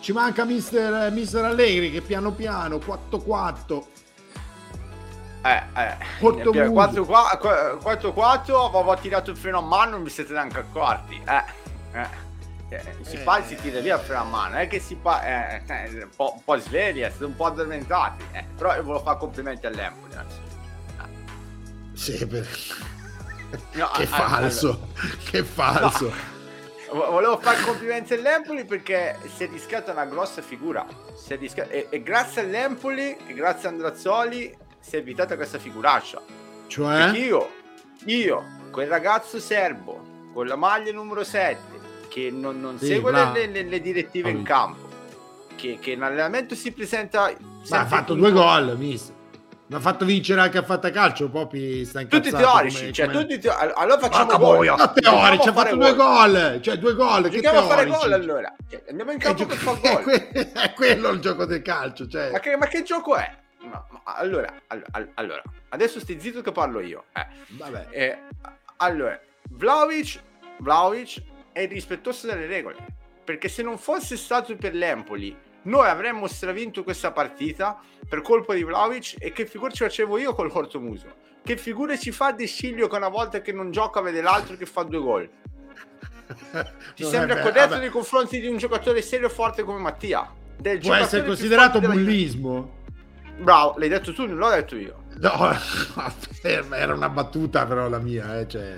ci 0.00 0.12
manca 0.12 0.44
mister, 0.44 1.10
mister 1.12 1.44
Allegri 1.44 1.90
che 1.92 2.00
piano 2.00 2.32
piano, 2.32 2.78
4-4. 2.78 3.82
Eh, 5.42 5.62
eh. 5.74 5.96
Porto 6.18 6.52
Eh, 6.52 6.68
Muso. 6.68 7.02
4-4 7.02 8.66
avevo 8.66 8.94
tirato 9.00 9.30
il 9.30 9.36
freno 9.36 9.58
a 9.58 9.62
mano 9.62 9.92
non 9.92 10.02
vi 10.04 10.10
siete 10.10 10.32
neanche 10.34 10.58
accorti 10.58 11.20
eh, 11.26 11.44
eh. 11.98 12.28
Eh, 12.68 12.96
si 13.02 13.16
Eh. 13.16 13.18
fa 13.20 13.42
si 13.44 13.54
tira 13.56 13.80
via 13.80 13.96
il 13.96 14.02
freno 14.02 14.20
a 14.20 14.24
mano 14.24 14.56
è 14.56 14.68
che 14.68 14.78
si 14.80 14.98
fa 15.00 15.24
eh, 15.24 15.62
eh, 15.66 16.02
un, 16.02 16.10
po', 16.14 16.34
un 16.36 16.44
po' 16.44 16.56
svegli 16.58 16.98
siete 16.98 17.24
un 17.24 17.34
po' 17.34 17.46
addormentati 17.46 18.22
eh. 18.32 18.44
però 18.56 18.74
io 18.76 18.82
volevo 18.82 19.02
fare 19.04 19.18
complimenti 19.18 19.66
all'Empoli 19.66 20.14
anzi. 20.14 20.38
Sì, 21.94 22.26
per- 22.26 22.46
No, 23.72 23.90
che 23.94 24.06
falso, 24.06 24.88
che 25.28 25.42
falso. 25.42 26.12
Vo- 26.92 27.10
Volevo 27.10 27.36
fare 27.38 27.60
complimenti 27.62 28.14
all'Empoli 28.14 28.64
perché 28.64 29.18
si 29.34 29.42
è 29.44 29.48
rischiata 29.48 29.90
una 29.90 30.04
grossa 30.04 30.40
figura. 30.40 30.86
Si 31.16 31.32
è 31.32 31.36
rischiata- 31.36 31.70
e, 31.70 31.88
e 31.90 32.02
grazie 32.02 32.42
all'Empoli 32.42 33.16
e 33.26 33.34
grazie 33.34 33.68
a 33.68 33.72
Andrazzoli 33.72 34.56
si 34.90 34.96
è 34.96 34.98
evitata 34.98 35.36
questa 35.36 35.58
figuraccia. 35.58 36.20
Perché 36.20 36.66
Cioè? 36.68 37.16
io, 37.16 37.50
io, 38.06 38.44
quel 38.72 38.88
ragazzo 38.88 39.38
serbo 39.38 40.28
con 40.34 40.46
la 40.48 40.56
maglia 40.56 40.90
numero 40.92 41.22
7 41.22 41.78
che 42.08 42.28
non, 42.32 42.60
non 42.60 42.76
Sì, 42.76 42.86
segue 42.86 43.12
bravo. 43.12 43.34
le, 43.34 43.46
le- 43.46 43.62
le 43.62 43.80
direttive 43.80 44.30
in 44.30 44.42
Bravo. 44.42 44.74
campo, 44.74 44.88
che, 45.54 45.78
che 45.80 45.92
in 45.92 46.02
allenamento 46.02 46.56
si 46.56 46.72
presenta. 46.72 47.32
Ma 47.68 47.78
ha 47.80 47.86
fatto 47.86 48.14
in- 48.14 48.18
due 48.18 48.32
gol, 48.32 48.76
mister. 48.76 49.14
Mi 49.68 49.76
ha 49.76 49.80
fatto 49.80 50.04
vincere 50.04 50.40
anche 50.40 50.58
a 50.58 50.64
fatta 50.64 50.90
calcio, 50.90 51.28
Popi 51.30 51.84
sta 51.84 52.02
Tutti 52.04 52.30
teorici, 52.32 52.78
come- 52.80 52.92
cioè 52.92 53.06
come- 53.06 53.20
tutti 53.20 53.38
teo- 53.38 53.56
Allora 53.76 54.00
facciamo 54.00 54.36
gol. 54.38 54.66
No, 54.66 54.92
teorici, 54.92 55.48
ha 55.48 55.52
fatto 55.52 55.52
fare 55.52 55.76
due 55.76 55.94
gol, 55.94 56.58
cioè 56.60 56.76
due 56.78 56.94
gol, 56.94 57.22
che 57.28 57.30
Giochiamo 57.30 57.58
a 57.60 57.62
fare 57.62 57.84
teorici. 57.84 58.00
gol 58.08 58.12
allora. 58.12 58.56
Cioè, 58.68 58.82
Andiamo 58.88 59.12
in 59.12 59.18
campo 59.18 59.38
gio- 59.38 59.46
per 59.46 59.56
fare 59.56 59.78
è 59.80 60.02
gol. 60.02 60.52
è 60.52 60.72
quello 60.74 61.08
il 61.10 61.20
gioco 61.20 61.44
del 61.44 61.62
calcio, 61.62 62.08
cioè. 62.08 62.32
Ma 62.32 62.40
che, 62.40 62.56
ma 62.56 62.66
che 62.66 62.82
gioco 62.82 63.14
è? 63.14 63.32
Ma- 63.62 63.84
ma 63.90 64.02
allora, 64.04 64.52
all- 64.68 64.84
all- 64.92 65.10
allora, 65.14 65.42
adesso 65.70 66.00
stai 66.00 66.18
zitto 66.20 66.40
che 66.40 66.52
parlo 66.52 66.80
io. 66.80 67.04
Eh. 67.14 67.26
Vabbè. 67.48 67.86
Eh, 67.90 68.18
allora, 68.78 69.20
Vlaovic, 69.50 70.20
Vlaovic 70.58 71.22
è 71.52 71.66
rispettoso 71.68 72.26
delle 72.26 72.46
regole. 72.46 72.76
Perché 73.24 73.48
se 73.48 73.62
non 73.62 73.78
fosse 73.78 74.16
stato 74.16 74.56
per 74.56 74.74
l'Empoli, 74.74 75.36
noi 75.62 75.86
avremmo 75.88 76.26
stravinto 76.26 76.82
questa 76.82 77.12
partita 77.12 77.78
per 78.08 78.22
colpa 78.22 78.54
di 78.54 78.62
Vlaovic. 78.64 79.16
E 79.18 79.32
che 79.32 79.46
figura 79.46 79.70
ci 79.70 79.84
facevo 79.84 80.18
io 80.18 80.34
col 80.34 80.50
Cortomuso? 80.50 81.28
Che 81.42 81.56
figura 81.56 81.96
ci 81.96 82.10
fa 82.12 82.32
De 82.32 82.46
Sciglio 82.46 82.88
che 82.88 82.96
una 82.96 83.08
volta 83.08 83.40
che 83.40 83.52
non 83.52 83.70
gioca 83.70 84.00
vede 84.00 84.20
l'altro 84.22 84.56
che 84.56 84.66
fa 84.66 84.82
due 84.82 85.00
gol? 85.00 85.30
Ti 86.94 87.02
Non 87.02 87.10
sembra 87.10 87.40
corretto 87.40 87.76
nei 87.76 87.88
confronti 87.90 88.40
di 88.40 88.46
un 88.46 88.56
giocatore 88.56 89.02
serio 89.02 89.26
e 89.26 89.30
forte 89.30 89.62
come 89.62 89.78
Mattia? 89.80 90.32
Del 90.56 90.78
Può 90.78 90.94
essere 90.94 91.24
considerato 91.24 91.72
forte 91.72 91.86
della- 91.86 91.94
bullismo? 91.94 92.78
Bravo, 93.38 93.74
l'hai 93.78 93.88
detto 93.88 94.12
tu, 94.12 94.26
non 94.26 94.36
l'ho 94.36 94.50
detto 94.50 94.76
io. 94.76 95.04
No, 95.18 95.50
era 96.42 96.94
una 96.94 97.08
battuta 97.08 97.66
però 97.66 97.88
la 97.88 97.98
mia, 97.98 98.38
eh, 98.40 98.48
cioè. 98.48 98.76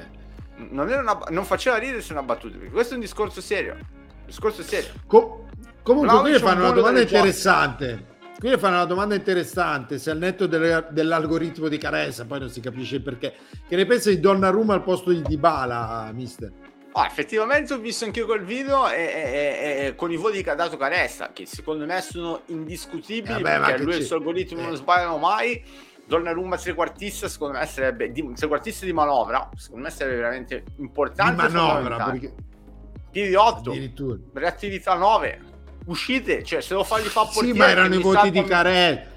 Non, 0.71 0.89
era 0.89 1.01
una- 1.01 1.19
non 1.31 1.45
faceva 1.45 1.77
ridere 1.77 2.01
se 2.01 2.13
una 2.13 2.23
battuta. 2.23 2.57
perché 2.57 2.73
Questo 2.73 2.93
è 2.93 2.97
un 2.97 3.03
discorso 3.03 3.41
serio. 3.41 3.75
Un 3.75 4.27
discorso 4.27 4.63
serio. 4.63 4.91
Co- 5.07 5.49
comunque, 5.83 6.11
Vlahovic 6.13 6.33
qui 6.39 6.41
è 6.41 6.45
un 6.45 6.49
fanno 6.49 6.65
una 6.67 6.75
domanda 6.75 7.01
interessante. 7.01 8.07
Qui 8.39 8.49
le 8.49 8.59
fanno 8.59 8.75
una 8.77 8.85
domanda 8.85 9.15
interessante. 9.15 9.99
Se 9.99 10.11
al 10.11 10.19
netto 10.19 10.47
delle- 10.47 10.87
dell'algoritmo 10.91 11.69
di 11.69 11.79
Caressa, 11.79 12.25
poi 12.25 12.41
non 12.41 12.51
si 12.51 12.61
capisce 12.61 13.01
perché. 13.01 13.35
Che 13.69 13.77
ne 13.77 13.85
pensa 13.87 14.11
di 14.11 14.19
Donnarumma 14.21 14.75
al 14.75 14.83
posto 14.83 15.11
di 15.11 15.23
Dybala, 15.23 16.11
mister? 16.13 16.53
Ah, 16.95 17.07
effettivamente 17.07 17.73
ho 17.73 17.79
visto 17.79 18.05
anche 18.05 18.21
io 18.21 18.27
quel 18.27 18.45
video 18.45 18.89
e, 18.91 19.01
e- 19.03 19.87
e- 19.87 19.95
con 19.95 20.11
i 20.13 20.17
voti 20.17 20.43
che 20.43 20.51
ha 20.51 20.55
dato 20.55 20.77
Caressa, 20.77 21.31
che 21.33 21.47
secondo 21.47 21.87
me 21.87 22.01
sono 22.03 22.43
indiscutibili, 22.47 23.39
Eh 23.39 23.41
beh, 23.43 23.59
perché 23.61 23.83
lui 23.83 23.95
e 23.95 23.97
il 23.97 24.05
suo 24.05 24.17
algoritmo 24.17 24.61
eh. 24.61 24.65
non 24.65 24.77
sbagliano 24.77 25.17
mai. 25.19 25.63
Donnarumma 26.05 26.59
trequartista, 26.59 27.29
secondo 27.29 27.57
me 27.59 27.65
sarebbe 27.65 28.13
di, 28.13 28.33
trequartista 28.35 28.85
di 28.85 28.93
manovra, 28.93 29.49
secondo 29.57 29.85
me 29.85 29.91
sarebbe 29.91 30.17
veramente 30.17 30.65
Di 30.77 30.83
importante. 30.83 31.47
e 31.47 31.49
manovra, 31.49 32.05
perché- 32.11 32.35
Piedi 33.11 33.35
8, 33.35 33.71
addirittura. 33.71 34.19
reattività 34.35 34.95
9, 34.95 35.41
uscite, 35.87 36.43
cioè 36.43 36.61
se 36.61 36.71
devo 36.71 36.85
fargli 36.85 37.07
fa 37.07 37.25
Sì, 37.27 37.33
portiere 37.33 37.59
ma 37.59 37.69
erano 37.71 37.95
i 37.95 37.99
voti 38.03 38.31
di 38.31 38.45
Caressa. 38.45 39.11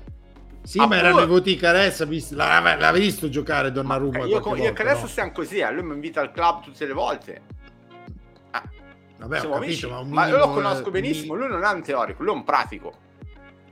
Sì, 0.63 0.79
Ah, 0.79 0.87
ma 0.87 0.95
erano 0.97 1.21
i 1.23 1.27
voti 1.27 1.53
di 1.53 1.59
Caressa. 1.59 2.05
visto- 2.05 2.35
l'ave- 2.35 2.77
L'avevi 2.77 3.05
visto 3.05 3.27
giocare 3.29 3.71
Donnarumma? 3.71 4.19
Eh, 4.23 4.27
io, 4.27 4.55
io 4.55 4.63
e 4.69 4.73
Caressa 4.73 5.01
no? 5.01 5.07
stiamo 5.07 5.31
così, 5.31 5.57
eh, 5.59 5.71
lui 5.71 5.83
mi 5.83 5.93
invita 5.95 6.21
al 6.21 6.31
club 6.31 6.63
tutte 6.63 6.85
le 6.85 6.93
volte. 6.93 7.41
Vabbè, 9.17 9.37
ho 9.37 9.39
Siamo 9.39 9.55
capito, 9.55 9.87
amici, 9.87 9.87
ma, 9.87 10.03
ma 10.03 10.27
io 10.27 10.37
lo 10.37 10.49
conosco 10.51 10.87
eh, 10.87 10.91
benissimo. 10.91 11.35
Lui 11.35 11.47
non 11.47 11.63
è 11.63 11.71
un 11.71 11.81
teorico, 11.81 12.23
lui 12.23 12.33
è 12.33 12.35
un 12.35 12.43
pratico. 12.43 12.93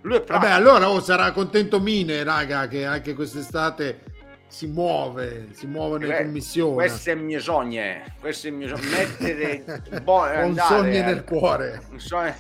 Lui 0.02 0.16
è 0.16 0.22
pratico. 0.22 0.48
Vabbè, 0.48 0.52
allora 0.52 0.90
oh, 0.90 1.02
sarà 1.02 1.32
contento 1.32 1.80
Mine, 1.80 2.24
raga, 2.24 2.68
che 2.68 2.86
anche 2.86 3.14
quest'estate 3.14 4.12
si 4.48 4.68
muove, 4.68 5.50
si 5.52 5.66
muove 5.66 5.98
in 5.98 6.12
Que- 6.12 6.24
commissione. 6.24 6.74
Questo 6.76 7.10
è 7.10 7.14
il 7.14 7.24
mio 7.24 7.40
sogno. 7.40 7.82
Questo 8.20 8.48
è 8.48 8.50
il 8.52 8.56
mio 8.56 8.68
sogno. 8.76 8.90
Mettere 8.90 9.82
bo- 10.04 10.28
un 10.44 10.56
sogno 10.56 11.04
nel 11.04 11.24
cuore. 11.24 11.82
un 11.90 12.00
sogno- 12.00 12.36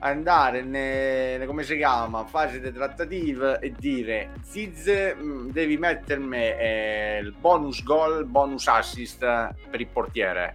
andare 0.00 0.62
ne, 0.62 1.42
come 1.46 1.62
si 1.64 1.76
chiama 1.76 2.24
fase 2.24 2.60
di 2.60 2.72
trattative 2.72 3.58
e 3.60 3.74
dire 3.76 4.30
Ziz 4.42 4.86
mh, 4.86 5.50
devi 5.50 5.76
mettermi 5.76 6.36
eh, 6.36 7.18
il 7.20 7.34
bonus 7.38 7.82
goal 7.82 8.24
bonus 8.24 8.68
assist 8.68 9.18
per 9.18 9.80
il 9.80 9.88
portiere 9.88 10.54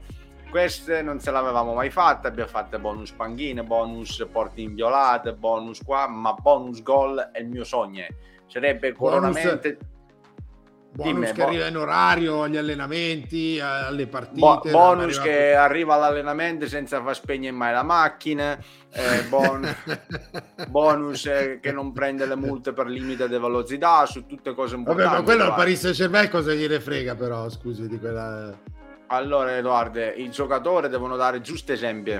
queste 0.53 1.01
non 1.01 1.19
se 1.19 1.31
l'avevamo 1.31 1.73
mai 1.73 1.89
fatte 1.89 2.27
abbiamo 2.27 2.47
fatto 2.47 2.77
bonus 2.77 3.11
panchine 3.11 3.63
bonus 3.63 4.23
porti 4.31 4.61
inviolate 4.61 5.33
bonus 5.33 5.81
qua 5.83 6.07
ma 6.07 6.33
bonus 6.33 6.83
goal 6.83 7.31
è 7.31 7.39
il 7.39 7.47
mio 7.47 7.63
sogno 7.63 8.05
sarebbe 8.45 8.93
coronamento 8.93 9.75
Bonus 10.95 11.11
Dimmi, 11.11 11.25
che 11.25 11.41
bo- 11.41 11.47
arriva 11.47 11.65
in 11.65 11.75
orario 11.75 12.43
agli 12.43 12.55
allenamenti, 12.55 13.59
alle 13.59 14.05
partite. 14.05 14.39
Bo- 14.39 14.61
bonus 14.69 15.19
che 15.19 15.55
arriva 15.55 15.95
all'allenamento 15.95 16.67
senza 16.67 17.01
far 17.01 17.15
spegnere 17.15 17.51
mai 17.51 17.73
la 17.73 17.81
macchina, 17.81 18.55
eh, 18.91 19.23
bon- 19.27 19.67
bonus 20.69 21.25
eh, 21.25 21.57
che 21.59 21.71
non 21.71 21.93
prende 21.93 22.27
le 22.27 22.35
multe 22.35 22.73
per 22.73 22.85
limite 22.85 23.27
di 23.27 23.39
velocità, 23.39 24.05
su 24.05 24.27
tutte 24.27 24.53
cose 24.53 24.75
Vabbè, 24.75 24.89
importanti. 24.91 25.17
ma 25.17 25.23
quello 25.23 25.43
al. 25.45 25.55
Paris 25.55 25.79
Saint-Germain 25.79 26.29
cosa 26.29 26.53
gliene 26.53 26.79
frega 26.79 27.15
però, 27.15 27.49
scusi, 27.49 27.87
di 27.87 27.97
quella... 27.97 28.55
Allora, 29.13 29.55
Edoardo, 29.55 29.99
i 30.15 30.29
giocatori 30.31 30.89
devono 30.89 31.15
dare 31.15 31.39
giusti 31.39 31.71
esempi. 31.73 32.19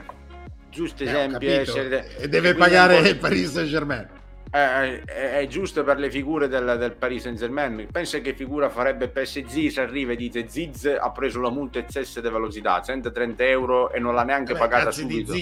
Giusti 0.69 1.03
Eh, 1.05 1.07
ho 1.07 1.09
esempi. 1.17 1.33
capito. 1.47 1.61
essere- 1.61 2.07
E 2.17 2.27
deve 2.27 2.53
quindi 2.53 2.59
pagare 2.59 2.93
è 2.93 2.97
un 2.97 3.03
po'- 3.03 3.09
il 3.09 3.17
Paris 3.17 3.51
Saint-Germain. 3.51 4.07
Eh, 4.51 5.03
è, 5.05 5.31
è 5.39 5.47
giusto 5.47 5.83
per 5.83 5.97
le 5.97 6.11
figure 6.11 6.47
del, 6.47 6.75
del 6.77 6.91
Paris 6.91 7.23
Saint 7.23 7.39
Germain. 7.39 7.87
Pensa 7.91 8.19
che 8.19 8.35
figura 8.35 8.69
farebbe 8.69 9.07
PSG 9.07 9.69
se 9.69 9.81
arriva 9.81 10.11
e 10.11 10.15
dite 10.15 10.47
Ziz 10.47 10.85
ha 10.85 11.09
preso 11.11 11.41
la 11.41 11.49
multa 11.49 11.79
eccesso 11.79 12.21
di 12.21 12.29
velocità, 12.29 12.79
130 12.79 13.43
euro 13.45 13.91
e 13.91 13.97
non 13.99 14.13
l'ha 14.13 14.23
neanche 14.23 14.53
Beh, 14.53 14.59
pagata 14.59 14.91
subito. 14.91 15.33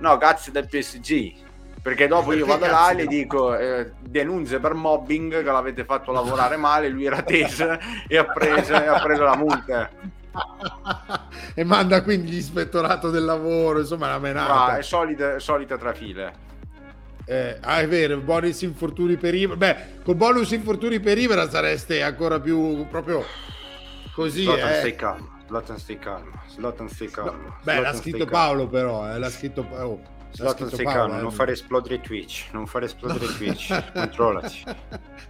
No, 0.00 0.18
cazzo 0.18 0.50
del 0.50 0.66
PSG. 0.68 1.32
Perché 1.80 2.06
dopo 2.06 2.34
io 2.34 2.44
Perché 2.44 2.60
vado 2.60 2.72
là 2.72 2.90
e 2.90 3.02
gli 3.02 3.06
dico 3.06 3.56
eh, 3.56 3.92
denunce 4.00 4.60
per 4.60 4.74
mobbing 4.74 5.42
che 5.42 5.50
l'avete 5.50 5.84
fatto 5.86 6.12
lavorare 6.12 6.56
male, 6.56 6.88
lui 6.90 7.06
era 7.06 7.22
teso 7.22 7.78
e 8.06 8.16
ha 8.18 8.24
preso, 8.26 8.74
e 8.74 8.86
ha 8.86 9.00
preso 9.00 9.22
la 9.24 9.36
multa. 9.36 9.90
e 11.54 11.64
manda 11.64 12.02
quindi 12.02 12.30
l'ispettorato 12.30 13.10
del 13.10 13.24
lavoro, 13.24 13.80
insomma, 13.80 14.06
una 14.06 14.18
menata. 14.18 14.64
Ah, 14.64 14.78
è 14.78 14.82
solita, 14.82 15.38
solita 15.38 15.76
trafile. 15.76 16.50
Eh, 17.24 17.58
ah, 17.60 17.80
è 17.80 17.86
vero, 17.86 18.18
bonus 18.18 18.62
infortuni 18.62 19.16
per 19.16 19.34
Ibra. 19.34 19.56
Beh, 19.56 19.76
col 20.04 20.16
bonus 20.16 20.50
infortuni 20.50 20.98
per 21.00 21.18
Ibra 21.18 21.48
sareste 21.48 22.02
ancora 22.02 22.40
più 22.40 22.86
proprio 22.88 23.24
così. 24.14 24.42
Zlatan, 24.42 24.70
eh. 24.70 24.78
stai 24.78 24.96
calmo. 24.96 25.40
Zlatan, 25.46 25.78
stai 25.78 25.98
calmo. 25.98 26.42
Zlatan, 26.48 26.88
stai 26.88 27.10
calmo. 27.10 27.56
Beh, 27.62 27.72
Zlatan, 27.72 27.82
l'ha 27.82 27.94
scritto. 27.94 28.26
Paolo, 28.26 28.66
però. 28.66 29.12
Eh, 29.12 29.18
l'ha 29.18 29.30
scritto, 29.30 29.66
oh, 29.70 30.00
scritto 30.32 30.68
stai 30.68 30.84
Paolo, 30.84 31.00
calmo. 31.00 31.18
eh. 31.18 31.22
Non 31.22 31.30
fare 31.30 31.52
esplodere 31.52 32.00
Twitch. 32.00 32.48
Non 32.52 32.66
fare 32.66 32.86
esplodere 32.86 33.26
Twitch. 33.26 33.92
Controllati. 33.94 34.64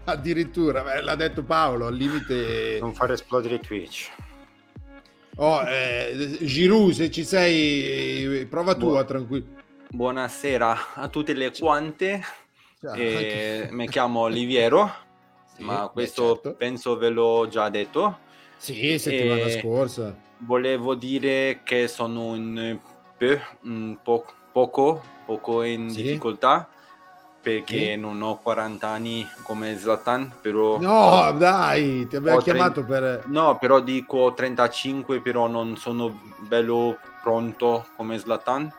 Addirittura, 0.05 0.83
beh, 0.83 1.03
l'ha 1.03 1.15
detto 1.15 1.43
Paolo, 1.43 1.87
al 1.89 1.95
limite. 1.95 2.79
Non 2.81 2.95
fare 2.95 3.13
esplodere 3.13 3.59
Twitch. 3.59 4.11
Oh, 5.37 5.63
eh, 5.67 6.37
Giroud, 6.43 6.93
se 6.93 7.11
ci 7.11 7.25
sei, 7.25 8.45
prova 8.47 8.75
tu 8.75 8.87
Boh. 8.87 8.99
a 8.99 9.05
tranquillo. 9.05 9.47
Buonasera 9.89 10.95
a 10.95 11.09
tutte 11.09 11.33
le 11.33 11.51
quante. 11.59 12.23
Ciao, 12.79 12.95
Eh, 12.97 13.69
mi 13.71 13.89
chiamo 13.89 14.21
Oliviero, 14.21 14.91
Sì, 15.57 15.63
ma 15.65 15.89
questo 15.91 16.35
certo. 16.35 16.55
penso 16.55 16.97
ve 16.99 17.09
l'ho 17.09 17.49
già 17.49 17.71
detto. 17.71 18.19
Sì, 18.59 18.99
settimana 18.99 19.47
eh, 19.47 19.61
scorsa. 19.61 20.15
Volevo 20.39 20.95
dire 20.95 21.61
che 21.65 21.89
sono 21.89 22.27
un, 22.27 22.79
po', 23.17 23.39
un 23.63 23.99
po- 24.03 24.27
poco, 24.53 25.03
poco 25.25 25.63
in 25.63 25.89
Sì. 25.89 26.03
difficoltà 26.03 26.69
perché 27.43 27.95
Sì. 27.95 27.97
non 27.97 28.23
ho 28.23 28.39
40 28.41 28.87
anni 28.87 29.29
come 29.43 29.77
Zlatan, 29.77 30.31
però... 30.41 30.79
No, 30.79 31.35
dai, 31.37 32.07
ti 32.07 32.17
abbiamo 32.17 32.39
chiamato 32.39 32.85
per... 32.85 33.25
No, 33.27 33.59
però 33.59 33.81
dico 33.81 34.33
35, 34.33 35.21
però 35.21 35.49
non 35.49 35.77
sono 35.77 36.21
bello 36.47 36.99
pronto 37.23 37.87
come 37.97 38.19
Zlatan. 38.19 38.73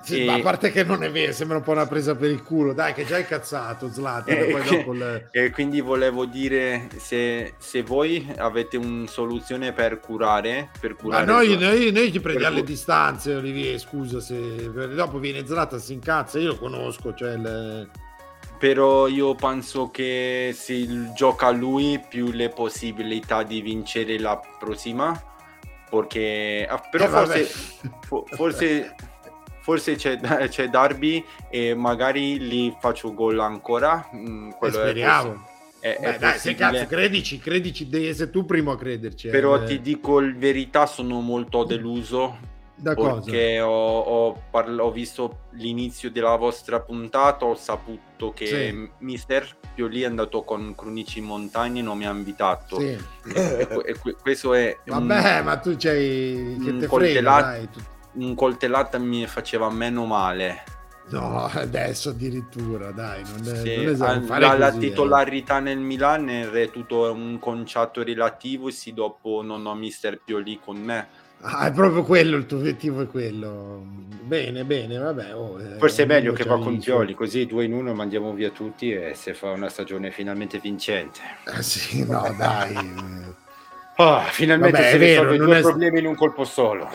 Sì, 0.00 0.22
E- 0.22 0.26
ma 0.26 0.34
a 0.34 0.40
parte 0.40 0.70
che 0.70 0.84
non 0.84 1.02
è 1.02 1.10
vero, 1.10 1.32
sembra 1.32 1.56
un 1.56 1.64
po' 1.64 1.72
una 1.72 1.86
presa 1.86 2.14
per 2.14 2.30
il 2.30 2.44
culo. 2.44 2.72
Dai, 2.72 2.94
che 2.94 3.04
già 3.04 3.16
hai 3.16 3.26
cazzato, 3.26 3.90
Zlatan. 3.90 4.32
Eh, 4.32 4.46
e 4.48 4.50
poi 4.52 4.62
dopo 4.64 4.92
il... 4.94 5.28
E 5.32 5.50
quindi 5.50 5.80
volevo 5.80 6.24
dire 6.24 6.88
se, 6.98 7.54
se 7.58 7.82
voi 7.82 8.32
avete 8.36 8.76
una 8.76 9.08
soluzione 9.08 9.72
per 9.72 9.98
curare, 9.98 10.70
per 10.80 10.92
Ma 10.92 10.96
curare 11.00 11.24
noi, 11.26 11.46
Zlatan- 11.48 11.68
noi, 11.68 11.90
noi 11.92 12.10
ti 12.12 12.20
prendiamo 12.20 12.54
Per 12.54 12.62
le 12.64 12.68
distanze, 12.70 13.34
Olivier, 13.34 13.78
scusa 13.80 14.20
se... 14.20 14.70
Dopo 14.94 15.18
viene 15.18 15.44
Zlatan, 15.44 15.80
si 15.80 15.94
incazza, 15.94 16.38
io 16.38 16.48
lo 16.50 16.56
conosco, 16.58 17.12
cioè... 17.14 17.32
il- 17.32 17.90
però 18.58 19.06
io 19.06 19.34
penso 19.34 19.90
che 19.90 20.52
se 20.54 21.12
gioca 21.14 21.50
lui 21.50 22.00
più 22.08 22.30
le 22.32 22.48
possibilità 22.48 23.42
di 23.42 23.60
vincere 23.60 24.18
la 24.18 24.40
prossima 24.58 25.18
perché 25.88 26.66
ah, 26.68 26.78
però 26.90 27.04
Eh, 27.04 27.08
forse 27.08 27.44
fo- 28.00 28.24
forse 28.34 28.94
forse 29.60 29.94
c'è, 29.96 30.18
c'è 30.48 30.68
Darby 30.68 31.24
e 31.50 31.74
magari 31.74 32.38
li 32.38 32.74
faccio 32.80 33.14
gol 33.14 33.38
ancora 33.38 34.08
mm, 34.14 34.50
Eh, 34.50 34.56
è 34.66 34.70
speriamo. 34.70 35.46
è, 35.80 35.96
Beh, 36.00 36.18
dai, 36.18 36.38
se 36.38 36.54
cazzo, 36.54 36.86
credici, 36.86 37.38
credici, 37.38 37.88
devi 37.88 38.08
essere 38.08 38.30
tu 38.30 38.44
primo 38.44 38.72
a 38.72 38.76
crederci. 38.76 39.28
eh. 39.28 39.30
però 39.30 39.62
ti 39.62 39.80
dico 39.80 40.20
la 40.20 40.32
verità 40.36 40.86
sono 40.86 41.20
molto 41.20 41.62
deluso 41.64 42.56
Da 42.80 42.94
perché 42.94 43.60
ho, 43.60 43.98
ho 43.98 44.42
parla- 44.50 44.84
ho 44.84 44.92
visto 44.92 45.46
l'inizio 45.54 46.10
della 46.12 46.36
vostra 46.36 46.80
puntata, 46.80 47.44
ho 47.44 47.56
saputo 47.56 48.32
che 48.32 48.46
Sì. 48.46 48.90
Mister 48.98 49.56
Pioli 49.74 50.02
è 50.02 50.06
andato 50.06 50.42
con 50.44 50.74
Crunici 50.76 51.18
in 51.18 51.24
montagna 51.24 51.80
e 51.80 51.82
non 51.82 51.98
mi 51.98 52.06
ha 52.06 52.12
invitato. 52.12 52.78
Sì. 52.78 52.96
E, 53.34 53.68
e 53.84 53.98
que- 53.98 54.14
questo 54.20 54.54
è 54.54 54.76
un- 54.86 55.06
Vabbè, 55.08 55.42
ma 55.42 55.56
tu 55.56 55.74
c'hai... 55.76 56.56
che 56.62 56.70
un 56.70 56.78
te 56.78 56.86
frega, 56.86 56.86
coltellato- 56.86 57.42
dai. 57.46 57.68
tu- 57.70 57.80
un 58.12 58.34
coltellata 58.34 58.98
mi 58.98 59.26
faceva 59.26 59.68
meno 59.70 60.04
male. 60.04 60.62
No, 61.10 61.44
adesso 61.46 62.10
addirittura, 62.10 62.90
dai, 62.90 63.22
non, 63.22 63.40
è, 63.54 63.56
Sì, 63.60 63.82
non 63.96 64.24
fare 64.24 64.40
la, 64.40 64.58
la 64.58 64.70
così, 64.72 64.86
eh. 64.86 64.88
titolarità 64.90 65.58
nel 65.58 65.78
Milan 65.78 66.28
è 66.28 66.70
tutto 66.70 67.10
un 67.10 67.38
concetto 67.38 68.02
relativo 68.02 68.70
se 68.70 68.92
dopo 68.92 69.40
non 69.42 69.64
ho 69.64 69.74
Mister 69.74 70.20
Pioli 70.22 70.60
con 70.62 70.76
me. 70.76 71.08
Ah, 71.40 71.66
è 71.68 71.72
proprio 71.72 72.02
quello, 72.02 72.36
il 72.36 72.46
tuo 72.46 72.58
obiettivo 72.58 73.02
è 73.02 73.06
quello. 73.06 73.82
Bene, 74.22 74.64
bene, 74.64 74.98
vabbè. 74.98 75.34
oh, 75.34 75.60
eh, 75.60 75.78
Forse 75.78 76.02
è 76.02 76.06
meglio 76.06 76.32
che 76.32 76.44
va 76.44 76.58
con 76.58 76.78
Pioli, 76.78 77.14
così 77.14 77.46
due 77.46 77.64
in 77.64 77.72
uno 77.72 77.94
mandiamo 77.94 78.32
via 78.34 78.50
tutti 78.50 78.92
e 78.92 79.14
si 79.14 79.32
fa 79.32 79.50
una 79.52 79.68
stagione 79.68 80.10
finalmente 80.10 80.58
vincente. 80.58 81.20
Ah, 81.44 81.62
sì, 81.62 82.04
no, 82.06 82.34
dai. 82.36 82.74
eh. 82.74 83.46
Ah, 84.00 84.20
finalmente 84.30 84.76
Vabbè, 84.78 84.90
si 84.92 84.98
vero, 84.98 85.22
risolve 85.22 85.36
non 85.38 85.46
due 85.46 85.58
è- 85.58 85.60
problemi 85.60 85.98
in 85.98 86.06
un 86.06 86.14
colpo 86.14 86.44
solo. 86.44 86.88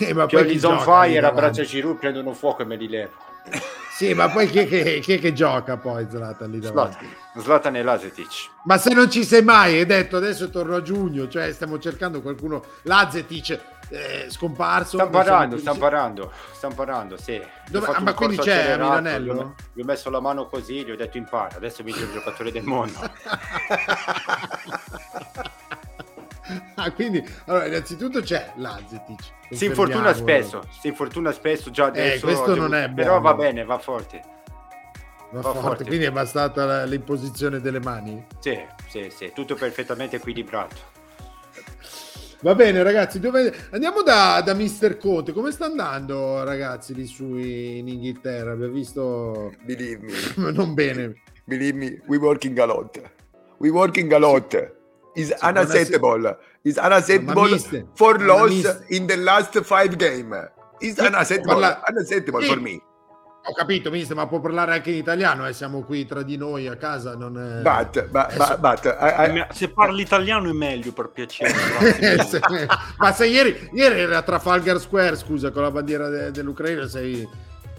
Eh, 0.00 0.12
ma 0.14 0.26
Pioli 0.26 0.58
on 0.64 0.80
fire, 0.80 1.24
abbraccia 1.24 1.62
Giroud, 1.62 1.98
prendono 1.98 2.32
fuoco 2.32 2.62
e 2.62 2.64
me 2.64 2.74
li 2.74 2.88
levo. 2.88 3.12
Sì, 3.96 4.12
ma 4.12 4.28
poi 4.28 4.46
chi 4.46 4.58
è 4.58 4.68
che, 4.68 5.00
chi 5.00 5.14
è 5.14 5.18
che 5.18 5.32
gioca 5.32 5.78
poi 5.78 6.06
Zlatan 6.06 6.50
lì 6.50 6.60
davanti? 6.60 7.08
Zlatan, 7.38 7.76
e 7.76 7.82
Lazetic. 7.82 8.50
Ma 8.64 8.76
se 8.76 8.92
non 8.92 9.10
ci 9.10 9.24
sei 9.24 9.42
mai, 9.42 9.78
hai 9.78 9.86
detto 9.86 10.18
adesso 10.18 10.50
torno 10.50 10.76
a 10.76 10.82
giugno, 10.82 11.28
cioè 11.28 11.50
stiamo 11.54 11.78
cercando 11.78 12.20
qualcuno, 12.20 12.62
Lazetic 12.82 13.58
è 13.88 14.26
scomparso. 14.28 14.98
Parlando, 15.08 15.54
più- 15.54 15.64
stanno 15.64 15.78
parlando, 15.78 16.30
stanno 16.52 16.74
parlando, 16.74 17.16
sì. 17.16 17.40
Dove- 17.70 17.86
ah, 17.86 18.00
ma 18.00 18.12
quindi 18.12 18.36
c'è 18.36 18.76
Milanello? 18.76 19.54
Gli 19.72 19.80
ho, 19.80 19.84
messo 19.84 20.10
la 20.10 20.20
mano 20.20 20.46
così, 20.46 20.84
gli 20.84 20.90
ho 20.90 20.96
detto 20.96 21.16
impara, 21.16 21.56
adesso 21.56 21.82
vince 21.82 22.02
il 22.02 22.12
giocatore 22.12 22.52
del 22.52 22.64
mondo. 22.64 22.98
Ah, 26.76 26.92
quindi, 26.92 27.24
allora, 27.46 27.66
innanzitutto 27.66 28.20
c'è 28.20 28.52
Lazetic. 28.56 29.20
Si 29.50 29.64
infortuna 29.66 30.12
spesso, 30.12 30.62
si 30.80 30.88
infortuna 30.88 31.32
spesso 31.32 31.70
già 31.70 31.86
adesso. 31.86 32.26
questo 32.26 32.52
devo- 32.52 32.66
non 32.66 32.74
è 32.74 32.90
Però 32.90 33.18
buono. 33.20 33.22
va 33.22 33.34
bene, 33.34 33.64
va 33.64 33.78
forte. 33.78 34.22
Va 35.30 35.40
va 35.40 35.52
forte, 35.52 35.60
forte. 35.60 35.84
quindi 35.84 36.04
è 36.04 36.10
bastata 36.12 36.64
la- 36.64 36.84
l'imposizione 36.84 37.60
delle 37.60 37.80
mani. 37.80 38.24
Sì, 38.40 38.58
sì, 38.88 39.08
sì, 39.10 39.32
tutto 39.34 39.54
perfettamente 39.54 40.16
equilibrato. 40.16 40.94
Va 42.40 42.54
bene, 42.54 42.82
ragazzi, 42.82 43.18
dove... 43.18 43.52
andiamo 43.70 44.02
da, 44.02 44.40
da 44.44 44.52
Mister 44.54 44.98
Conte. 44.98 45.32
Come 45.32 45.50
sta 45.50 45.64
andando, 45.64 46.44
ragazzi, 46.44 46.94
lì 46.94 47.06
su 47.06 47.24
in 47.36 47.88
Inghilterra? 47.88 48.52
Abbiamo 48.52 48.72
visto 48.74 49.54
Believe 49.64 50.04
me, 50.36 50.50
non 50.52 50.74
bene. 50.74 51.22
believe 51.44 51.76
me, 51.78 52.00
we 52.06 52.18
working 52.18 52.56
a 52.58 52.66
lot. 52.66 53.00
We 53.58 53.70
working 53.70 54.12
a 54.12 54.18
lot. 54.18 54.74
Is 55.16 55.32
unacceptable. 55.42 56.36
Is 56.62 56.76
unacceptable 56.76 57.58
for 57.94 58.20
loss 58.20 58.82
in 58.88 59.06
the 59.06 59.16
last 59.16 59.58
five 59.62 59.96
game. 59.96 60.50
Is 60.80 60.98
unacceptable. 60.98 61.54
parla- 61.60 61.82
Unacceptable 61.88 62.42
Sì. 62.42 62.48
for 62.48 62.60
me. 62.60 62.80
Ho 63.48 63.52
capito, 63.54 63.90
mister, 63.90 64.16
ma 64.16 64.26
può 64.26 64.40
parlare 64.40 64.72
anche 64.72 64.90
in 64.90 64.96
italiano, 64.96 65.46
eh? 65.46 65.52
siamo 65.52 65.84
qui 65.84 66.04
tra 66.04 66.22
di 66.22 66.36
noi 66.36 66.66
a 66.66 66.74
casa, 66.76 67.14
non 67.14 67.38
è... 67.38 67.62
But, 67.62 68.08
but, 68.08 68.32
Adesso- 68.32 68.58
but, 68.58 68.82
but 68.82 68.96
I- 69.00 69.38
I- 69.38 69.46
Se 69.54 69.68
parli 69.68 70.02
italiano 70.02 70.50
è 70.50 70.52
meglio 70.52 70.90
per 70.92 71.10
piacere. 71.10 71.54
Eh, 72.00 72.22
se- 72.24 72.40
ma 72.98 73.12
se 73.12 73.26
ieri, 73.26 73.70
ieri 73.72 74.00
era 74.00 74.18
a 74.18 74.22
Trafalgar 74.22 74.80
Square, 74.80 75.14
scusa, 75.16 75.52
con 75.52 75.62
la 75.62 75.70
bandiera 75.70 76.08
de- 76.08 76.30
dell'Ucraina, 76.32 76.88
sei... 76.88 77.26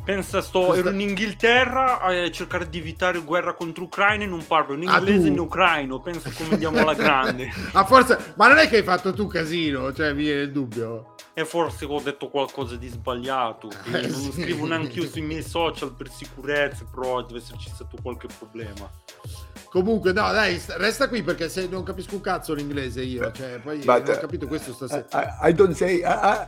Pensa, 0.08 0.42
sto, 0.42 0.74
ero 0.74 0.90
in 0.90 1.02
Inghilterra 1.02 2.00
a 2.00 2.32
cercare 2.32 2.70
di 2.70 2.78
evitare 2.78 3.20
guerra 3.20 3.54
contro 3.56 3.84
Ucraina 3.84 4.24
e 4.24 4.28
non 4.28 4.48
parlo 4.48 4.74
né 4.74 4.86
Ah, 4.88 5.00
inglese 5.00 5.28
tu? 5.28 5.34
né 5.34 5.40
ucraino. 5.42 6.00
Penso 6.00 6.32
come 6.34 6.54
andiamo 6.54 6.80
alla 6.80 6.94
grande. 6.94 7.52
A 7.74 7.84
forza... 7.84 8.18
Ma 8.36 8.48
non 8.48 8.58
è 8.58 8.70
che 8.70 8.78
hai 8.78 8.84
fatto 8.84 9.12
tu 9.12 9.28
casino, 9.28 9.94
cioè 9.94 10.14
mi 10.14 10.24
viene 10.24 10.44
il 10.44 10.52
dubbio. 10.54 11.16
E 11.34 11.44
forse 11.44 11.84
ho 11.84 12.00
detto 12.00 12.30
qualcosa 12.30 12.78
di 12.78 12.88
sbagliato. 12.88 13.70
Eh, 13.92 14.08
non 14.08 14.32
sì. 14.32 14.32
scrivo 14.32 14.66
neanche 14.66 15.00
io 15.00 15.10
sui 15.10 15.22
miei 15.22 15.44
social 15.44 15.94
per 15.94 16.10
sicurezza, 16.10 16.86
però 16.90 17.22
deve 17.26 17.40
esserci 17.40 17.70
stato 17.70 17.98
qualche 18.02 18.28
problema. 18.38 18.90
Comunque, 19.70 20.14
no, 20.14 20.32
dai, 20.32 20.58
st- 20.60 20.78
resta 20.78 21.08
qui 21.08 21.22
perché 21.24 21.50
se 21.50 21.68
non 21.70 21.84
capisco 21.84 22.16
un 22.16 22.22
cazzo 22.22 22.54
l'inglese 22.54 23.02
io. 23.02 23.32
Cioè, 23.32 23.60
poi 23.62 23.80
But, 23.80 24.08
ho 24.10 24.14
uh, 24.14 24.20
capito 24.20 24.48
questo 24.48 24.74
stasera. 24.74 25.06
I, 25.42 25.50
I 25.50 25.54
don't 25.54 25.76
say, 25.76 26.02
I, 26.04 26.48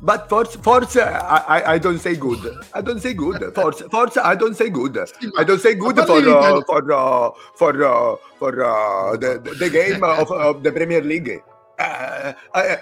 but 0.00 0.26
forse, 0.28 0.58
forse 0.62 1.00
I, 1.00 1.74
I- 1.74 1.78
don't 1.78 1.98
say 1.98 2.16
good. 2.16 2.58
I 2.72 2.80
don't 2.80 3.00
say 3.00 3.14
good. 3.14 3.52
Forse, 3.52 3.84
forse 3.90 4.18
I 4.22 4.36
don't 4.36 4.54
say 4.54 4.70
good. 4.70 4.96
I 5.36 5.44
don't 5.44 5.60
say 5.60 5.74
good 5.76 5.96
ma 5.96 6.04
for 6.04 6.22
uh, 6.24 6.60
for 6.64 6.92
uh, 6.92 7.30
for 7.56 7.82
uh, 7.82 8.16
for 8.38 8.62
uh, 8.64 9.16
the, 9.16 9.40
the 9.58 9.68
game 9.68 10.02
of, 10.04 10.30
of 10.30 10.62
the 10.62 10.70
Premier 10.72 11.02
League. 11.02 11.42
Uh, 11.78 12.32
I, 12.54 12.78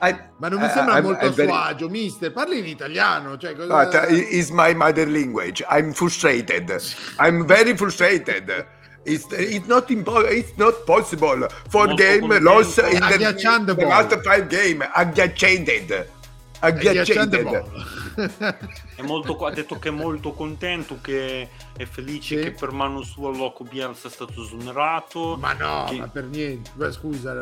I, 0.00 0.14
Ma 0.36 0.48
non 0.48 0.60
mi 0.60 0.68
sembra 0.68 0.94
I'm- 0.96 1.04
molto 1.04 1.24
a 1.24 1.28
I'm 1.28 1.32
very- 1.34 1.48
suo 1.48 1.56
agio, 1.56 1.88
mister. 1.88 2.30
Parli 2.30 2.58
in 2.58 2.66
italiano. 2.66 3.38
Cioè, 3.38 3.54
cosa... 3.56 3.68
But 3.84 3.94
uh, 3.94 4.12
is 4.12 4.50
my 4.50 4.74
mother 4.74 5.08
language. 5.08 5.64
I'm 5.68 5.92
frustrated. 5.94 6.70
I'm 7.18 7.46
very 7.46 7.74
frustrated. 7.74 8.66
It's, 9.04 9.26
it's 9.30 9.66
not 9.66 9.88
impo- 9.90 10.30
It's 10.30 10.52
not 10.56 10.84
possible 10.84 11.46
for 11.68 11.86
Molto 11.88 12.02
game 12.02 12.38
loss 12.40 12.78
in 12.78 13.00
the, 13.00 13.74
the 13.74 13.84
last 13.86 14.20
five 14.22 14.46
game. 14.48 14.88
Agghiacciated. 14.92 16.08
Agghiacciated. 16.60 17.64
È 18.96 19.02
molto, 19.02 19.36
ha 19.44 19.50
detto 19.50 19.78
che 19.78 19.88
è 19.88 19.92
molto 19.92 20.32
contento, 20.32 20.98
che 21.02 21.48
è 21.76 21.84
felice 21.84 22.36
Sì. 22.38 22.42
che 22.44 22.50
per 22.52 22.70
mano 22.70 23.02
sua 23.02 23.30
Loco 23.30 23.64
Bielsa 23.64 24.08
è 24.08 24.10
stato 24.10 24.40
esonerato. 24.42 25.36
Ma 25.38 25.52
no, 25.52 25.84
Che- 25.90 25.96
ma 25.98 26.08
per 26.08 26.24
niente. 26.24 26.70
Beh, 26.74 26.92
scusa, 26.92 27.34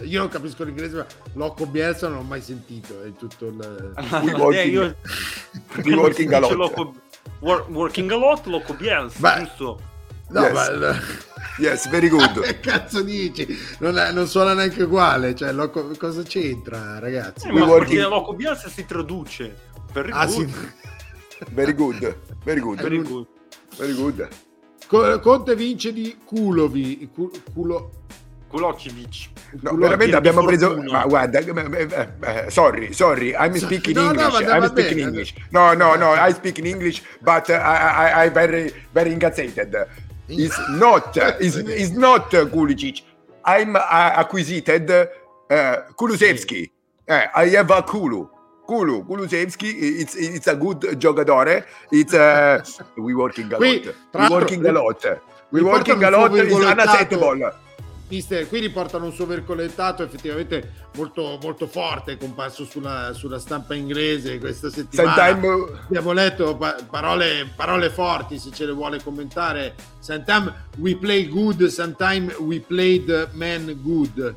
eh, 0.00 0.06
io 0.06 0.20
non 0.20 0.28
capisco 0.28 0.64
l'inglese, 0.64 0.96
ma 0.96 1.06
Locco 1.34 1.66
Bielsa 1.66 2.08
non 2.08 2.18
l'ho 2.18 2.22
mai 2.24 2.40
sentito. 2.40 3.02
È 3.02 3.12
tutto 3.18 3.46
il... 3.48 3.92
We 4.22 4.30
Eh, 4.30 4.34
working- 4.34 4.72
io- 4.72 4.96
we 5.84 5.94
working 5.94 6.32
a 6.32 6.38
lot. 6.38 6.52
Loco- 6.52 6.94
wor- 7.40 7.66
working 7.68 8.10
a 8.12 8.16
lot, 8.16 8.46
Loco 8.46 8.72
Bielsa, 8.74 9.18
Beh. 9.18 9.40
giusto? 9.44 9.80
No, 10.28 10.40
Yes. 10.42 10.52
ma... 10.52 10.98
Yes, 11.58 11.88
very 11.88 12.08
good. 12.08 12.40
che 12.42 12.60
cazzo 12.60 13.02
dici? 13.02 13.46
Non, 13.78 13.96
è- 13.96 14.12
non 14.12 14.26
suona 14.26 14.52
neanche 14.54 14.82
uguale. 14.82 15.34
Cioè, 15.34 15.52
Loco- 15.52 15.94
cosa 15.98 16.22
c'entra, 16.22 16.98
ragazzi? 16.98 17.48
Eh, 17.48 17.52
We 17.52 17.60
ma 17.60 17.66
working- 17.66 17.88
perché 18.00 18.08
Loco 18.08 18.34
Bielsa 18.34 18.68
si 18.68 18.84
traduce. 18.84 19.54
Very 19.92 20.10
Ah, 20.12 20.26
good. 20.26 20.34
sì. 20.48 21.44
Very 21.52 21.72
good. 21.74 22.16
Very 22.44 22.60
good. 22.60 22.80
Very 22.80 23.02
good. 23.02 23.26
Very 23.78 23.94
good. 23.94 24.28
Co- 24.86 25.18
Conte 25.20 25.54
vince 25.56 25.92
di 25.92 26.16
Culovi. 26.24 27.08
Cu- 27.14 27.30
culo... 27.54 27.90
Kulocevic. 28.48 29.28
No, 29.60 29.70
Culo- 29.70 29.82
veramente 29.82 30.16
abbiamo 30.16 30.44
preso. 30.44 30.68
fortuna. 30.74 30.92
Ma 30.92 31.04
guarda, 31.06 31.38
eh, 31.40 31.86
eh, 31.90 32.08
eh, 32.20 32.50
sorry, 32.50 32.92
sorry, 32.92 33.30
I'm 33.36 33.54
speaking 33.56 33.96
No, 33.96 34.12
no, 34.12 34.22
English. 34.28 34.46
ma 34.46 34.56
I'm 34.56 34.66
speaking 34.66 34.94
bene. 34.96 35.08
English. 35.08 35.34
No, 35.50 35.72
no, 35.72 35.94
no, 35.96 36.12
I 36.12 36.32
speak 36.32 36.58
in 36.58 36.66
English, 36.66 37.02
but 37.20 37.48
I, 37.48 37.54
I, 37.54 38.24
I 38.26 38.30
very, 38.30 38.72
very 38.92 39.10
incazzated. 39.12 39.86
It's 40.28 40.58
not, 40.70 41.16
it's, 41.16 41.56
it's 41.56 41.92
not 41.92 42.30
Kulicic. 42.30 43.02
I'm 43.44 43.76
uh, 43.76 43.80
acquisited 43.80 44.90
uh, 44.90 45.06
Kulusevski. 45.96 46.70
Eh, 47.08 47.26
I 47.34 47.48
have 47.50 47.70
a 47.70 47.82
Kulu. 47.82 48.28
Kulu, 48.66 49.04
Kulusevski, 49.04 50.00
it's, 50.00 50.16
it's 50.16 50.48
a 50.48 50.56
good 50.56 50.98
giocatore. 50.98 51.64
It's, 51.92 52.14
uh, 52.14 52.64
we 52.98 53.14
working 53.14 53.52
a 53.52 53.58
lot. 53.58 53.60
We 53.60 53.94
l'altro, 54.14 54.30
working 54.30 54.66
a 54.66 54.72
lot. 54.72 55.04
We 55.52 55.60
mi 55.60 55.66
working 55.70 56.02
a 56.02 56.10
lot. 56.10 56.34
It's 56.34 56.52
virgolettato. 56.52 56.72
unacceptable. 56.72 57.65
Mister, 58.08 58.46
qui 58.46 58.60
riportano 58.60 59.06
un 59.06 59.12
suo 59.12 59.26
virgolettato 59.26 60.02
effettivamente 60.04 60.72
molto, 60.94 61.38
molto 61.42 61.66
forte, 61.66 62.16
comparso 62.16 62.64
sulla, 62.64 63.12
sulla 63.12 63.38
stampa 63.38 63.74
inglese 63.74 64.38
questa 64.38 64.70
settimana. 64.70 65.14
Sometime, 65.14 65.78
Abbiamo 65.86 66.12
letto 66.12 66.56
pa- 66.56 66.76
parole, 66.88 67.50
parole 67.56 67.90
forti, 67.90 68.38
se 68.38 68.50
ce 68.52 68.64
le 68.64 68.72
vuole 68.72 69.02
commentare. 69.02 69.74
Sometimes 69.98 70.52
we 70.78 70.96
play 70.96 71.28
good, 71.28 71.66
sometimes 71.66 72.36
we 72.38 72.60
played 72.60 73.30
man 73.32 73.76
good. 73.82 74.32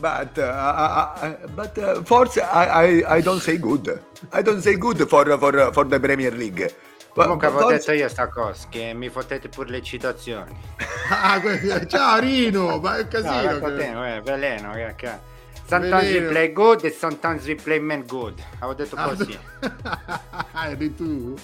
But 0.00 0.38
uh, 0.38 0.42
uh, 0.42 1.14
uh, 1.22 1.48
but 1.54 1.76
uh, 1.78 2.02
forse 2.02 2.40
I, 2.40 3.04
I 3.04 3.16
I 3.18 3.20
don't 3.20 3.40
say 3.40 3.58
good. 3.58 4.00
I 4.32 4.42
don't 4.42 4.60
say 4.62 4.76
good 4.76 5.06
for 5.06 5.38
for 5.38 5.70
for 5.72 5.84
the 5.86 6.00
Premier 6.00 6.32
League. 6.32 6.74
Comunque 7.14 7.46
avevo 7.46 7.66
detto 7.68 7.92
io 7.92 8.08
sta 8.08 8.28
cosa, 8.28 8.66
che 8.70 8.92
mi 8.94 9.08
fottete 9.10 9.48
pure 9.48 9.68
le 9.70 9.82
citazioni. 9.82 10.56
Ah, 11.14 11.38
que- 11.40 11.86
ciao 11.88 12.18
Rino, 12.20 12.78
ma 12.78 12.96
è 12.96 13.00
un 13.00 13.08
No, 13.12 13.20
casino. 13.20 13.50
ecco 13.50 13.74
che- 13.74 14.14
eh, 14.16 14.20
veleno, 14.22 14.72
che- 14.72 14.94
che- 14.96 15.30
Sometimes 15.66 16.02
we 16.04 16.10
Veleno. 16.12 16.28
play 16.30 16.52
good 16.52 16.84
e 16.84 16.90
sometimes 16.90 17.46
we 17.46 17.54
play 17.54 17.78
man 17.80 18.06
good. 18.06 18.40
Avevo 18.60 18.74
detto 18.74 18.96
Ah, 18.96 19.08
così. 19.08 19.38
Ah, 20.52 20.68
eri 20.70 20.94
tu? 20.94 21.04
Non 21.04 21.34
Come- 21.34 21.36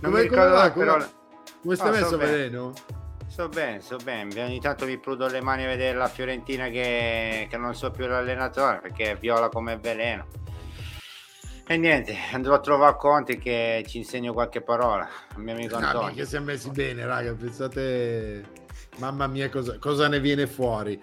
mi 0.00 0.10
come 0.10 0.20
ricordo, 0.22 0.54
va? 0.54 0.70
però... 0.70 0.92
Come- 0.92 1.10
Come 1.62 1.74
stai 1.76 1.88
No, 1.88 1.94
sto 1.94 2.04
messo, 2.04 2.16
bene. 2.16 2.30
Veleno? 2.30 2.72
Sto 3.28 3.48
bene, 3.48 3.80
sto 3.80 3.96
bene. 3.96 4.42
Ogni 4.44 4.60
tanto 4.60 4.84
mi 4.84 4.98
prudo 4.98 5.26
le 5.26 5.40
mani 5.40 5.64
a 5.64 5.68
vedere 5.68 5.96
la 5.96 6.08
Fiorentina 6.08 6.68
che, 6.68 7.46
che 7.50 7.56
non 7.56 7.74
so 7.74 7.90
più 7.90 8.06
l'allenatore 8.06 8.78
perché 8.82 9.16
viola 9.18 9.48
come 9.48 9.76
veleno. 9.78 10.26
E 11.72 11.78
niente, 11.78 12.14
andrò 12.34 12.52
a 12.56 12.60
trovare 12.60 12.96
Conte 12.98 13.38
che 13.38 13.82
ci 13.88 13.96
insegno 13.96 14.34
qualche 14.34 14.60
parola. 14.60 15.08
Il 15.38 15.42
mio 15.42 15.54
amico 15.54 15.78
No, 15.78 15.86
Antonio. 15.86 16.08
mica 16.10 16.26
siamo 16.26 16.44
messi 16.44 16.68
bene, 16.68 17.06
raga. 17.06 17.32
Pensate, 17.32 18.44
mamma 18.98 19.26
mia, 19.26 19.48
cosa, 19.48 19.78
cosa 19.78 20.06
ne 20.06 20.20
viene 20.20 20.46
fuori. 20.46 21.02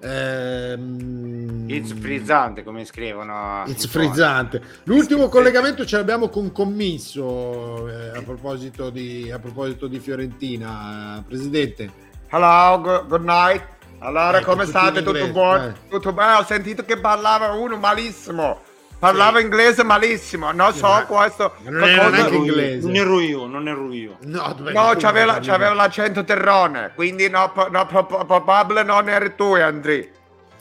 Ehm... 0.00 1.66
It's 1.68 1.92
frizzante 1.92 2.62
come 2.62 2.86
scrivono. 2.86 3.64
It's 3.66 3.86
frizzante. 3.86 4.62
L'ultimo 4.84 5.28
collegamento 5.28 5.84
ce 5.84 5.98
l'abbiamo 5.98 6.30
con 6.30 6.50
Commisso 6.50 7.86
eh, 7.86 8.16
a, 8.16 8.22
proposito 8.22 8.88
di, 8.88 9.30
a 9.30 9.38
proposito 9.38 9.86
di 9.86 9.98
Fiorentina. 9.98 11.22
Presidente, 11.28 11.90
Hello, 12.28 12.80
good, 12.80 13.06
good 13.06 13.22
night. 13.22 13.62
Allora, 13.98 14.38
Ecco, 14.38 14.52
come 14.52 14.64
tutto 14.64 14.78
state? 14.78 15.02
Tutto 15.02 15.28
buono? 15.30 15.66
eh. 15.66 15.72
Tutto 15.90 16.14
bene? 16.14 16.32
Ho 16.36 16.44
sentito 16.44 16.86
che 16.86 16.98
parlava 16.98 17.52
uno 17.52 17.76
malissimo. 17.76 18.62
Parlava 18.98 19.38
Sì. 19.38 19.44
inglese 19.44 19.82
malissimo. 19.84 20.52
Non 20.52 20.72
so 20.72 20.88
ma- 20.88 21.04
questo. 21.04 21.54
non 21.64 21.84
era 21.88 22.08
io, 22.08 22.32
inglese. 22.32 22.86
Non 22.86 22.96
ero 22.96 23.20
io, 23.20 23.46
non 23.46 23.68
ero 23.68 23.92
io. 23.92 24.16
no, 24.22 24.54
No, 24.58 24.94
c'aveva, 24.96 25.38
c'aveva 25.40 25.74
l'accento 25.74 26.24
terrone. 26.24 26.92
Quindi 26.94 27.28
no, 27.28 27.52
no, 27.70 27.86
pro- 27.86 28.06
pro- 28.06 28.24
probabile 28.24 28.82
non 28.82 29.08
eri 29.08 29.34
tu, 29.34 29.54
Andri. 29.54 30.10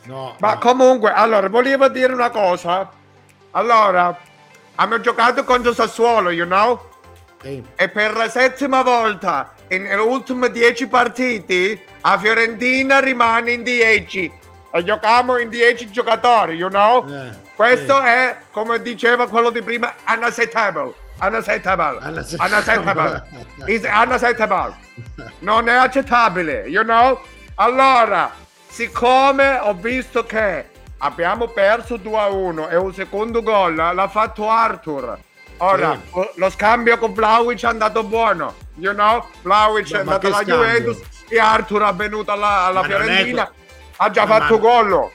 No, 0.03 0.35
Ma 0.39 0.53
no. 0.53 0.59
comunque, 0.59 1.11
allora, 1.11 1.47
volevo 1.49 1.87
dire 1.87 2.13
una 2.13 2.29
cosa. 2.29 2.89
Allora, 3.51 4.15
abbiamo 4.75 5.01
giocato 5.01 5.43
contro 5.45 5.73
Sassuolo, 5.73 6.29
you 6.29 6.45
know? 6.45 6.89
Sì. 7.41 7.63
E 7.75 7.89
per 7.89 8.15
la 8.15 8.27
settima 8.29 8.81
volta 8.83 9.53
nelle 9.69 9.95
ultime 9.95 10.51
dieci 10.51 10.87
partite 10.87 11.83
a 12.01 12.17
Fiorentina 12.19 12.99
rimane 12.99 13.51
in 13.53 13.63
10 13.63 14.31
e 14.71 14.83
giochiamo 14.83 15.37
in 15.37 15.49
10 15.49 15.89
giocatori, 15.89 16.55
you 16.55 16.69
know? 16.69 17.05
Eh, 17.07 17.44
Questo 17.55 18.01
sì. 18.01 18.07
è, 18.07 18.37
come 18.51 18.81
diceva 18.81 19.27
quello 19.27 19.49
di 19.49 19.61
prima, 19.61 19.93
unacceptable. 20.07 20.93
Unacceptable. 21.21 21.97
Unacceptable. 22.05 22.53
Unacceptable. 22.57 23.23
Is 23.73 23.83
unacceptable. 23.83 24.75
Non 25.39 25.69
è 25.69 25.73
accettabile, 25.73 26.65
you 26.67 26.83
know? 26.83 27.21
Allora, 27.55 28.31
siccome 28.67 29.57
ho 29.61 29.73
visto 29.73 30.25
che 30.25 30.69
abbiamo 30.97 31.47
perso 31.47 31.95
2 31.97 32.17
a 32.19 32.27
1 32.27 32.67
e 32.69 32.75
un 32.75 32.93
secondo 32.93 33.41
gol 33.41 33.75
l'ha 33.75 34.07
fatto 34.09 34.49
Arthur. 34.49 35.17
Ora, 35.57 35.97
lo 36.35 36.49
scambio 36.49 36.97
con 36.97 37.13
Vlaovic 37.13 37.63
è 37.63 37.67
andato 37.67 38.03
buono, 38.03 38.53
you 38.75 38.93
know? 38.93 39.25
Vlaovic 39.41 39.91
Ma- 39.91 39.97
è 39.97 39.99
andato 40.01 40.27
alla 40.27 40.35
scambio? 40.35 40.55
Juventus 40.55 41.01
e 41.29 41.39
Arthur 41.39 41.83
è 41.83 41.93
venuto 41.93 42.31
alla, 42.33 42.65
alla 42.65 42.83
Fiorentina. 42.83 43.49
Ha 43.95 44.09
già 44.11 44.25
Ma- 44.25 44.39
fatto 44.39 44.55
ma- 44.55 44.59
gol. 44.59 45.09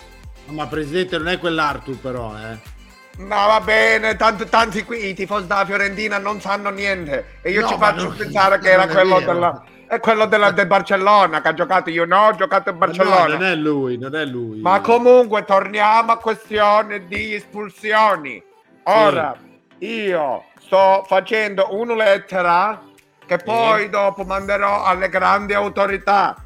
Ma 0.51 0.67
presidente 0.67 1.17
non 1.19 1.29
è 1.29 1.39
quell'Arthur 1.39 1.97
però, 1.99 2.37
eh. 2.37 2.79
No, 3.19 3.29
va 3.47 3.61
bene, 3.63 4.17
tanto, 4.17 4.47
tanti 4.47 4.83
qui 4.85 5.09
i 5.09 5.15
tifosi 5.15 5.47
della 5.47 5.65
Fiorentina 5.67 6.19
non 6.19 6.41
sanno 6.41 6.71
niente. 6.71 7.39
E 7.43 7.51
io 7.51 7.61
No, 7.63 7.67
ci 7.69 7.77
faccio 7.77 8.05
non- 8.05 8.17
pensare 8.17 8.59
che 8.59 8.71
non 8.75 8.81
era 8.81 8.91
è 8.91 8.95
quello 8.95 9.19
vero. 9.19 9.33
della. 9.33 9.65
È 9.87 9.99
quello 9.99 10.27
della, 10.27 10.51
del 10.53 10.67
Barcellona 10.69 11.41
che 11.43 11.49
ha 11.49 11.55
giocato 11.55 11.91
io, 11.91 12.05
no? 12.05 12.27
Ho 12.29 12.35
giocato 12.37 12.71
in 12.71 12.79
Barcellona. 12.79 13.27
No, 13.27 13.33
non 13.35 13.43
è 13.43 13.55
lui, 13.57 13.99
non 13.99 14.15
è 14.15 14.25
lui. 14.25 14.61
Ma 14.61 14.81
comunque 14.81 15.45
torniamo 15.45 16.13
a 16.13 16.19
questione 16.19 17.07
di 17.09 17.35
espulsioni. 17.35 18.41
Ora, 18.85 19.37
io 19.79 20.45
sto 20.61 21.05
facendo 21.09 21.67
una 21.77 21.95
lettera 21.95 22.81
che 23.27 23.39
poi 23.39 23.89
dopo 23.91 24.23
manderò 24.25 24.85
alle 24.85 25.09
grandi 25.09 25.55
autorità 25.55 26.37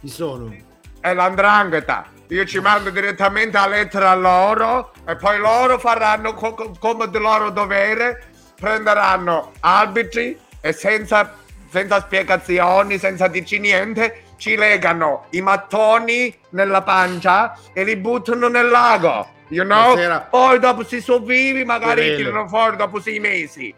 Chi 0.00 0.08
sono? 0.08 0.54
e 1.00 1.14
l'andrangheta. 1.14 2.04
Io 2.32 2.46
ci 2.46 2.60
mando 2.60 2.88
direttamente 2.88 3.58
la 3.58 3.66
lettera 3.66 4.10
a 4.12 4.14
loro 4.14 4.92
e 5.06 5.16
poi 5.16 5.38
loro 5.38 5.78
faranno 5.78 6.32
co- 6.32 6.54
co- 6.54 6.72
come 6.78 7.10
di 7.10 7.18
loro 7.18 7.50
dovere, 7.50 8.24
prenderanno 8.58 9.52
arbitri 9.60 10.40
e 10.62 10.72
senza, 10.72 11.34
senza 11.68 12.00
spiegazioni, 12.00 12.96
senza 12.96 13.26
dirci 13.26 13.58
niente, 13.58 14.22
ci 14.38 14.56
legano 14.56 15.26
i 15.32 15.42
mattoni 15.42 16.34
nella 16.50 16.80
pancia 16.80 17.54
e 17.74 17.84
li 17.84 17.96
buttano 17.96 18.48
nel 18.48 18.70
lago. 18.70 19.28
You 19.48 19.64
know? 19.64 19.94
Poi 20.30 20.58
dopo 20.58 20.84
si 20.84 21.02
sopravvivi, 21.02 21.66
magari 21.66 22.16
tirano 22.16 22.48
fuori 22.48 22.76
dopo 22.76 22.98
sei 22.98 23.20
mesi. 23.20 23.74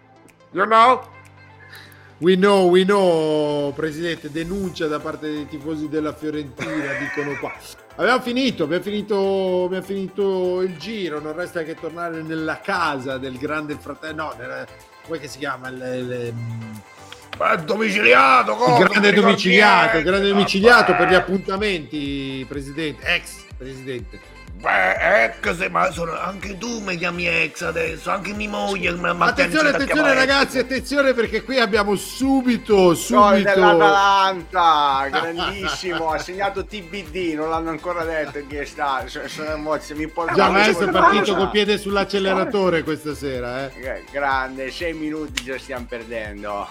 You 0.52 0.64
know? 0.66 1.02
We 2.18 2.36
know, 2.36 2.68
we 2.68 2.84
know, 2.84 3.72
presidente, 3.72 4.30
denuncia 4.30 4.86
da 4.86 5.00
parte 5.00 5.28
dei 5.28 5.48
tifosi 5.48 5.88
della 5.88 6.14
Fiorentina, 6.14 6.92
dicono 6.98 7.36
qua. 7.40 7.52
Abbiamo 7.96 8.20
finito, 8.20 8.64
abbiamo 8.64 8.84
finito, 8.84 9.64
abbiamo 9.64 9.84
finito 9.84 10.60
il 10.62 10.76
giro, 10.76 11.18
non 11.18 11.34
resta 11.34 11.64
che 11.64 11.74
tornare 11.74 12.22
nella 12.22 12.60
casa 12.60 13.18
del 13.18 13.36
grande 13.36 13.76
fratello, 13.76 14.22
no, 14.22 14.34
nella, 14.38 14.64
come 15.04 15.18
che 15.18 15.26
si 15.26 15.38
chiama? 15.38 15.68
Il, 15.68 15.74
il, 15.76 16.34
Ma 17.36 17.56
domiciliato, 17.56 18.52
il 18.52 18.56
cosa? 18.58 18.84
grande 18.84 19.12
domiciliato, 19.12 19.96
il 19.98 20.04
grande 20.04 20.28
domiciliato 20.28 20.94
per 20.94 21.08
gli 21.08 21.14
appuntamenti, 21.14 22.46
presidente, 22.48 23.04
ex 23.06 23.44
presidente. 23.56 24.33
Beh, 24.64 25.24
ex, 25.24 25.56
se- 25.58 25.68
ma 25.68 25.90
sono, 25.90 26.18
anche 26.18 26.56
tu 26.56 26.80
mi 26.80 26.96
chiami 26.96 27.26
ex 27.28 27.60
adesso, 27.60 28.08
anche 28.10 28.32
mia 28.32 28.48
moglie 28.48 28.92
mi 28.92 29.06
Attenzione, 29.18 29.68
ha 29.68 29.72
attenzione 29.72 30.08
ex. 30.12 30.16
ragazzi, 30.16 30.58
attenzione 30.58 31.12
perché 31.12 31.42
qui 31.42 31.58
abbiamo 31.58 31.94
subito, 31.96 32.74
Gol 32.74 32.96
subito... 32.96 33.42
dell'Atalanta, 33.42 35.06
grandissimo, 35.12 36.08
ha 36.12 36.18
segnato 36.18 36.64
TBD, 36.64 37.34
non 37.34 37.50
l'hanno 37.50 37.68
ancora 37.68 38.04
detto 38.04 38.42
chi 38.46 38.56
è 38.56 38.64
stato, 38.64 39.08
sono, 39.08 39.28
sono 39.28 39.50
emozionati, 39.50 40.06
mi 40.06 40.10
porta 40.10 40.32
Già 40.32 40.48
maestro 40.48 40.86
è 40.88 40.90
partito 40.90 41.34
col 41.36 41.50
piede 41.50 41.76
sull'acceleratore 41.76 42.82
questa 42.84 43.14
sera, 43.14 43.66
eh. 43.66 43.72
Eh, 43.86 44.04
Grande, 44.10 44.70
sei 44.70 44.94
minuti 44.94 45.44
già 45.44 45.58
stiamo 45.58 45.84
perdendo. 45.86 46.66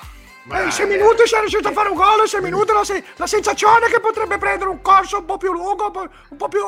Eh, 0.52 0.72
sei 0.72 0.88
minuti 0.88 1.26
sei 1.26 1.40
riuscito 1.40 1.70
a 1.70 1.72
fare 1.72 1.88
un 1.90 1.96
gol, 1.96 2.28
sei 2.28 2.42
minuti 2.42 2.74
la, 2.74 2.84
se- 2.84 3.04
la 3.16 3.28
sensazione 3.28 3.88
che 3.88 4.00
potrebbe 4.02 4.38
prendere 4.38 4.70
un 4.70 4.82
corso 4.82 5.20
un 5.20 5.26
po' 5.26 5.38
più 5.38 5.54
lungo, 5.54 5.92
un 6.30 6.38
po', 6.38 6.48
più 6.50 6.60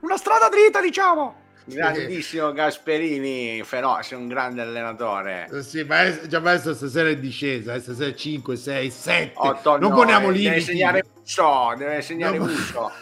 una 0.00 0.16
strada 0.16 0.48
dritta, 0.48 0.80
diciamo. 0.80 1.36
Grandissimo 1.64 2.50
Gasperini, 2.52 3.62
però 3.68 4.02
sei 4.02 4.18
un 4.18 4.26
grande 4.26 4.62
allenatore. 4.62 5.48
Eh, 5.52 5.62
Sì, 5.62 5.84
maestro, 5.84 6.26
già 6.26 6.40
maestro 6.40 6.74
stasera 6.74 7.08
è 7.08 7.12
in 7.12 7.20
discesa, 7.20 7.74
eh, 7.74 7.80
stasera 7.80 8.12
5, 8.12 8.56
6, 8.56 8.90
7. 8.90 9.32
Otto, 9.36 9.78
non 9.78 9.90
no, 9.90 9.96
poniamo 9.96 10.30
eh, 10.30 10.32
Deve 10.32 10.38
limiti. 10.48 10.60
segnare 10.62 11.04
Musso, 11.16 11.74
deve 11.76 12.02
segnare 12.02 12.38
No, 12.38 12.44
ma- 12.46 12.50
Musso. 12.50 12.92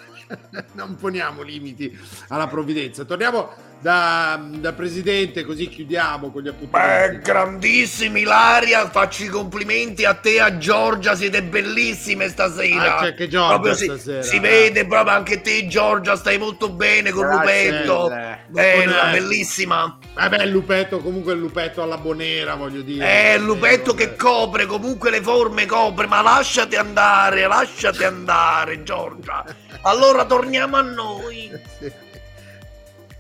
non 0.73 0.97
poniamo 0.97 1.41
limiti 1.41 1.99
alla 2.29 2.47
provvidenza. 2.47 3.05
Torniamo 3.05 3.51
da, 3.81 4.41
da 4.43 4.73
presidente, 4.73 5.45
così 5.45 5.69
chiudiamo 5.69 6.31
con 6.31 6.43
gli 6.43 6.47
Beh, 6.47 6.51
appuntamenti. 6.51 7.23
grandissimi 7.23 8.21
Ilaria, 8.23 8.89
faccio 8.91 9.25
i 9.25 9.29
complimenti 9.29 10.05
a 10.05 10.15
te 10.15 10.41
a 10.41 10.59
Giorgia, 10.59 11.15
siete 11.15 11.43
bellissime 11.43 12.29
stasera. 12.29 12.97
Ah, 12.97 13.01
c'è 13.01 13.07
anche 13.09 13.29
Giorgia 13.29 13.49
Proprio 13.49 13.75
si, 13.75 13.85
stasera. 13.85 14.23
si 14.23 14.39
vede 14.41 14.87
proprio 14.87 15.15
anche 15.15 15.41
te 15.41 15.67
Giorgia, 15.69 16.17
stai 16.17 16.39
molto 16.39 16.71
bene 16.71 17.11
con 17.11 17.27
Grazie 17.29 17.85
Lupetto. 17.85 18.09
Bella, 18.49 19.11
bellissima. 19.13 19.99
Vabbè, 20.15 20.43
il 20.43 20.51
lupetto, 20.51 20.99
comunque 20.99 21.35
il 21.35 21.39
lupetto 21.39 21.83
alla 21.83 21.99
bonera, 21.99 22.57
voglio 22.57 22.83
dire. 22.83 23.33
Eh, 23.33 23.37
il 23.37 23.45
lupetto 23.45 23.93
vabbè. 23.93 24.09
che 24.11 24.17
copre, 24.17 24.67
comunque 24.67 25.11
le 25.11 25.23
forme 25.23 25.67
copre, 25.67 26.07
ma 26.09 26.21
lasciati 26.21 26.75
andare, 26.75 27.47
lasciati 27.47 28.03
andare, 28.03 28.83
Giorgia. 28.83 29.45
Allora 29.83 30.25
torniamo 30.25 30.77
a 30.77 30.83
noi. 30.83 31.51
Sì. 31.79 31.93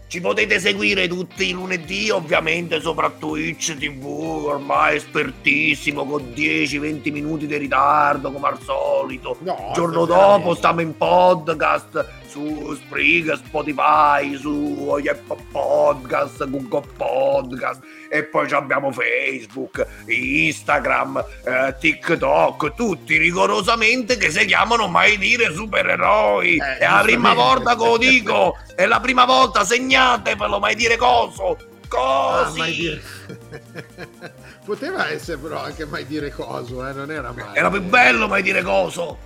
Ci 0.08 0.22
potete 0.22 0.58
seguire 0.58 1.06
tutti 1.06 1.48
i 1.48 1.52
lunedì, 1.52 2.08
ovviamente, 2.08 2.80
sopra 2.80 3.10
Twitch 3.10 3.76
TV, 3.76 4.06
ormai 4.06 4.96
espertissimo, 4.96 6.06
con 6.06 6.32
10-20 6.34 7.12
minuti 7.12 7.46
di 7.46 7.58
ritardo, 7.58 8.32
come 8.32 8.48
al 8.48 8.58
solito. 8.62 9.36
No, 9.40 9.70
giorno 9.74 10.06
dopo 10.06 10.54
stiamo 10.54 10.80
in 10.80 10.96
podcast 10.96 12.06
su 12.28 12.74
Spreaker, 12.74 13.36
Spotify, 13.36 14.36
su 14.36 14.88
Apple 14.96 15.44
Podcast, 15.50 16.48
Google 16.48 16.86
Podcast 16.96 17.80
e 18.10 18.24
poi 18.24 18.50
abbiamo 18.52 18.92
Facebook, 18.92 19.86
Instagram, 20.06 21.24
eh, 21.44 21.76
TikTok, 21.78 22.74
tutti 22.74 23.16
rigorosamente 23.16 24.16
che 24.16 24.30
si 24.30 24.44
chiamano 24.46 24.88
mai 24.88 25.18
dire 25.18 25.52
supereroi. 25.52 26.56
Eh, 26.56 26.78
è 26.78 26.88
la 26.88 27.00
prima 27.02 27.34
volta 27.34 27.76
che 27.76 27.84
lo 27.84 27.96
dico, 27.98 28.56
è 28.74 28.86
la 28.86 29.00
prima 29.00 29.24
volta, 29.24 29.64
segnatevelo, 29.64 30.58
mai 30.58 30.74
dire 30.74 30.96
coso. 30.96 31.56
Ah, 31.90 32.44
Cosi. 32.44 32.58
mai 32.58 32.74
dire... 32.74 33.02
Poteva 34.64 35.10
essere 35.10 35.38
però 35.38 35.62
anche 35.62 35.86
mai 35.86 36.04
dire 36.06 36.30
coso, 36.30 36.86
eh? 36.86 36.92
non 36.92 37.10
era 37.10 37.32
male. 37.32 37.58
Era 37.58 37.70
più 37.70 37.80
bello 37.80 38.28
mai 38.28 38.42
dire 38.42 38.62
coso. 38.62 39.18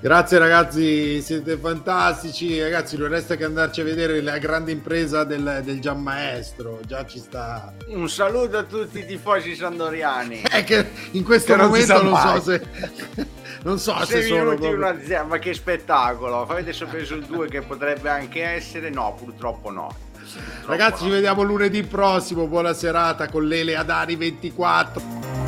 Grazie 0.00 0.38
ragazzi, 0.38 1.20
siete 1.22 1.56
fantastici. 1.56 2.60
Ragazzi, 2.62 2.96
non 2.96 3.08
resta 3.08 3.34
che 3.34 3.42
andarci 3.44 3.80
a 3.80 3.84
vedere 3.84 4.20
la 4.22 4.38
grande 4.38 4.70
impresa 4.70 5.24
del, 5.24 5.62
del 5.64 5.80
Gian 5.80 6.00
Maestro. 6.00 6.78
Già 6.86 7.04
ci 7.04 7.18
sta. 7.18 7.72
Un 7.88 8.08
saluto 8.08 8.58
a 8.58 8.62
tutti 8.62 9.00
i 9.00 9.06
tifosi 9.06 9.56
sandoriani. 9.56 10.42
È 10.48 10.62
che 10.62 10.88
in 11.12 11.24
questo 11.24 11.52
Che 11.52 11.58
non 11.58 11.66
momento 11.66 11.86
sa 11.96 12.02
non 12.02 12.16
so 12.16 12.40
se. 12.42 12.66
non 13.64 13.78
so 13.80 13.98
se 14.04 14.20
Sei 14.20 14.28
sono. 14.28 14.54
proprio- 14.54 14.76
1-0, 14.78 15.26
ma 15.26 15.38
che 15.38 15.52
spettacolo! 15.52 16.42
Avete 16.48 16.72
soppreso 16.72 17.14
il 17.16 17.24
2 17.24 17.48
che 17.48 17.62
potrebbe 17.62 18.08
anche 18.08 18.44
essere? 18.44 18.90
No, 18.90 19.16
purtroppo 19.18 19.72
no. 19.72 19.92
Purtroppo 20.12 20.70
Ragazzi, 20.70 20.98
ci 21.02 21.08
no. 21.08 21.14
vediamo 21.14 21.42
lunedì 21.42 21.82
prossimo. 21.82 22.46
Buona 22.46 22.72
serata 22.72 23.28
con 23.28 23.48
Lele 23.48 23.74
Adani 23.74 24.14
24. 24.14 25.47